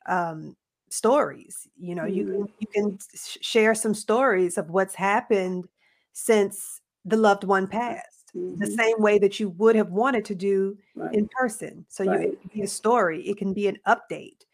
um, 0.07 0.57
stories 0.91 1.69
you 1.77 1.95
know 1.95 2.07
you 2.07 2.25
Mhm. 2.25 2.35
can 2.35 2.49
you 2.61 2.67
can 2.75 2.99
share 3.43 3.75
some 3.75 3.95
stories 3.95 4.57
of 4.59 4.71
what's 4.71 4.95
happened 4.95 5.69
since 6.13 6.81
the 7.05 7.17
loved 7.17 7.45
one 7.45 7.67
passed 7.69 8.33
the 8.51 8.67
Mhm. 8.67 8.81
same 8.81 9.01
way 9.01 9.19
that 9.19 9.39
you 9.39 9.51
would 9.51 9.77
have 9.77 9.91
wanted 9.91 10.25
to 10.25 10.35
do 10.35 10.79
Right. 10.95 11.13
in 11.13 11.29
person 11.39 11.85
so 11.89 12.03
you 12.03 12.19
it 12.21 12.31
can 12.41 12.51
be 12.55 12.63
a 12.63 12.69
story 12.69 13.23
it 13.29 13.37
can 13.39 13.53
be 13.55 13.67
an 13.69 13.79
update 13.87 14.45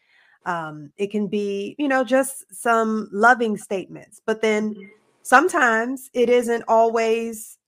um, 0.46 0.92
it 0.98 1.08
can 1.10 1.28
be 1.28 1.74
you 1.78 1.88
know 1.88 2.04
just 2.04 2.44
some 2.54 3.08
loving 3.12 3.56
statements 3.56 4.20
but 4.26 4.42
then 4.42 4.76
Mhm. 4.76 5.03
Sometimes 5.24 6.10
it 6.14 6.30
isn't 6.30 6.62
always 6.68 7.58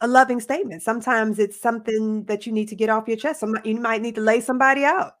a 0.00 0.06
loving 0.06 0.40
statement. 0.40 0.82
Sometimes 0.82 1.40
it's 1.40 1.60
something 1.60 2.24
that 2.26 2.46
you 2.46 2.52
need 2.52 2.68
to 2.68 2.76
get 2.76 2.88
off 2.88 3.08
your 3.08 3.16
chest. 3.16 3.40
Some, 3.40 3.58
you 3.64 3.80
might 3.80 4.02
need 4.02 4.14
to 4.14 4.20
lay 4.20 4.40
somebody 4.40 4.84
out, 4.84 5.14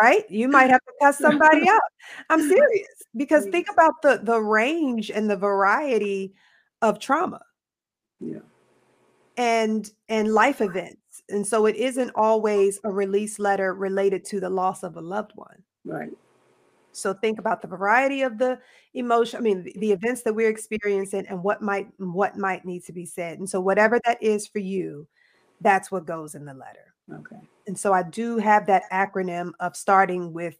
right? 0.00 0.24
You 0.30 0.48
might 0.48 0.70
have 0.70 0.80
to 0.84 0.92
cuss 1.02 1.18
somebody 1.18 1.68
out. 1.68 1.80
I'm 2.30 2.48
serious 2.48 2.86
because 3.16 3.46
think 3.46 3.68
about 3.72 4.00
the 4.02 4.20
the 4.22 4.40
range 4.40 5.10
and 5.10 5.28
the 5.28 5.36
variety 5.36 6.34
of 6.82 6.98
trauma. 7.00 7.40
Yeah. 8.20 8.40
and 9.36 9.90
and 10.08 10.32
life 10.34 10.60
events. 10.60 11.22
And 11.30 11.46
so 11.46 11.66
it 11.66 11.76
isn't 11.76 12.10
always 12.14 12.80
a 12.84 12.90
release 12.90 13.38
letter 13.38 13.74
related 13.74 14.24
to 14.26 14.40
the 14.40 14.50
loss 14.50 14.82
of 14.82 14.96
a 14.96 15.00
loved 15.00 15.32
one. 15.36 15.62
Right. 15.84 16.10
So 16.92 17.14
think 17.14 17.38
about 17.38 17.62
the 17.62 17.68
variety 17.68 18.22
of 18.22 18.38
the 18.38 18.58
emotion, 18.94 19.38
I 19.38 19.42
mean 19.42 19.64
the, 19.64 19.74
the 19.78 19.92
events 19.92 20.22
that 20.22 20.34
we're 20.34 20.50
experiencing 20.50 21.26
and 21.28 21.42
what 21.42 21.62
might 21.62 21.88
what 21.98 22.36
might 22.36 22.64
need 22.64 22.84
to 22.84 22.92
be 22.92 23.06
said. 23.06 23.38
And 23.38 23.48
so 23.48 23.60
whatever 23.60 24.00
that 24.04 24.22
is 24.22 24.46
for 24.46 24.58
you, 24.58 25.06
that's 25.60 25.90
what 25.90 26.06
goes 26.06 26.34
in 26.34 26.44
the 26.44 26.54
letter. 26.54 26.94
Okay. 27.12 27.40
And 27.66 27.78
so 27.78 27.92
I 27.92 28.02
do 28.02 28.38
have 28.38 28.66
that 28.66 28.84
acronym 28.92 29.52
of 29.60 29.76
starting 29.76 30.32
with 30.32 30.56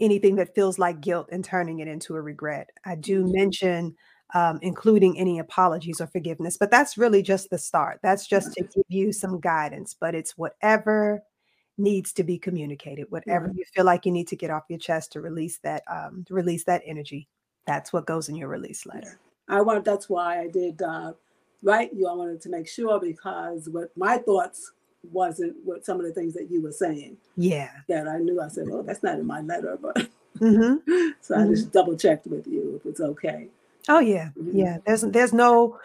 anything 0.00 0.36
that 0.36 0.54
feels 0.54 0.78
like 0.78 1.00
guilt 1.00 1.28
and 1.32 1.44
turning 1.44 1.80
it 1.80 1.88
into 1.88 2.14
a 2.14 2.20
regret. 2.20 2.70
I 2.84 2.96
do 2.96 3.24
mention 3.26 3.96
um, 4.34 4.58
including 4.60 5.18
any 5.18 5.38
apologies 5.38 6.00
or 6.00 6.06
forgiveness, 6.08 6.56
but 6.58 6.70
that's 6.70 6.98
really 6.98 7.22
just 7.22 7.48
the 7.50 7.58
start. 7.58 8.00
That's 8.02 8.26
just 8.26 8.52
to 8.54 8.62
give 8.62 8.84
you 8.88 9.12
some 9.12 9.40
guidance, 9.40 9.94
but 9.98 10.14
it's 10.14 10.36
whatever 10.36 11.22
needs 11.78 12.12
to 12.14 12.24
be 12.24 12.38
communicated, 12.38 13.06
whatever 13.10 13.46
Right. 13.46 13.56
you 13.56 13.64
feel 13.74 13.84
like 13.84 14.06
you 14.06 14.12
need 14.12 14.28
to 14.28 14.36
get 14.36 14.50
off 14.50 14.64
your 14.68 14.78
chest 14.78 15.12
to 15.12 15.20
release 15.20 15.58
that 15.58 15.82
um, 15.90 16.24
to 16.28 16.34
release 16.34 16.64
that 16.64 16.82
energy. 16.86 17.28
That's 17.66 17.92
what 17.92 18.06
goes 18.06 18.28
in 18.28 18.36
your 18.36 18.48
release 18.48 18.86
letter. 18.86 19.18
I 19.48 19.60
want. 19.60 19.84
That's 19.84 20.08
why 20.08 20.40
I 20.40 20.48
did 20.48 20.80
uh, 20.82 21.12
write 21.62 21.92
you. 21.92 22.06
I 22.08 22.12
wanted 22.14 22.40
to 22.42 22.48
make 22.48 22.68
sure 22.68 22.98
because 23.00 23.68
what 23.68 23.90
my 23.96 24.18
thoughts 24.18 24.72
wasn't 25.12 25.56
what 25.64 25.84
some 25.84 26.00
of 26.00 26.06
the 26.06 26.12
things 26.12 26.34
that 26.34 26.50
you 26.50 26.60
were 26.62 26.72
saying 26.72 27.16
Yeah. 27.36 27.70
that 27.88 28.08
I 28.08 28.18
knew. 28.18 28.40
I 28.40 28.48
said, 28.48 28.68
"Oh, 28.72 28.82
that's 28.82 29.02
not 29.02 29.18
in 29.18 29.26
my 29.26 29.40
letter," 29.42 29.78
but 29.80 30.08
hmm 30.38 30.76
so 31.20 31.36
I 31.36 31.46
just 31.46 31.72
double 31.72 31.96
checked 31.96 32.26
with 32.26 32.46
you 32.46 32.76
if 32.76 32.86
it's 32.86 33.00
okay. 33.00 33.48
Oh 33.88 34.00
yeah, 34.00 34.30
Mhm. 34.38 34.50
yeah. 34.52 34.78
There's 34.86 35.02
there's 35.02 35.32
no 35.32 35.78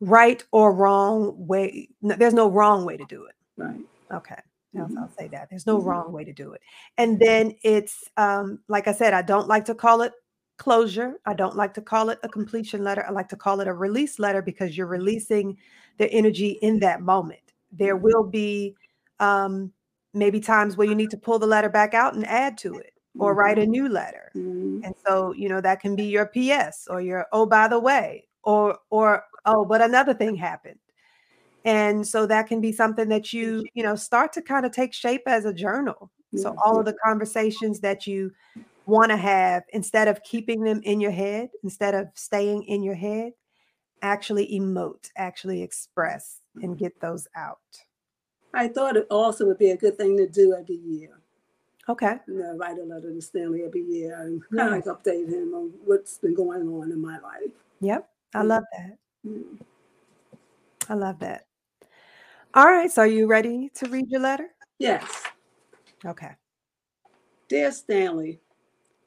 right 0.00 0.42
or 0.52 0.72
wrong 0.72 1.46
way. 1.46 1.88
no- 2.02 2.14
there's 2.16 2.34
no 2.34 2.48
wrong 2.48 2.84
way 2.84 2.96
to 2.96 3.04
do 3.06 3.24
it. 3.24 3.34
Right. 3.56 3.80
Okay. 4.12 4.40
I'll, 4.76 4.86
Mhm. 4.88 4.98
I'll 4.98 5.10
say 5.18 5.28
that. 5.28 5.48
There's 5.50 5.66
no 5.66 5.78
Mhm. 5.78 5.86
wrong 5.86 6.12
way 6.12 6.24
to 6.24 6.32
do 6.32 6.52
it. 6.52 6.60
And 6.98 7.18
then 7.18 7.54
it's 7.62 8.04
um, 8.16 8.60
like 8.68 8.86
I 8.88 8.92
said, 8.92 9.14
I 9.14 9.22
don't 9.22 9.48
like 9.48 9.64
to 9.66 9.74
call 9.74 10.02
it 10.02 10.12
closure. 10.58 11.20
I 11.26 11.34
don't 11.34 11.56
like 11.56 11.74
to 11.74 11.82
call 11.82 12.10
it 12.10 12.18
a 12.22 12.28
completion 12.28 12.84
letter. 12.84 13.04
I 13.06 13.10
like 13.10 13.28
to 13.30 13.36
call 13.36 13.60
it 13.60 13.68
a 13.68 13.72
release 13.74 14.18
letter 14.18 14.42
because 14.42 14.76
you're 14.76 14.86
releasing 14.86 15.58
the 15.98 16.10
energy 16.12 16.58
in 16.62 16.78
that 16.80 17.00
moment. 17.02 17.52
There 17.72 17.96
Mhm. 17.96 18.02
will 18.02 18.24
be 18.24 18.76
um, 19.20 19.72
maybe 20.14 20.40
times 20.40 20.76
where 20.76 20.86
you 20.88 20.94
need 20.94 21.10
to 21.10 21.16
pull 21.18 21.38
the 21.38 21.46
letter 21.46 21.68
back 21.68 21.94
out 21.94 22.14
and 22.14 22.26
add 22.26 22.56
to 22.58 22.78
it 22.78 22.92
or 23.18 23.34
write 23.34 23.58
a 23.58 23.66
new 23.66 23.88
letter. 23.88 24.32
Mhm. 24.34 24.84
And 24.84 24.94
so, 25.06 25.32
you 25.34 25.48
know, 25.48 25.60
that 25.60 25.80
can 25.80 25.94
be 25.96 26.04
your 26.04 26.26
PS 26.26 26.86
or 26.88 27.00
your 27.00 27.26
oh 27.32 27.46
by 27.46 27.68
the 27.68 27.78
way 27.80 28.28
or 28.42 28.78
or 28.90 29.24
oh 29.44 29.64
but 29.66 29.82
another 29.82 30.14
thing 30.14 30.36
happened. 30.36 30.78
And 31.64 32.06
so 32.06 32.26
that 32.26 32.46
can 32.46 32.60
be 32.60 32.72
something 32.72 33.08
that 33.10 33.32
you, 33.32 33.64
you 33.74 33.82
know, 33.82 33.94
start 33.94 34.32
to 34.34 34.42
kind 34.42 34.64
of 34.64 34.72
take 34.72 34.94
shape 34.94 35.22
as 35.26 35.44
a 35.44 35.52
journal. 35.52 36.10
So 36.36 36.54
all 36.64 36.78
of 36.78 36.84
the 36.84 36.96
conversations 37.04 37.80
that 37.80 38.06
you 38.06 38.30
want 38.86 39.10
to 39.10 39.16
have 39.16 39.64
instead 39.72 40.06
of 40.06 40.22
keeping 40.22 40.62
them 40.62 40.80
in 40.84 41.00
your 41.00 41.10
head, 41.10 41.50
instead 41.64 41.94
of 41.94 42.08
staying 42.14 42.62
in 42.64 42.82
your 42.84 42.94
head, 42.94 43.32
actually 44.02 44.46
emote, 44.56 45.10
actually 45.16 45.60
express 45.60 46.40
and 46.62 46.78
get 46.78 46.98
those 47.00 47.26
out. 47.34 47.58
I 48.54 48.68
thought 48.68 48.96
it 48.96 49.06
also 49.10 49.44
would 49.46 49.58
be 49.58 49.70
a 49.70 49.76
good 49.76 49.96
thing 49.96 50.16
to 50.18 50.28
do 50.28 50.54
every 50.54 50.76
year. 50.76 51.18
Okay. 51.88 52.18
You 52.28 52.34
know, 52.38 52.56
write 52.56 52.78
a 52.78 52.84
letter 52.84 53.12
to 53.12 53.20
Stanley 53.20 53.64
every 53.64 53.82
year 53.82 54.20
and 54.20 54.40
kind 54.42 54.58
Yeah. 54.58 54.66
of 54.66 54.72
like 54.72 54.84
update 54.84 55.28
him 55.28 55.52
on 55.54 55.72
what's 55.84 56.18
been 56.18 56.34
going 56.34 56.68
on 56.68 56.92
in 56.92 57.00
my 57.00 57.18
life. 57.18 57.50
Yep. 57.80 58.08
I 58.34 58.42
Mm. 58.42 58.48
love 58.48 58.64
that. 58.72 58.98
Mm. 59.26 59.58
I 60.88 60.94
love 60.94 61.18
that. 61.18 61.46
All 62.54 62.66
right. 62.66 62.90
So 62.90 63.02
are 63.02 63.06
you 63.06 63.26
ready 63.26 63.70
to 63.74 63.88
read 63.88 64.10
your 64.10 64.20
letter? 64.20 64.48
Yes. 64.78 65.24
Okay. 66.04 66.32
Dear 67.48 67.70
Stanley, 67.72 68.40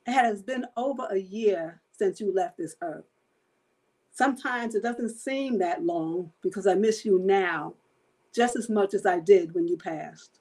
it 0.06 0.12
has 0.12 0.42
been 0.42 0.66
over 0.78 1.08
a 1.10 1.18
year 1.18 1.82
since 1.92 2.20
you 2.20 2.34
left 2.34 2.58
this 2.58 2.76
earth. 2.82 3.06
Sometimes 4.12 4.76
it 4.76 4.84
doesn't 4.84 5.10
seem 5.10 5.58
that 5.60 5.84
long 5.84 6.32
because 6.42 6.68
I 6.68 6.76
miss 6.76 7.04
you 7.04 7.20
now 7.20 7.74
just 8.34 8.56
as 8.56 8.70
much 8.70 8.94
as 8.94 9.06
I 9.06 9.20
did 9.20 9.54
when 9.54 9.68
you 9.68 9.78
passed. 9.78 10.40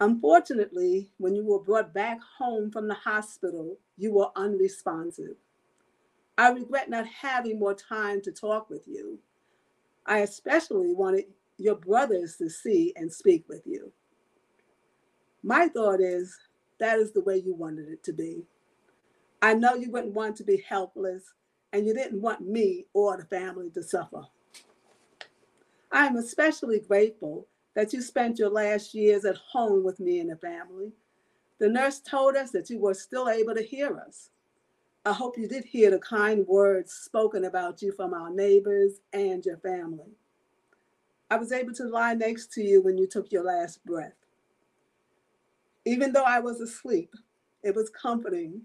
Unfortunately, 0.00 1.10
when 1.18 1.34
you 1.34 1.44
were 1.44 1.58
brought 1.58 1.92
back 1.92 2.18
home 2.38 2.70
from 2.70 2.86
the 2.86 2.94
hospital, 2.94 3.76
you 3.96 4.12
were 4.12 4.30
unresponsive. 4.36 5.36
I 6.36 6.50
regret 6.50 6.88
not 6.88 7.06
having 7.06 7.58
more 7.58 7.74
time 7.74 8.20
to 8.22 8.30
talk 8.30 8.70
with 8.70 8.86
you. 8.86 9.18
I 10.06 10.18
especially 10.18 10.94
wanted 10.94 11.24
your 11.58 11.74
brothers 11.74 12.36
to 12.36 12.48
see 12.48 12.92
and 12.96 13.12
speak 13.12 13.44
with 13.48 13.62
you. 13.66 13.92
My 15.42 15.68
thought 15.68 16.00
is 16.00 16.36
that 16.80 16.98
is 16.98 17.12
the 17.12 17.20
way 17.22 17.36
you 17.36 17.54
wanted 17.54 17.88
it 17.88 18.02
to 18.04 18.12
be. 18.12 18.44
I 19.42 19.54
know 19.54 19.74
you 19.74 19.90
wouldn't 19.90 20.14
want 20.14 20.36
to 20.36 20.44
be 20.44 20.64
helpless, 20.68 21.22
and 21.72 21.86
you 21.86 21.94
didn't 21.94 22.20
want 22.20 22.40
me 22.40 22.86
or 22.94 23.16
the 23.16 23.24
family 23.24 23.70
to 23.70 23.82
suffer. 23.82 24.22
I 25.92 26.06
am 26.06 26.16
especially 26.16 26.80
grateful 26.80 27.46
that 27.74 27.92
you 27.92 28.02
spent 28.02 28.38
your 28.38 28.50
last 28.50 28.94
years 28.94 29.24
at 29.24 29.36
home 29.36 29.84
with 29.84 30.00
me 30.00 30.20
and 30.20 30.30
the 30.30 30.36
family. 30.36 30.92
The 31.60 31.68
nurse 31.68 32.00
told 32.00 32.36
us 32.36 32.50
that 32.52 32.70
you 32.70 32.78
were 32.78 32.94
still 32.94 33.28
able 33.28 33.54
to 33.54 33.62
hear 33.62 33.96
us. 33.98 34.30
I 35.04 35.12
hope 35.12 35.38
you 35.38 35.48
did 35.48 35.64
hear 35.64 35.90
the 35.90 35.98
kind 35.98 36.46
words 36.46 36.92
spoken 36.92 37.44
about 37.44 37.80
you 37.80 37.92
from 37.92 38.12
our 38.12 38.30
neighbors 38.30 39.00
and 39.12 39.44
your 39.44 39.58
family. 39.58 40.17
I 41.30 41.36
was 41.36 41.52
able 41.52 41.74
to 41.74 41.84
lie 41.84 42.14
next 42.14 42.52
to 42.54 42.62
you 42.62 42.82
when 42.82 42.96
you 42.96 43.06
took 43.06 43.30
your 43.30 43.44
last 43.44 43.84
breath. 43.84 44.14
Even 45.84 46.12
though 46.12 46.24
I 46.24 46.40
was 46.40 46.60
asleep, 46.60 47.14
it 47.62 47.74
was 47.74 47.90
comforting 47.90 48.62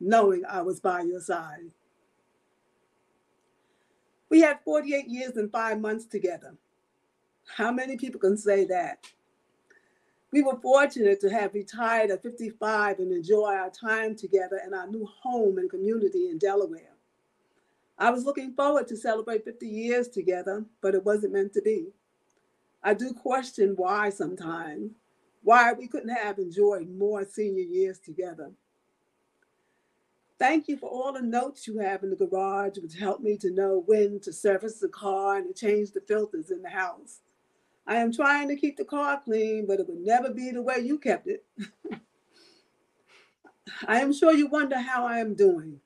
knowing 0.00 0.42
I 0.48 0.62
was 0.62 0.80
by 0.80 1.02
your 1.02 1.20
side. 1.20 1.72
We 4.28 4.40
had 4.40 4.58
48 4.64 5.08
years 5.08 5.36
and 5.36 5.50
five 5.50 5.80
months 5.80 6.04
together. 6.06 6.56
How 7.56 7.72
many 7.72 7.96
people 7.96 8.20
can 8.20 8.36
say 8.36 8.64
that? 8.66 9.06
We 10.32 10.42
were 10.42 10.58
fortunate 10.60 11.20
to 11.20 11.30
have 11.30 11.54
retired 11.54 12.10
at 12.10 12.22
55 12.22 12.98
and 12.98 13.12
enjoy 13.12 13.54
our 13.54 13.70
time 13.70 14.16
together 14.16 14.60
in 14.66 14.74
our 14.74 14.88
new 14.88 15.06
home 15.22 15.58
and 15.58 15.70
community 15.70 16.28
in 16.28 16.38
Delaware. 16.38 16.95
I 17.98 18.10
was 18.10 18.24
looking 18.24 18.52
forward 18.54 18.86
to 18.88 18.96
celebrate 18.96 19.44
50 19.44 19.66
years 19.66 20.08
together, 20.08 20.64
but 20.82 20.94
it 20.94 21.04
wasn't 21.04 21.32
meant 21.32 21.54
to 21.54 21.62
be. 21.62 21.88
I 22.82 22.94
do 22.94 23.12
question 23.12 23.74
why 23.76 24.10
sometimes, 24.10 24.92
why 25.42 25.72
we 25.72 25.88
couldn't 25.88 26.14
have 26.14 26.38
enjoyed 26.38 26.90
more 26.90 27.24
senior 27.24 27.62
years 27.62 27.98
together. 27.98 28.52
Thank 30.38 30.68
you 30.68 30.76
for 30.76 30.90
all 30.90 31.14
the 31.14 31.22
notes 31.22 31.66
you 31.66 31.78
have 31.78 32.02
in 32.02 32.10
the 32.10 32.16
garage, 32.16 32.76
which 32.78 32.98
help 32.98 33.22
me 33.22 33.38
to 33.38 33.50
know 33.50 33.82
when 33.86 34.20
to 34.20 34.32
service 34.32 34.78
the 34.78 34.88
car 34.88 35.36
and 35.38 35.46
to 35.46 35.54
change 35.54 35.92
the 35.92 36.02
filters 36.02 36.50
in 36.50 36.60
the 36.60 36.68
house. 36.68 37.20
I 37.86 37.96
am 37.96 38.12
trying 38.12 38.48
to 38.48 38.56
keep 38.56 38.76
the 38.76 38.84
car 38.84 39.22
clean, 39.24 39.64
but 39.66 39.80
it 39.80 39.88
would 39.88 40.00
never 40.00 40.28
be 40.30 40.50
the 40.50 40.60
way 40.60 40.80
you 40.80 40.98
kept 40.98 41.26
it. 41.28 41.44
I 43.86 44.00
am 44.00 44.12
sure 44.12 44.32
you 44.32 44.48
wonder 44.48 44.78
how 44.78 45.06
I 45.06 45.20
am 45.20 45.34
doing. 45.34 45.80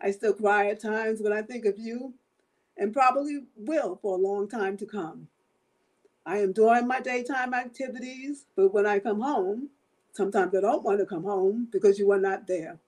I 0.00 0.10
still 0.12 0.32
cry 0.34 0.68
at 0.68 0.80
times 0.80 1.20
when 1.20 1.32
I 1.32 1.42
think 1.42 1.64
of 1.64 1.78
you, 1.78 2.14
and 2.76 2.92
probably 2.92 3.40
will 3.56 3.98
for 4.00 4.16
a 4.16 4.20
long 4.20 4.48
time 4.48 4.76
to 4.78 4.86
come. 4.86 5.28
I 6.24 6.38
am 6.38 6.52
doing 6.52 6.86
my 6.86 7.00
daytime 7.00 7.54
activities, 7.54 8.46
but 8.54 8.72
when 8.72 8.86
I 8.86 8.98
come 8.98 9.20
home, 9.20 9.70
sometimes 10.12 10.54
I 10.54 10.60
don't 10.60 10.84
want 10.84 11.00
to 11.00 11.06
come 11.06 11.24
home 11.24 11.68
because 11.72 11.98
you 11.98 12.12
are 12.12 12.20
not 12.20 12.46
there. 12.46 12.78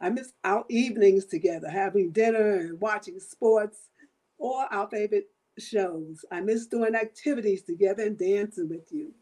I 0.00 0.10
miss 0.10 0.32
our 0.44 0.64
evenings 0.68 1.26
together, 1.26 1.68
having 1.68 2.10
dinner 2.10 2.52
and 2.52 2.80
watching 2.80 3.20
sports 3.20 3.90
or 4.38 4.64
our 4.72 4.88
favorite 4.88 5.28
shows. 5.58 6.24
I 6.30 6.40
miss 6.40 6.66
doing 6.66 6.94
activities 6.94 7.62
together 7.62 8.04
and 8.04 8.16
dancing 8.16 8.68
with 8.68 8.92
you. 8.92 9.12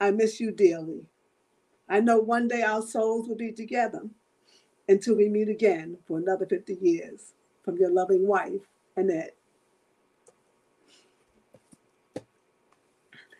I 0.00 0.10
miss 0.10 0.40
you 0.40 0.50
dearly. 0.50 1.06
I 1.88 2.00
know 2.00 2.18
one 2.18 2.48
day 2.48 2.62
our 2.62 2.82
souls 2.82 3.28
will 3.28 3.36
be 3.36 3.52
together 3.52 4.02
until 4.88 5.16
we 5.16 5.28
meet 5.28 5.48
again 5.48 5.98
for 6.06 6.18
another 6.18 6.46
50 6.46 6.78
years. 6.80 7.32
From 7.64 7.78
your 7.78 7.90
loving 7.90 8.26
wife, 8.26 8.60
Annette. 8.96 9.36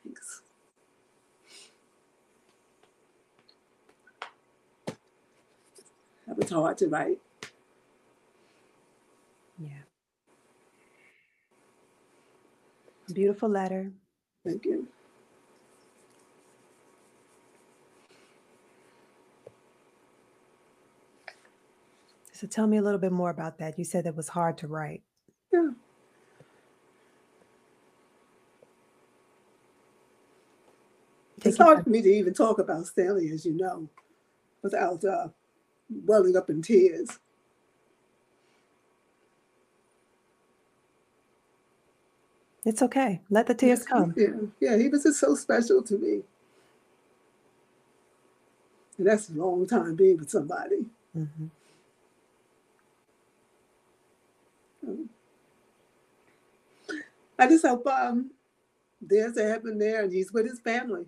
Thanks. 0.04 0.42
That 6.26 6.36
was 6.38 6.50
hard 6.50 6.78
to 6.78 6.88
write. 6.88 7.18
Yeah. 9.58 9.84
Beautiful 13.12 13.50
letter. 13.50 13.92
Thank 14.46 14.64
you. 14.64 14.88
So 22.34 22.48
tell 22.48 22.66
me 22.66 22.78
a 22.78 22.82
little 22.82 22.98
bit 22.98 23.12
more 23.12 23.30
about 23.30 23.58
that. 23.58 23.78
You 23.78 23.84
said 23.84 24.06
it 24.06 24.16
was 24.16 24.28
hard 24.28 24.58
to 24.58 24.66
write. 24.66 25.02
Yeah. 25.52 25.70
It's 31.44 31.58
hard 31.58 31.84
for 31.84 31.90
me 31.90 32.02
to 32.02 32.08
even 32.08 32.34
talk 32.34 32.58
about 32.58 32.86
Stanley, 32.86 33.30
as 33.30 33.46
you 33.46 33.52
know, 33.52 33.88
without 34.62 35.04
uh, 35.04 35.28
welling 36.06 36.36
up 36.36 36.50
in 36.50 36.60
tears. 36.60 37.20
It's 42.64 42.82
okay. 42.82 43.20
Let 43.30 43.46
the 43.46 43.54
tears 43.54 43.84
come. 43.84 44.12
Yeah, 44.16 44.28
yeah, 44.58 44.76
he 44.76 44.88
was 44.88 45.04
just 45.04 45.20
so 45.20 45.36
special 45.36 45.82
to 45.82 45.98
me. 45.98 46.22
And 48.98 49.06
that's 49.06 49.28
a 49.28 49.34
long 49.34 49.68
time 49.68 49.94
being 49.94 50.16
with 50.16 50.30
somebody. 50.30 50.86
Mm-hmm. 51.16 51.46
I 57.38 57.48
just 57.48 57.66
hope 57.66 57.86
um, 57.86 58.30
there's 59.00 59.36
a 59.36 59.46
heaven 59.48 59.78
there 59.78 60.02
and 60.02 60.12
he's 60.12 60.32
with 60.32 60.46
his 60.46 60.60
family. 60.60 61.06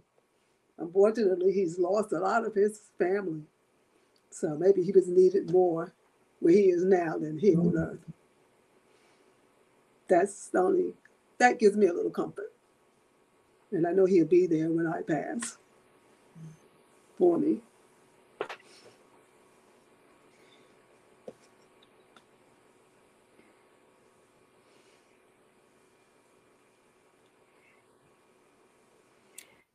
Unfortunately, 0.79 1.53
he's 1.53 1.79
lost 1.79 2.13
a 2.13 2.19
lot 2.19 2.45
of 2.45 2.55
his 2.55 2.81
family. 2.99 3.43
So 4.31 4.57
maybe 4.57 4.83
he 4.83 4.93
was 4.93 5.09
needed 5.09 5.51
more 5.51 5.95
where 6.41 6.53
he 6.53 6.69
is 6.69 6.85
now 6.85 7.17
than 7.17 7.39
here 7.39 7.59
on 7.59 7.77
earth. 7.77 8.01
That's 10.09 10.49
the 10.49 10.59
only, 10.59 10.95
that 11.39 11.59
gives 11.59 11.77
me 11.77 11.87
a 11.87 11.93
little 11.93 12.11
comfort. 12.11 12.53
And 13.73 13.87
I 13.87 13.93
know 13.93 14.05
he'll 14.05 14.27
be 14.27 14.47
there 14.47 14.71
when 14.71 14.87
I 14.87 15.03
pass 15.03 15.59
for 17.17 17.39
me. 17.39 17.61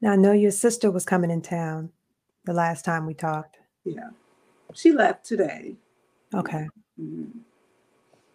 Now 0.01 0.11
I 0.11 0.15
know 0.15 0.31
your 0.31 0.51
sister 0.51 0.91
was 0.91 1.05
coming 1.05 1.31
in 1.31 1.41
town 1.41 1.91
the 2.45 2.53
last 2.53 2.83
time 2.83 3.05
we 3.05 3.13
talked. 3.13 3.57
Yeah. 3.83 4.09
She 4.73 4.91
left 4.91 5.25
today. 5.25 5.75
Okay. 6.33 6.67
Mhm. 6.99 7.31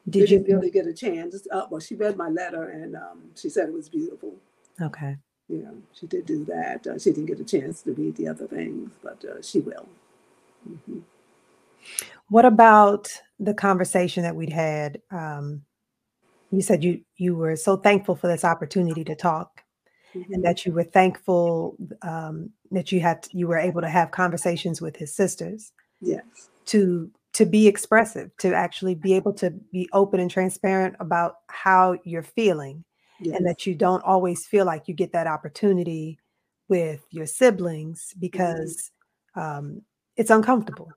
Did 0.08 0.28
didn't 0.28 0.48
you? 0.48 0.54
really 0.56 0.70
get 0.70 0.86
a 0.86 0.92
chance. 0.92 1.46
Uh, 1.50 1.66
well, 1.70 1.80
she 1.80 1.96
read 1.96 2.16
my 2.16 2.28
letter 2.28 2.68
and 2.68 2.94
um, 2.94 3.22
she 3.34 3.48
said 3.48 3.68
it 3.68 3.74
was 3.74 3.88
beautiful. 3.88 4.34
Okay. 4.80 5.16
Yeah, 5.48 5.70
she 5.92 6.06
did 6.06 6.26
do 6.26 6.44
that. 6.44 6.86
Uh, 6.86 6.98
she 6.98 7.10
didn't 7.10 7.26
get 7.26 7.40
a 7.40 7.44
chance 7.44 7.82
to 7.82 7.92
read 7.92 8.16
the 8.16 8.28
other 8.28 8.46
things, 8.46 8.92
but 9.02 9.24
uh, 9.24 9.42
she 9.42 9.60
will. 9.60 9.88
Mhm. 10.68 11.02
What 12.28 12.44
about 12.44 13.08
the 13.38 13.54
conversation 13.54 14.22
that 14.24 14.34
we'd 14.36 14.52
had? 14.52 15.00
Um, 15.10 15.62
you 16.50 16.62
said 16.62 16.84
you 16.84 17.00
you 17.16 17.36
were 17.36 17.56
so 17.56 17.76
thankful 17.76 18.14
for 18.16 18.26
this 18.28 18.44
opportunity 18.44 19.04
to 19.04 19.14
talk, 19.14 19.62
Mhm. 20.16 20.34
and 20.34 20.44
that 20.44 20.64
you 20.64 20.72
were 20.72 20.84
thankful 20.84 21.76
um, 22.02 22.50
that 22.70 22.90
you 22.92 23.00
had 23.00 23.26
you 23.32 23.46
were 23.48 23.58
able 23.58 23.80
to 23.80 23.88
have 23.88 24.10
conversations 24.10 24.80
with 24.80 24.96
his 24.96 25.14
sisters 25.14 25.72
Yes. 26.00 26.50
to 26.66 27.10
to 27.34 27.44
be 27.44 27.66
expressive, 27.68 28.30
to 28.38 28.54
actually 28.54 28.94
be 28.94 29.12
able 29.12 29.32
to 29.34 29.50
be 29.72 29.88
open 29.92 30.20
and 30.20 30.30
transparent 30.30 30.96
about 31.00 31.36
how 31.48 31.96
you're 32.04 32.22
feeling, 32.22 32.82
Yes. 33.20 33.36
and 33.36 33.46
that 33.46 33.66
you 33.66 33.74
don't 33.74 34.02
always 34.04 34.46
feel 34.46 34.64
like 34.64 34.88
you 34.88 34.94
get 34.94 35.12
that 35.12 35.26
opportunity 35.26 36.18
with 36.68 37.04
your 37.10 37.26
siblings 37.26 38.14
because 38.18 38.90
um, 39.34 39.82
it's 40.16 40.30
uncomfortable. 40.30 40.88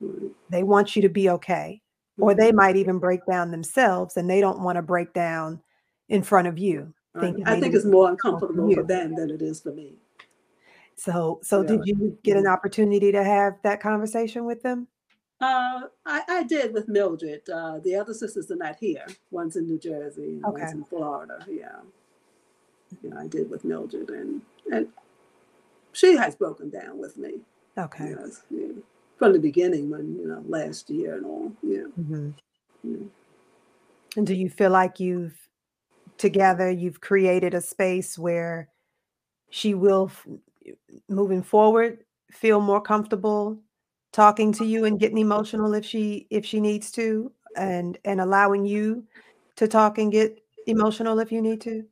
Right. 0.00 0.30
They 0.50 0.62
want 0.62 0.94
you 0.94 1.02
to 1.02 1.08
be 1.08 1.30
okay, 1.30 1.80
or 2.18 2.34
they 2.34 2.52
might 2.52 2.76
even 2.76 2.98
break 2.98 3.20
down 3.26 3.50
themselves, 3.50 4.16
and 4.16 4.28
they 4.28 4.40
don't 4.40 4.60
want 4.60 4.76
to 4.76 4.82
break 4.82 5.12
down 5.14 5.60
in 6.08 6.22
front 6.22 6.48
of 6.48 6.58
you. 6.58 6.92
Thinking 7.18 7.46
I 7.46 7.58
think 7.58 7.74
it's 7.74 7.84
more 7.84 8.10
uncomfortable 8.10 8.72
for 8.74 8.82
them 8.82 9.14
than 9.14 9.30
it 9.30 9.42
is 9.42 9.60
for 9.60 9.72
me. 9.72 9.94
So, 10.94 11.40
so 11.42 11.62
Yeah. 11.62 11.68
did 11.68 11.80
you 11.86 12.18
get 12.22 12.36
an 12.36 12.46
opportunity 12.46 13.12
to 13.12 13.22
have 13.24 13.54
that 13.62 13.80
conversation 13.80 14.44
with 14.44 14.62
them? 14.62 14.88
Uh, 15.40 15.82
I, 16.04 16.22
I 16.28 16.42
did 16.42 16.74
with 16.74 16.88
Mildred. 16.88 17.48
Uh, 17.48 17.78
the 17.78 17.94
other 17.94 18.12
sisters 18.12 18.50
are 18.50 18.56
not 18.56 18.76
here. 18.76 19.06
One's 19.30 19.56
in 19.56 19.66
New 19.66 19.78
Jersey 19.78 20.34
and 20.34 20.44
Okay. 20.44 20.62
one's 20.62 20.72
in 20.74 20.84
Florida. 20.84 21.44
Yeah. 21.48 21.78
Yeah, 23.02 23.18
I 23.18 23.26
did 23.26 23.50
with 23.50 23.64
Mildred, 23.64 24.08
and 24.10 24.40
and 24.72 24.88
she 25.92 26.16
has 26.16 26.34
broken 26.34 26.70
down 26.70 26.98
with 26.98 27.16
me. 27.18 27.40
Okay. 27.76 28.14
Yes, 28.18 28.42
yeah. 28.50 28.68
From 29.18 29.34
the 29.34 29.38
beginning, 29.38 29.90
when 29.90 30.16
you 30.18 30.26
know, 30.26 30.42
last 30.48 30.88
year 30.88 31.16
and 31.16 31.26
all. 31.26 31.52
Yeah. 31.62 31.84
Mhm. 32.00 32.32
yeah. 32.82 32.96
And 34.16 34.26
do 34.26 34.34
you 34.34 34.48
feel 34.48 34.70
like 34.70 34.98
you've 34.98 35.47
together 36.18 36.70
you've 36.70 37.00
created 37.00 37.54
a 37.54 37.60
space 37.60 38.18
where 38.18 38.68
she 39.50 39.74
will 39.74 40.10
moving 41.08 41.42
forward 41.42 42.04
feel 42.32 42.60
more 42.60 42.80
comfortable 42.80 43.58
talking 44.12 44.52
to 44.52 44.64
you 44.64 44.84
and 44.84 45.00
getting 45.00 45.18
emotional 45.18 45.74
if 45.74 45.84
she 45.84 46.26
if 46.30 46.44
she 46.44 46.60
needs 46.60 46.90
to 46.90 47.32
and 47.56 47.98
and 48.04 48.20
allowing 48.20 48.64
you 48.64 49.04
to 49.56 49.68
talk 49.68 49.98
and 49.98 50.12
get 50.12 50.42
emotional 50.66 51.18
if 51.18 51.32
you 51.32 51.42
need 51.42 51.60
to? 51.62 51.84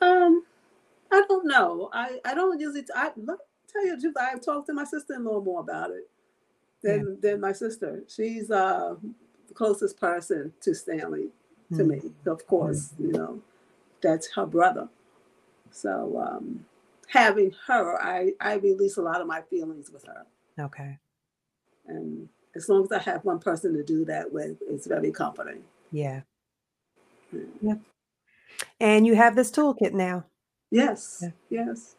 Um, 0.00 0.44
I 1.12 1.22
don't 1.28 1.46
know. 1.46 1.90
I, 1.92 2.18
I 2.24 2.34
don't 2.34 2.60
usually. 2.60 2.84
I 2.94 3.12
let 3.16 3.38
tell 3.72 3.84
you 3.86 3.96
the 3.96 4.02
truth. 4.02 4.14
i've 4.20 4.40
talked 4.40 4.66
to 4.66 4.74
my 4.74 4.84
sister-in-law 4.84 5.40
more 5.40 5.60
about 5.60 5.90
it 5.90 6.08
Yeah. 6.82 6.98
than 6.98 7.18
than 7.20 7.40
my 7.40 7.52
sister. 7.52 8.02
She's 8.08 8.50
uh 8.50 8.96
the 9.48 9.54
closest 9.54 9.98
person 10.00 10.52
to 10.62 10.74
Stanley 10.74 11.28
to 11.74 11.84
me. 11.84 12.00
Of 12.26 12.46
course, 12.46 12.92
you 12.98 13.12
know, 13.12 13.40
that's 14.02 14.28
her 14.34 14.46
brother. 14.46 14.88
So 15.70 16.18
um, 16.20 16.64
having 17.08 17.52
her, 17.66 18.00
I 18.00 18.32
I 18.40 18.54
release 18.54 18.96
a 18.96 19.02
lot 19.02 19.20
of 19.20 19.26
my 19.26 19.42
feelings 19.42 19.90
with 19.90 20.04
her, 20.04 20.26
Okay. 20.58 20.98
and 21.86 22.28
as 22.54 22.68
long 22.68 22.84
as 22.84 22.92
I 22.92 22.98
have 23.00 23.24
one 23.24 23.38
person 23.38 23.74
to 23.74 23.82
do 23.82 24.04
that 24.06 24.32
with, 24.32 24.56
it's 24.62 24.86
very 24.86 25.10
comforting. 25.12 25.62
Yeah. 25.92 26.22
Yeah. 27.60 27.74
And 28.80 29.06
you 29.06 29.14
have 29.14 29.36
this 29.36 29.50
toolkit 29.50 29.92
now. 29.92 30.24
Yes, 30.70 31.18
Yeah. 31.22 31.30
yes. 31.66 31.96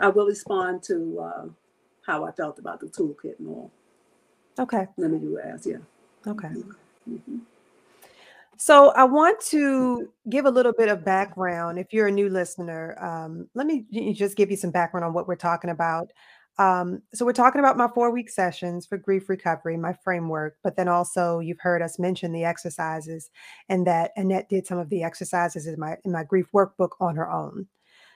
I 0.00 0.08
will 0.08 0.26
respond 0.26 0.82
to 0.84 1.20
uh, 1.20 1.44
how 2.06 2.24
I 2.24 2.32
felt 2.32 2.58
about 2.58 2.80
the 2.80 2.86
toolkit 2.86 3.38
and 3.38 3.48
all. 3.48 3.70
Okay. 4.58 4.86
Let 4.96 5.10
me 5.10 5.18
you 5.18 5.38
as, 5.38 5.66
yeah. 5.66 5.78
Okay. 6.26 6.48
Mhm. 7.08 7.40
So 8.64 8.92
I 8.92 9.04
want 9.04 9.42
to 9.48 10.08
give 10.30 10.46
a 10.46 10.50
little 10.50 10.72
bit 10.72 10.88
of 10.88 11.04
background. 11.04 11.78
If 11.78 11.92
you're 11.92 12.06
a 12.06 12.10
new 12.10 12.30
listener, 12.30 12.96
um, 12.98 13.46
let 13.52 13.66
me 13.66 13.84
j- 13.92 14.14
just 14.14 14.38
give 14.38 14.50
you 14.50 14.56
some 14.56 14.70
background 14.70 15.04
on 15.04 15.12
what 15.12 15.28
we're 15.28 15.36
talking 15.36 15.68
about. 15.68 16.10
Um, 16.56 17.02
so 17.12 17.26
we're 17.26 17.34
talking 17.34 17.58
about 17.58 17.76
my 17.76 17.88
four 17.94 18.10
week 18.10 18.30
sessions 18.30 18.86
for 18.86 18.96
grief 18.96 19.28
recovery, 19.28 19.76
my 19.76 19.92
framework, 20.02 20.56
but 20.64 20.76
then 20.76 20.88
also 20.88 21.40
you've 21.40 21.60
heard 21.60 21.82
us 21.82 21.98
mention 21.98 22.32
the 22.32 22.44
exercises 22.44 23.28
and 23.68 23.86
that 23.86 24.12
Annette 24.16 24.48
did 24.48 24.66
some 24.66 24.78
of 24.78 24.88
the 24.88 25.02
exercises 25.02 25.66
in 25.66 25.78
my 25.78 25.98
in 26.06 26.10
my 26.10 26.24
grief 26.24 26.46
workbook 26.54 26.92
on 27.00 27.16
her 27.16 27.30
own. 27.30 27.66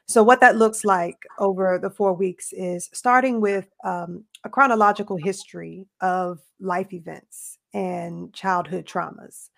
So 0.06 0.22
what 0.22 0.40
that 0.40 0.56
looks 0.56 0.82
like 0.82 1.26
over 1.38 1.78
the 1.78 1.90
four 1.90 2.14
weeks 2.14 2.54
is 2.54 2.88
starting 2.94 3.42
with 3.42 3.68
um, 3.84 4.24
a 4.44 4.48
chronological 4.48 5.18
history 5.18 5.86
of 6.00 6.38
life 6.58 6.94
events 6.94 7.58
and 7.74 8.32
childhood 8.32 8.86
traumas. 8.86 9.50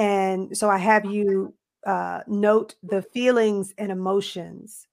And 0.00 0.56
so 0.56 0.70
I 0.70 0.78
have 0.78 1.04
you 1.04 1.52
uh, 1.86 2.20
note 2.26 2.74
the 2.82 3.02
feelings 3.02 3.74
and 3.76 3.92
emotions, 3.92 4.88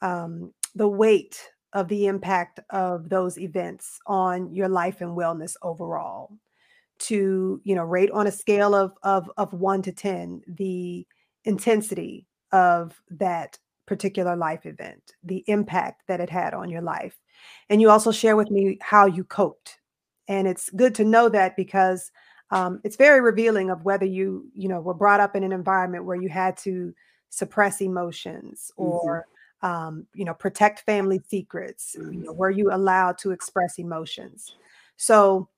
um, 0.00 0.54
the 0.74 0.88
weight 0.88 1.38
of 1.74 1.88
the 1.88 2.06
impact 2.06 2.60
of 2.70 3.10
those 3.10 3.38
events 3.38 3.98
on 4.06 4.54
your 4.54 4.68
life 4.68 5.02
and 5.02 5.14
wellness 5.14 5.56
overall. 5.60 6.30
To 7.00 7.60
you 7.62 7.74
know, 7.74 7.82
rate 7.84 8.10
on 8.12 8.26
a 8.26 8.32
scale 8.32 8.74
of 8.74 8.92
of 9.02 9.30
of 9.36 9.52
one 9.52 9.82
to 9.82 9.92
ten 9.92 10.40
the 10.46 11.06
intensity 11.44 12.26
of 12.52 12.98
that 13.10 13.58
particular 13.84 14.34
life 14.36 14.64
event, 14.64 15.12
the 15.22 15.44
impact 15.48 16.04
that 16.08 16.20
it 16.20 16.30
had 16.30 16.54
on 16.54 16.70
your 16.70 16.80
life, 16.80 17.18
and 17.68 17.82
you 17.82 17.90
also 17.90 18.10
share 18.10 18.36
with 18.36 18.50
me 18.50 18.78
how 18.80 19.04
you 19.04 19.24
coped. 19.24 19.78
And 20.28 20.48
it's 20.48 20.70
good 20.70 20.94
to 20.94 21.04
know 21.04 21.28
that 21.28 21.54
because 21.54 22.10
um, 22.50 22.80
it's 22.84 22.96
very 22.96 23.20
revealing 23.20 23.70
of 23.70 23.84
whether 23.84 24.06
you 24.06 24.46
you 24.54 24.68
know 24.68 24.80
were 24.80 24.94
brought 24.94 25.20
up 25.20 25.36
in 25.36 25.42
an 25.44 25.52
environment 25.52 26.04
where 26.04 26.16
you 26.16 26.28
had 26.28 26.56
to 26.58 26.94
suppress 27.30 27.80
emotions 27.80 28.70
Mhm. 28.78 29.20
or 29.20 29.26
um, 29.62 30.06
you 30.14 30.24
know 30.24 30.34
protect 30.34 30.80
family 30.80 31.20
secrets 31.28 31.98
you 32.10 32.20
know 32.24 32.32
Mhm. 32.32 32.36
were 32.36 32.50
you 32.50 32.70
allowed 32.72 33.18
to 33.18 33.32
express 33.32 33.78
emotions 33.78 34.52
so 34.96 35.48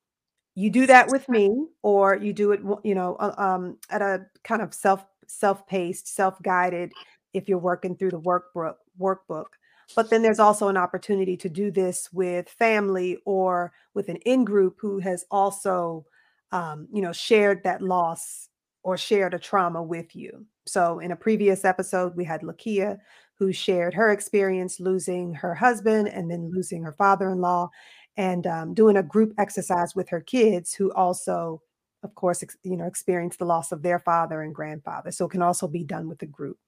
you 0.54 0.70
do 0.70 0.86
that 0.86 1.08
with 1.08 1.28
me 1.28 1.50
or 1.82 2.16
you 2.16 2.32
do 2.32 2.52
it 2.52 2.60
you 2.84 2.94
know 2.94 3.16
uh, 3.16 3.34
um, 3.38 3.78
at 3.90 4.02
a 4.02 4.26
kind 4.44 4.62
of 4.62 4.74
self 4.74 5.04
self-paced 5.26 6.08
self-guided 6.08 6.94
if 7.34 7.48
you're 7.48 7.58
working 7.58 7.94
through 7.96 8.10
the 8.10 8.20
workbook 8.20 8.76
workbook 9.00 9.46
but 9.94 10.10
then 10.10 10.22
there's 10.22 10.38
also 10.38 10.68
an 10.68 10.76
opportunity 10.76 11.36
to 11.36 11.48
do 11.48 11.70
this 11.70 12.12
with 12.12 12.48
family 12.48 13.18
or 13.24 13.72
with 13.94 14.08
an 14.08 14.16
in-group 14.18 14.76
who 14.80 14.98
has 14.98 15.24
also 15.30 16.04
um, 16.52 16.88
you 16.92 17.02
know 17.02 17.12
shared 17.12 17.62
that 17.64 17.82
loss 17.82 18.48
or 18.82 18.96
shared 18.96 19.34
a 19.34 19.38
trauma 19.38 19.82
with 19.82 20.14
you. 20.14 20.46
So 20.66 21.00
in 21.00 21.12
a 21.12 21.16
previous 21.16 21.64
episode 21.64 22.16
we 22.16 22.24
had 22.24 22.42
LaKeya 22.42 22.98
who 23.38 23.52
shared 23.52 23.94
her 23.94 24.10
experience 24.10 24.80
losing 24.80 25.34
her 25.34 25.54
husband 25.54 26.08
and 26.08 26.30
then 26.30 26.50
losing 26.52 26.82
her 26.82 26.92
father-in-law 26.92 27.70
and 28.16 28.46
um, 28.46 28.74
doing 28.74 28.96
a 28.96 29.02
group 29.02 29.32
exercise 29.38 29.94
with 29.94 30.08
her 30.08 30.20
kids 30.20 30.74
who 30.74 30.92
also 30.92 31.62
of 32.02 32.14
course 32.14 32.42
ex- 32.42 32.56
you 32.62 32.76
know 32.76 32.86
experienced 32.86 33.38
the 33.38 33.44
loss 33.44 33.72
of 33.72 33.82
their 33.82 33.98
father 33.98 34.42
and 34.42 34.54
grandfather. 34.54 35.10
So 35.10 35.26
it 35.26 35.30
can 35.30 35.42
also 35.42 35.68
be 35.68 35.84
done 35.84 36.08
with 36.08 36.22
a 36.22 36.26
group 36.26 36.58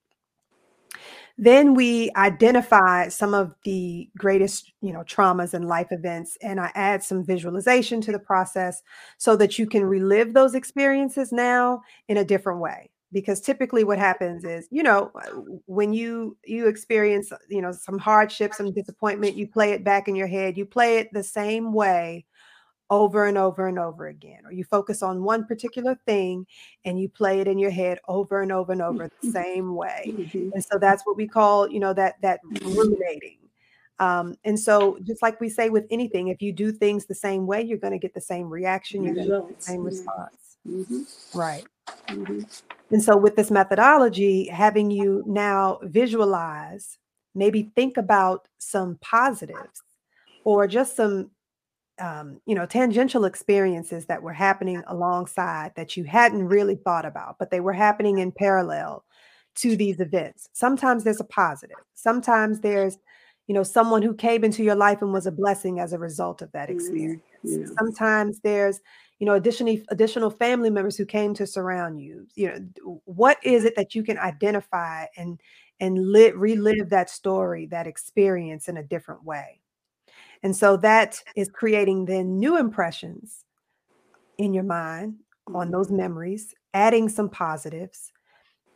then 1.41 1.73
we 1.75 2.11
identify 2.17 3.09
some 3.09 3.33
of 3.33 3.55
the 3.65 4.09
greatest 4.17 4.73
you 4.83 4.93
know 4.93 5.03
traumas 5.05 5.55
and 5.55 5.67
life 5.67 5.89
events 5.91 6.37
and 6.43 6.61
i 6.61 6.71
add 6.75 7.03
some 7.03 7.25
visualization 7.25 8.01
to 8.01 8.13
the 8.13 8.19
process 8.19 8.83
so 9.17 9.37
that 9.37 9.59
you 9.59 9.67
can 9.67 9.85
relive 9.85 10.35
those 10.35 10.55
experiences 10.55 11.33
now 11.33 11.83
in 12.09 12.19
a 12.19 12.25
different 12.25 12.61
way. 12.61 12.91
Because 13.13 13.41
typically 13.41 13.83
what 13.83 13.99
happens 13.99 14.45
is 14.45 14.69
you 14.71 14.83
know 14.85 15.11
uh, 15.17 15.31
when 15.67 15.93
you 15.93 16.37
you 16.45 16.69
experience 16.69 17.33
you 17.49 17.61
know 17.61 17.73
some 17.73 17.99
hardship 17.99 18.55
some 18.55 18.73
disappointment 18.73 19.35
you 19.35 19.49
play 19.49 19.73
it 19.73 19.83
back 19.83 20.07
in 20.07 20.15
your 20.15 20.29
head. 20.29 20.57
You 20.57 20.65
play 20.65 20.99
it 20.99 21.09
the 21.13 21.25
same 21.25 21.73
way 21.73 22.25
over 22.91 23.27
and 23.27 23.39
over 23.39 23.69
and 23.69 23.79
over 23.79 24.09
again 24.09 24.45
or 24.45 24.53
you 24.53 24.65
focus 24.65 25.03
on 25.03 25.23
one 25.23 25.47
particular 25.47 25.95
thing 26.07 26.47
and 26.85 27.01
you 27.01 27.09
play 27.09 27.41
it 27.41 27.49
in 27.49 27.59
your 27.59 27.71
head 27.71 27.99
over 28.09 28.43
and 28.43 28.53
over 28.53 28.73
and 28.73 28.83
over 28.83 29.05
the 29.05 29.29
Mm-hmm. 29.29 29.31
same 29.43 29.75
way 29.75 30.03
Mhm. 30.07 30.53
and 30.53 30.65
so 30.65 30.79
that's 30.79 31.07
what 31.07 31.17
we 31.17 31.27
call 31.29 31.69
you 31.71 31.81
know 31.81 31.95
that 31.95 32.21
that 32.21 32.41
ruminating 32.65 33.39
um, 34.01 34.35
and 34.45 34.59
so 34.59 34.99
just 35.03 35.23
like 35.23 35.41
we 35.41 35.49
say 35.49 35.71
with 35.71 35.87
anything 35.91 36.29
if 36.29 36.43
you 36.43 36.53
do 36.53 36.73
things 36.73 37.07
the 37.07 37.15
same 37.15 37.47
way 37.47 37.63
you're 37.63 37.79
going 37.79 37.93
to 37.93 37.99
get 37.99 38.15
the 38.15 38.21
same 38.21 38.49
reaction 38.51 39.03
you're 39.03 39.15
going 39.15 39.29
to 39.31 39.37
get 39.49 39.57
the 39.59 39.63
same 39.65 39.83
response 39.85 40.57
Mhm. 40.69 41.07
right 41.35 41.65
Mhm. 42.09 42.45
and 42.93 43.01
so, 43.03 43.17
with 43.17 43.37
this 43.37 43.53
methodology, 43.53 44.49
having 44.49 44.91
you 44.91 45.23
now 45.25 45.79
visualize, 45.85 46.99
maybe 47.37 47.71
think 47.77 47.97
about 47.97 48.49
some 48.59 48.99
positives 49.01 49.83
or 50.45 50.67
just 50.67 50.97
some, 50.97 51.31
um, 52.01 52.41
you 52.47 52.55
know, 52.55 52.67
tangential 52.67 53.25
experiences 53.25 54.07
that 54.07 54.23
were 54.23 54.33
happening 54.33 54.83
alongside 54.87 55.73
that 55.77 55.97
you 55.97 56.05
hadn't 56.05 56.47
really 56.49 56.77
thought 56.77 57.05
about, 57.07 57.37
but 57.39 57.51
they 57.51 57.61
were 57.61 57.73
happening 57.73 58.19
in 58.19 58.33
parallel 58.33 59.05
to 59.57 59.77
these 59.77 60.01
events. 60.01 60.49
Sometimes 60.53 61.05
there's 61.05 61.21
a 61.21 61.25
positive, 61.25 61.77
sometimes 61.95 62.61
there's, 62.61 62.99
you 63.47 63.55
know, 63.55 63.63
someone 63.63 64.03
who 64.03 64.15
came 64.15 64.45
into 64.45 64.63
your 64.63 64.77
life 64.77 65.03
and 65.03 65.13
was 65.13 65.27
a 65.27 65.33
blessing 65.33 65.81
as 65.81 65.93
a 65.93 65.99
result 65.99 66.41
of 66.43 66.53
that 66.53 66.69
Mhm. 66.69 66.75
experience. 66.75 67.23
Yeah. 67.43 67.67
Sometimes 67.79 68.41
there's 68.41 68.81
you 69.19 69.27
know 69.27 69.35
additional 69.35 69.77
additional 69.91 70.31
family 70.31 70.71
members 70.71 70.97
who 70.97 71.05
came 71.05 71.35
to 71.35 71.47
surround 71.47 72.01
you 72.01 72.27
you 72.37 72.49
know 72.49 73.03
what 73.05 73.37
is 73.45 73.65
it 73.67 73.77
that 73.77 73.95
you 73.95 74.03
can 74.03 74.19
identify 74.19 75.05
and 75.17 75.39
and 75.79 75.99
live 76.13 76.35
relive 76.37 76.89
that 76.91 77.11
story 77.11 77.67
that 77.67 77.87
experience 77.87 78.69
in 78.69 78.77
a 78.79 78.83
different 78.83 79.23
way 79.25 79.60
and 80.43 80.57
so 80.57 80.77
that 80.79 81.23
is 81.37 81.49
creating 81.51 82.05
then 82.07 82.39
new 82.39 82.57
impressions 82.59 83.45
in 84.39 84.55
your 84.55 84.65
mind 84.65 85.17
on 85.55 85.69
Mhm. 85.69 85.73
those 85.73 85.91
memories 85.91 86.55
adding 86.75 87.09
some 87.09 87.29
positives 87.29 88.13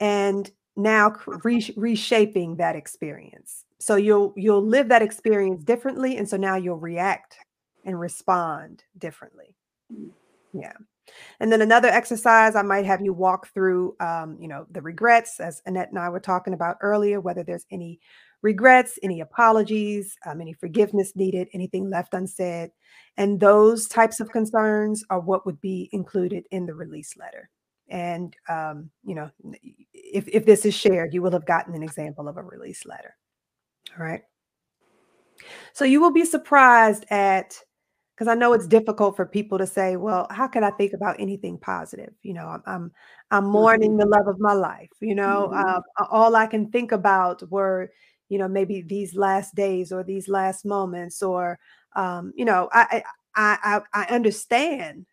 and 0.00 0.50
now 0.76 1.14
re- 1.44 1.74
reshaping 1.76 2.56
that 2.56 2.76
experience 2.76 3.64
so 3.80 3.96
you'll 3.96 4.32
you'll 4.36 4.64
live 4.64 4.88
that 4.88 5.02
experience 5.02 5.62
differently 5.64 6.16
and 6.16 6.28
so 6.28 6.36
now 6.36 6.56
you'll 6.56 6.78
react 6.78 7.38
and 7.84 7.98
respond 8.00 8.84
differently 8.98 9.54
Mm. 9.92 10.10
yeah. 10.52 10.72
And 11.40 11.52
then 11.52 11.62
another 11.62 11.88
exercise, 11.88 12.56
I 12.56 12.62
might 12.62 12.86
have 12.86 13.00
you 13.00 13.12
walk 13.12 13.48
through, 13.52 13.96
um, 14.00 14.36
you 14.40 14.48
know, 14.48 14.66
the 14.70 14.82
regrets, 14.82 15.40
as 15.40 15.60
Annette 15.66 15.90
and 15.90 15.98
I 15.98 16.08
were 16.08 16.20
talking 16.20 16.54
about 16.54 16.78
earlier, 16.80 17.20
whether 17.20 17.42
there's 17.42 17.66
any 17.70 18.00
regrets, 18.42 18.98
any 19.02 19.20
apologies, 19.20 20.16
um, 20.26 20.40
any 20.40 20.52
forgiveness 20.52 21.16
needed, 21.16 21.48
anything 21.52 21.88
left 21.90 22.14
unsaid. 22.14 22.70
And 23.16 23.40
those 23.40 23.88
types 23.88 24.20
of 24.20 24.30
concerns 24.30 25.04
are 25.10 25.20
what 25.20 25.46
would 25.46 25.60
be 25.60 25.88
included 25.92 26.46
in 26.50 26.66
the 26.66 26.74
release 26.74 27.16
letter. 27.16 27.48
And, 27.88 28.34
um, 28.48 28.90
you 29.04 29.14
know, 29.14 29.30
if, 29.92 30.26
if 30.28 30.46
this 30.46 30.64
is 30.64 30.74
shared, 30.74 31.12
you 31.12 31.22
will 31.22 31.32
have 31.32 31.46
gotten 31.46 31.74
an 31.74 31.82
example 31.82 32.28
of 32.28 32.36
a 32.36 32.42
release 32.42 32.84
letter. 32.86 33.16
All 33.98 34.04
right. 34.04 34.22
So 35.72 35.84
you 35.84 36.00
will 36.00 36.12
be 36.12 36.24
surprised 36.24 37.04
at 37.10 37.58
because 38.14 38.28
I 38.28 38.34
know 38.34 38.52
it's 38.52 38.66
difficult 38.68 39.16
for 39.16 39.26
people 39.26 39.58
to 39.58 39.66
say, 39.66 39.96
well, 39.96 40.26
how 40.30 40.46
can 40.48 40.64
I 40.64 40.70
think 40.70 40.92
about 40.92 41.16
anything 41.18 41.58
positive? 41.58 42.12
You 42.22 42.34
know, 42.34 42.46
I'm 42.46 42.62
I'm, 42.66 42.92
I'm 43.30 43.44
mourning 43.46 43.96
the 43.96 44.06
love 44.06 44.28
of 44.28 44.38
my 44.40 44.52
life. 44.54 44.90
You 45.00 45.14
know, 45.14 45.50
Mhm. 45.52 45.64
um, 45.76 45.82
a- 45.98 46.08
all 46.10 46.36
I 46.36 46.46
can 46.46 46.70
think 46.70 46.92
about 46.92 47.42
were, 47.50 47.90
you 48.28 48.38
know, 48.38 48.48
maybe 48.48 48.82
these 48.82 49.14
last 49.16 49.54
days 49.54 49.92
or 49.92 50.02
these 50.04 50.28
last 50.28 50.64
moments, 50.64 51.22
or, 51.22 51.58
um, 51.96 52.32
you 52.36 52.44
know, 52.44 52.68
I 52.72 53.02
I, 53.36 53.80
I 53.94 54.04
I 54.04 54.14
understand. 54.14 55.06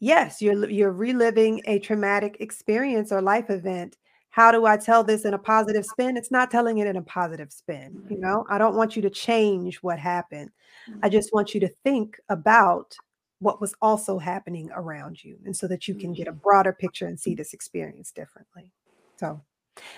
Yes, 0.00 0.40
you're 0.42 0.68
you're 0.70 0.92
reliving 0.92 1.62
a 1.66 1.78
traumatic 1.80 2.36
experience 2.40 3.10
or 3.12 3.20
life 3.22 3.50
event. 3.50 3.96
How 4.30 4.52
do 4.52 4.66
I 4.66 4.76
tell 4.76 5.02
this 5.02 5.24
in 5.24 5.34
a 5.34 5.38
positive 5.38 5.84
spin? 5.84 6.16
It's 6.16 6.30
not 6.30 6.50
telling 6.50 6.78
it 6.78 6.86
in 6.86 6.96
a 6.96 7.02
positive 7.02 7.52
spin. 7.52 8.04
You 8.08 8.18
know, 8.18 8.44
I 8.48 8.58
don't 8.58 8.76
want 8.76 8.94
you 8.94 9.02
to 9.02 9.10
change 9.10 9.76
what 9.76 9.98
happened. 9.98 10.50
I 10.88 10.90
mm-hmm. 10.90 11.10
just 11.10 11.32
want 11.32 11.54
you 11.54 11.60
to 11.60 11.70
think 11.82 12.18
about 12.28 12.94
what 13.40 13.60
was 13.60 13.74
also 13.80 14.18
happening 14.18 14.70
around 14.74 15.22
you. 15.22 15.38
And 15.44 15.56
so 15.56 15.66
that 15.68 15.88
you 15.88 15.94
can 15.94 16.12
get 16.12 16.28
a 16.28 16.30
mm-hmm. 16.30 16.40
broader 16.40 16.72
picture 16.72 17.06
and 17.06 17.18
see 17.18 17.30
mm-hmm. 17.30 17.38
this 17.38 17.54
experience 17.54 18.12
differently. 18.12 18.72
So 19.16 19.40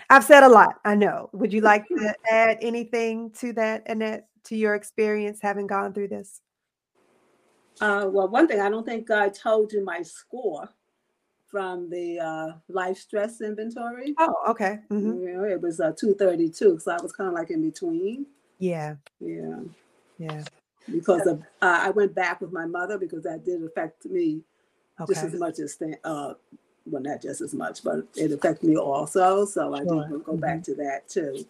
I've 0.08 0.24
said 0.24 0.42
a 0.42 0.48
lot. 0.48 0.76
I 0.84 0.94
know. 0.94 1.30
Would 1.32 1.52
you 1.52 1.60
like 1.60 1.86
to 1.88 2.14
add 2.30 2.58
anything 2.60 3.30
to 3.40 3.52
that, 3.54 3.82
Annette, 3.86 4.28
to 4.44 4.56
your 4.56 4.74
experience 4.74 5.40
having 5.42 5.66
gone 5.66 5.92
through 5.92 6.08
this? 6.08 6.40
Uh, 7.80 8.06
well, 8.10 8.28
one 8.28 8.46
thing 8.46 8.60
I 8.60 8.68
don't 8.68 8.84
think 8.84 9.10
I 9.10 9.30
told 9.30 9.72
you 9.72 9.84
my 9.84 10.02
score 10.02 10.68
from 11.50 11.90
the 11.90 12.18
uh, 12.20 12.52
life 12.68 12.96
stress 12.98 13.40
inventory. 13.40 14.14
Oh, 14.18 14.34
okay. 14.48 14.78
hmm 14.88 15.20
You 15.22 15.32
know, 15.34 15.44
it 15.44 15.60
was 15.60 15.80
uh, 15.80 15.92
232, 15.92 16.78
so 16.78 16.92
I 16.92 17.00
was 17.02 17.12
kind 17.12 17.28
of 17.28 17.34
like 17.34 17.50
in 17.50 17.62
between. 17.62 18.26
Yeah. 18.58 18.96
Yeah, 19.20 19.60
Yeah. 20.18 20.44
because 20.90 21.26
of 21.26 21.40
uh, 21.60 21.80
I 21.82 21.90
went 21.90 22.14
back 22.14 22.40
with 22.40 22.52
my 22.52 22.64
mother 22.64 22.96
because 22.96 23.22
that 23.24 23.44
did 23.44 23.62
affect 23.62 24.06
me 24.06 24.40
just 25.06 25.24
as 25.24 25.34
much 25.34 25.58
as 25.58 25.76
uh, 26.04 26.34
well, 26.86 27.02
not 27.02 27.20
just 27.20 27.40
as 27.42 27.52
much, 27.52 27.82
but 27.84 28.06
it 28.16 28.32
affected 28.32 28.68
me 28.70 28.76
also. 28.76 29.44
So 29.44 29.74
I 29.74 29.82
Sure. 29.84 30.06
did 30.08 30.24
go 30.24 30.36
back 30.36 30.62
to 30.64 30.74
that 30.76 31.06
too, 31.08 31.44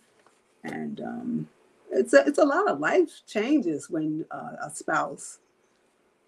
and 0.65 1.01
um, 1.01 1.49
it's 1.93 2.13
a, 2.13 2.27
it's 2.27 2.39
a 2.39 2.45
lot 2.45 2.69
of 2.69 2.81
life 2.81 3.23
changes 3.27 3.89
when 3.89 4.25
uh, 4.33 4.57
a 4.65 4.71
spouse. 4.71 5.39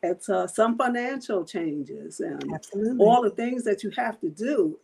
It's 0.03 0.29
uh, 0.29 0.47
some 0.47 0.77
financial 0.77 1.45
changes 1.45 2.21
and 2.21 2.53
Absolutely. 2.53 2.99
all 2.99 3.23
the 3.23 3.31
things 3.31 3.65
that 3.65 3.83
you 3.83 3.91
have 3.97 4.21
to 4.21 4.31
do. 4.31 4.79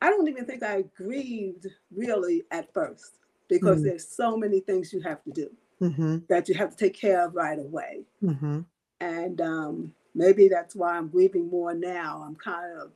I 0.00 0.10
don't 0.10 0.28
even 0.28 0.46
think 0.46 0.62
I 0.62 0.82
grieved 0.96 1.66
really 1.90 2.44
at 2.50 2.72
first 2.72 3.12
because 3.48 3.80
Mm. 3.80 3.84
there's 3.84 4.08
so 4.08 4.36
many 4.36 4.60
things 4.60 4.92
you 4.92 5.00
have 5.02 5.22
to 5.24 5.30
do 5.30 5.50
hmm 5.80 6.18
that 6.28 6.48
you 6.48 6.54
have 6.54 6.70
to 6.70 6.76
take 6.76 6.94
care 6.94 7.24
of 7.24 7.34
right 7.34 7.58
away. 7.58 8.04
hmm 8.20 8.60
And 9.00 9.40
um, 9.40 9.94
maybe 10.14 10.48
that's 10.48 10.76
why 10.76 10.96
I'm 10.96 11.08
grieving 11.08 11.48
more 11.50 11.74
now. 11.74 12.22
I'm 12.26 12.36
kind 12.36 12.78
of 12.78 12.92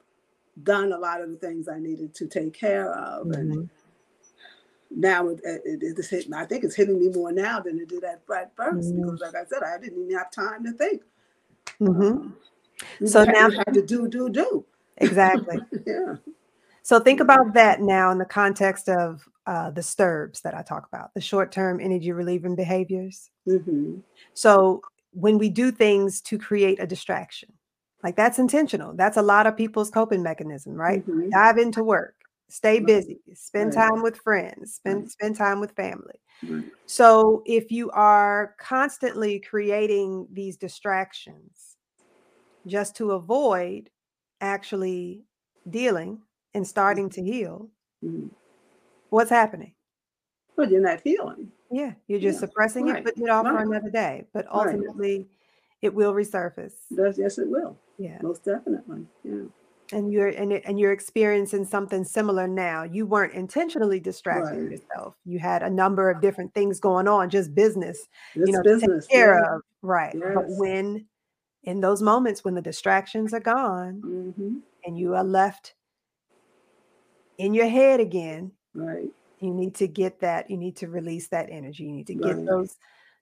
done 0.62 0.92
a 0.92 0.98
lot 0.98 1.20
of 1.20 1.30
the 1.30 1.36
things 1.36 1.68
I 1.68 1.78
needed 1.78 2.14
to 2.16 2.26
take 2.26 2.54
care 2.54 2.92
of. 2.92 3.30
And 3.32 3.52
hmm 3.52 3.64
now 4.90 5.28
it, 5.28 5.40
it, 5.44 5.82
it's 5.82 6.08
hitting, 6.08 6.32
I 6.32 6.44
think 6.44 6.64
it's 6.64 6.76
hitting 6.76 6.98
me 7.00 7.08
more 7.08 7.32
now 7.32 7.60
than 7.60 7.78
it 7.78 7.88
did 7.88 8.04
at, 8.04 8.22
at 8.34 8.54
first 8.56 8.94
Mm. 8.94 8.94
because, 8.94 9.20
like 9.20 9.34
I 9.34 9.44
said, 9.44 9.62
I 9.62 9.78
didn't 9.78 10.02
even 10.04 10.16
have 10.16 10.30
time 10.30 10.64
to 10.64 10.72
think. 10.72 11.02
Hmm 11.78 11.92
Um, 12.02 12.36
So 13.06 13.24
now- 13.24 13.48
you 13.48 13.58
had 13.58 13.74
to 13.74 13.82
do, 13.82 14.08
do, 14.08 14.28
do. 14.28 14.64
Exactly. 14.98 15.58
Yeah. 15.86 16.16
So 16.82 17.00
think 17.00 17.20
about 17.20 17.52
that 17.54 17.80
now 17.80 18.10
in 18.12 18.18
the 18.18 18.24
context 18.24 18.88
of 18.88 19.28
uh, 19.46 19.70
the 19.70 19.80
STERBs 19.80 20.42
that 20.42 20.54
I 20.54 20.62
talk 20.62 20.86
about, 20.92 21.12
the 21.14 21.20
short-term 21.20 21.80
energy 21.80 22.12
relieving 22.12 22.54
behaviors. 22.54 23.30
hmm 23.46 23.96
So 24.34 24.82
when 25.12 25.38
we 25.38 25.48
do 25.48 25.70
things 25.72 26.20
to 26.22 26.38
create 26.38 26.78
a 26.80 26.86
distraction, 26.86 27.52
like 28.02 28.14
that's 28.16 28.38
intentional. 28.38 28.92
That's 28.94 29.16
a 29.16 29.22
lot 29.22 29.46
of 29.46 29.56
people's 29.56 29.90
coping 29.90 30.22
mechanism, 30.22 30.74
right? 30.74 31.04
Mhm. 31.06 31.30
Dive 31.30 31.58
into 31.58 31.82
work, 31.82 32.14
stay 32.48 32.80
busy, 32.80 33.20
spend 33.34 33.72
time 33.72 34.02
with 34.02 34.16
friends, 34.18 34.74
spend 34.74 35.10
spend 35.10 35.36
time 35.36 35.60
with 35.60 35.72
family. 35.72 36.20
So 36.86 37.42
if 37.46 37.70
you 37.72 37.90
are 37.90 38.54
constantly 38.58 39.40
creating 39.40 40.28
these 40.32 40.56
distractions 40.56 41.76
just 42.66 42.96
to 42.96 43.12
avoid 43.12 43.90
actually 44.40 45.24
dealing 45.70 46.22
and 46.54 46.66
starting 46.66 47.10
to 47.10 47.22
heal, 47.22 47.70
Mhm. 48.04 48.30
what's 49.10 49.30
happening? 49.30 49.74
But 50.56 50.70
you're 50.70 50.80
not 50.80 51.00
healing. 51.02 51.52
Yeah, 51.70 51.94
you're 52.06 52.20
just 52.20 52.40
Yeah, 52.40 52.46
suppressing 52.48 52.88
it, 52.88 52.92
right, 52.92 53.04
putting 53.04 53.24
it 53.24 53.30
off 53.30 53.46
for 53.46 53.58
another 53.58 53.90
day, 53.90 54.26
but 54.32 54.46
Right. 54.46 54.66
ultimately 54.66 55.28
it 55.82 55.94
will 55.94 56.12
resurface. 56.14 56.78
Yes, 56.90 57.38
it 57.38 57.48
will. 57.48 57.76
Yeah. 57.98 58.22
Most 58.22 58.44
definitely. 58.44 59.06
Yeah. 59.24 59.42
And 59.92 60.12
you're 60.12 60.28
and, 60.28 60.52
and 60.52 60.78
you're 60.78 60.92
experiencing 60.92 61.64
something 61.64 62.04
similar 62.04 62.46
now 62.48 62.82
you 62.82 63.06
weren't 63.06 63.32
intentionally 63.34 64.00
distracting 64.00 64.62
Right. 64.62 64.70
yourself 64.72 65.14
you 65.24 65.38
had 65.38 65.62
a 65.62 65.70
number 65.70 66.10
of 66.10 66.20
different 66.20 66.52
things 66.54 66.80
going 66.80 67.06
on 67.08 67.30
just 67.30 67.54
business 67.54 68.06
you 68.34 68.52
know 68.52 68.62
to 68.62 68.70
business. 68.74 69.06
take 69.06 69.16
care 69.16 69.34
yeah. 69.38 69.54
of 69.56 69.62
right 69.82 70.14
but 70.34 70.44
when 70.48 71.06
in 71.64 71.80
those 71.80 72.02
moments 72.02 72.44
when 72.44 72.54
the 72.54 72.62
distractions 72.62 73.32
are 73.34 73.40
gone 73.40 74.02
Mhm. 74.04 74.60
and 74.84 74.98
you 74.98 75.14
are 75.14 75.24
left 75.24 75.74
in 77.38 77.54
your 77.54 77.68
head 77.68 78.00
again 78.00 78.52
Right. 78.74 79.10
you 79.40 79.52
need 79.54 79.74
to 79.76 79.86
get 79.86 80.20
that 80.20 80.50
you 80.50 80.56
need 80.56 80.76
to 80.76 80.88
release 80.88 81.28
that 81.28 81.48
energy 81.50 81.84
you 81.84 81.92
need 81.92 82.06
to 82.08 82.14
get 82.14 82.36
Right. 82.36 82.46
those 82.48 82.76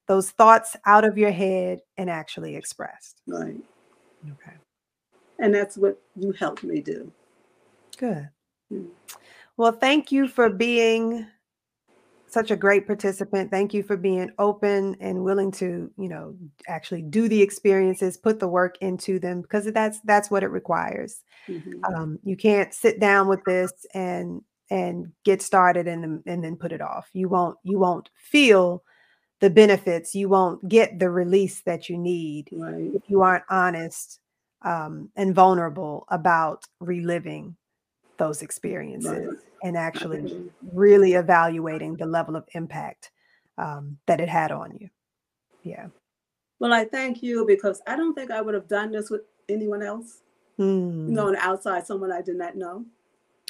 those 0.07 0.31
thoughts 0.33 0.77
out 0.87 1.05
of 1.05 1.17
your 1.19 1.31
head 1.31 1.81
and 1.97 2.09
actually 2.11 2.57
expressed 2.57 3.21
Right. 3.27 3.57
okay 4.33 4.57
And 5.45 5.55
that's 5.55 5.77
what 5.77 6.01
you 6.17 6.33
helped 6.33 6.65
me 6.65 6.81
do. 6.81 7.13
Good. 7.99 8.31
Mm. 8.73 8.89
Well, 9.59 9.73
thank 9.73 10.11
you 10.11 10.27
for 10.27 10.49
being 10.49 11.27
such 12.27 12.51
a 12.51 12.57
great 12.57 12.87
participant. 12.87 13.51
Thank 13.51 13.75
you 13.75 13.83
for 13.83 13.99
being 13.99 14.31
open 14.39 14.97
and 15.01 15.23
willing 15.23 15.53
to, 15.53 15.91
you 15.99 16.09
know, 16.09 16.35
actually 16.67 17.03
do 17.03 17.29
the 17.29 17.43
experiences, 17.43 18.17
put 18.17 18.41
the 18.41 18.49
work 18.49 18.79
into 18.81 19.19
them 19.19 19.43
because 19.43 19.67
that's 19.67 20.01
that's 20.01 20.31
what 20.31 20.43
it 20.43 20.49
requires. 20.49 21.23
Mhm. 21.47 21.85
Um, 21.93 22.19
you 22.25 22.39
can't 22.39 22.73
sit 22.73 22.99
down 22.99 23.29
with 23.29 23.45
this 23.45 23.71
and 23.93 24.41
and 24.71 25.13
get 25.25 25.43
started 25.43 25.87
and 25.87 26.03
then- 26.03 26.23
and 26.25 26.43
then 26.43 26.57
put 26.57 26.73
it 26.73 26.81
off. 26.81 27.11
You 27.13 27.29
won't 27.29 27.59
you 27.65 27.79
won't 27.79 28.09
feel 28.17 28.83
the 29.41 29.51
benefits. 29.51 30.15
You 30.15 30.31
won't 30.31 30.67
get 30.71 30.99
the 30.99 31.11
release 31.11 31.61
that 31.65 31.91
you 31.91 31.99
need 31.99 32.49
Right. 32.51 32.95
if 32.95 33.03
you 33.09 33.21
aren't 33.21 33.45
honest 33.51 34.21
um, 34.65 35.11
and 35.17 35.35
vulnerable 35.35 36.07
about 36.09 36.65
reliving 36.81 37.57
those 38.17 38.43
experiences 38.43 39.41
and 39.63 39.77
actually 39.77 40.51
really 40.73 41.15
evaluating 41.15 41.97
the 41.97 42.07
level 42.07 42.37
of 42.37 42.45
impact 42.55 43.11
um, 43.59 43.99
that 44.07 44.21
it 44.21 44.29
had 44.29 44.51
on 44.53 44.77
you. 44.81 44.89
Yeah. 45.63 45.89
Well, 46.59 46.73
I 46.73 46.85
thank 46.85 47.23
you 47.23 47.45
because 47.47 47.83
I 47.87 47.97
don't 47.97 48.15
think 48.15 48.31
I 48.31 48.41
would 48.41 48.55
have 48.55 48.69
done 48.69 48.93
this 48.93 49.11
with 49.11 49.23
anyone 49.49 49.83
else. 49.83 50.23
Mm. 50.59 51.09
You 51.09 51.15
know, 51.15 51.27
on 51.27 51.33
the 51.33 51.41
outside, 51.41 51.87
someone 51.87 52.13
I 52.13 52.23
did 52.23 52.37
not 52.37 52.57
know. 52.57 52.85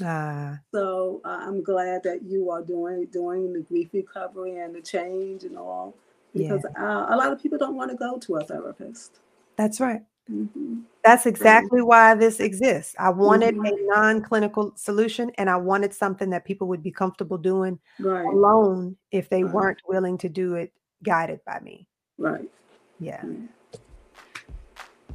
Ah, 0.03 0.59
So 0.73 1.21
uh, 1.25 1.39
I'm 1.41 1.63
glad 1.63 2.03
that 2.03 2.23
you 2.23 2.51
are 2.51 2.63
doing 2.63 3.07
doing 3.13 3.53
the 3.53 3.61
grief 3.61 3.91
recovery 3.93 4.59
and 4.59 4.75
the 4.75 4.81
change 4.81 5.45
and 5.45 5.57
all. 5.57 5.95
yeah. 6.33 6.49
Because 6.49 6.65
uh, 6.65 7.07
a 7.11 7.17
lot 7.17 7.33
of 7.33 7.41
people 7.41 7.59
don't 7.59 7.77
want 7.77 7.91
to 7.93 7.97
go 7.97 8.19
to 8.19 8.37
a 8.37 8.45
therapist. 8.45 9.21
That's 9.57 9.79
right. 9.81 10.03
Hmm 10.29 10.81
That's 11.05 11.27
exactly 11.27 11.83
why 11.83 12.15
this 12.15 12.41
exists. 12.41 12.95
I 12.99 13.11
wanted 13.11 13.57
Mhm. 13.57 13.69
a 13.69 13.87
non 13.95 14.23
clinical 14.23 14.73
solution 14.75 15.31
and 15.37 15.51
I 15.51 15.57
wanted 15.57 15.93
something 15.93 16.31
that 16.31 16.47
people 16.47 16.67
would 16.69 16.83
be 16.83 16.91
comfortable 16.91 17.37
doing 17.37 17.79
Right. 18.01 18.25
alone 18.27 18.97
if 19.11 19.29
they 19.29 19.45
Right. 19.45 19.53
weren't 19.53 19.83
willing 19.87 20.17
to 20.19 20.29
do 20.31 20.55
it 20.55 20.73
guided 21.03 21.45
by 21.45 21.61
me. 21.61 21.87
Right. 22.17 22.51
Yeah. 22.99 23.23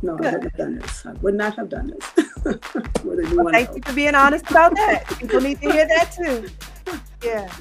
No, 0.03 0.14
I 0.14 0.22
wouldn't 0.22 0.43
have 0.43 0.53
done 0.53 0.76
this. 0.78 1.05
I 1.05 1.14
would 1.14 1.34
not 1.34 1.55
have 1.55 1.70
done 1.70 1.88
this 1.88 2.05
Well, 3.03 3.51
thank 3.51 3.68
else. 3.70 3.76
you 3.78 3.82
for 3.84 3.93
being 3.93 4.16
honest 4.16 4.49
about 4.49 4.76
that. 4.76 5.07
People 5.20 5.41
need 5.41 5.60
to 5.62 5.72
hear 5.72 5.88
that 5.88 6.12
too. 6.12 6.47
Yeah. 7.24 7.51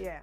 Yeah. 0.00 0.20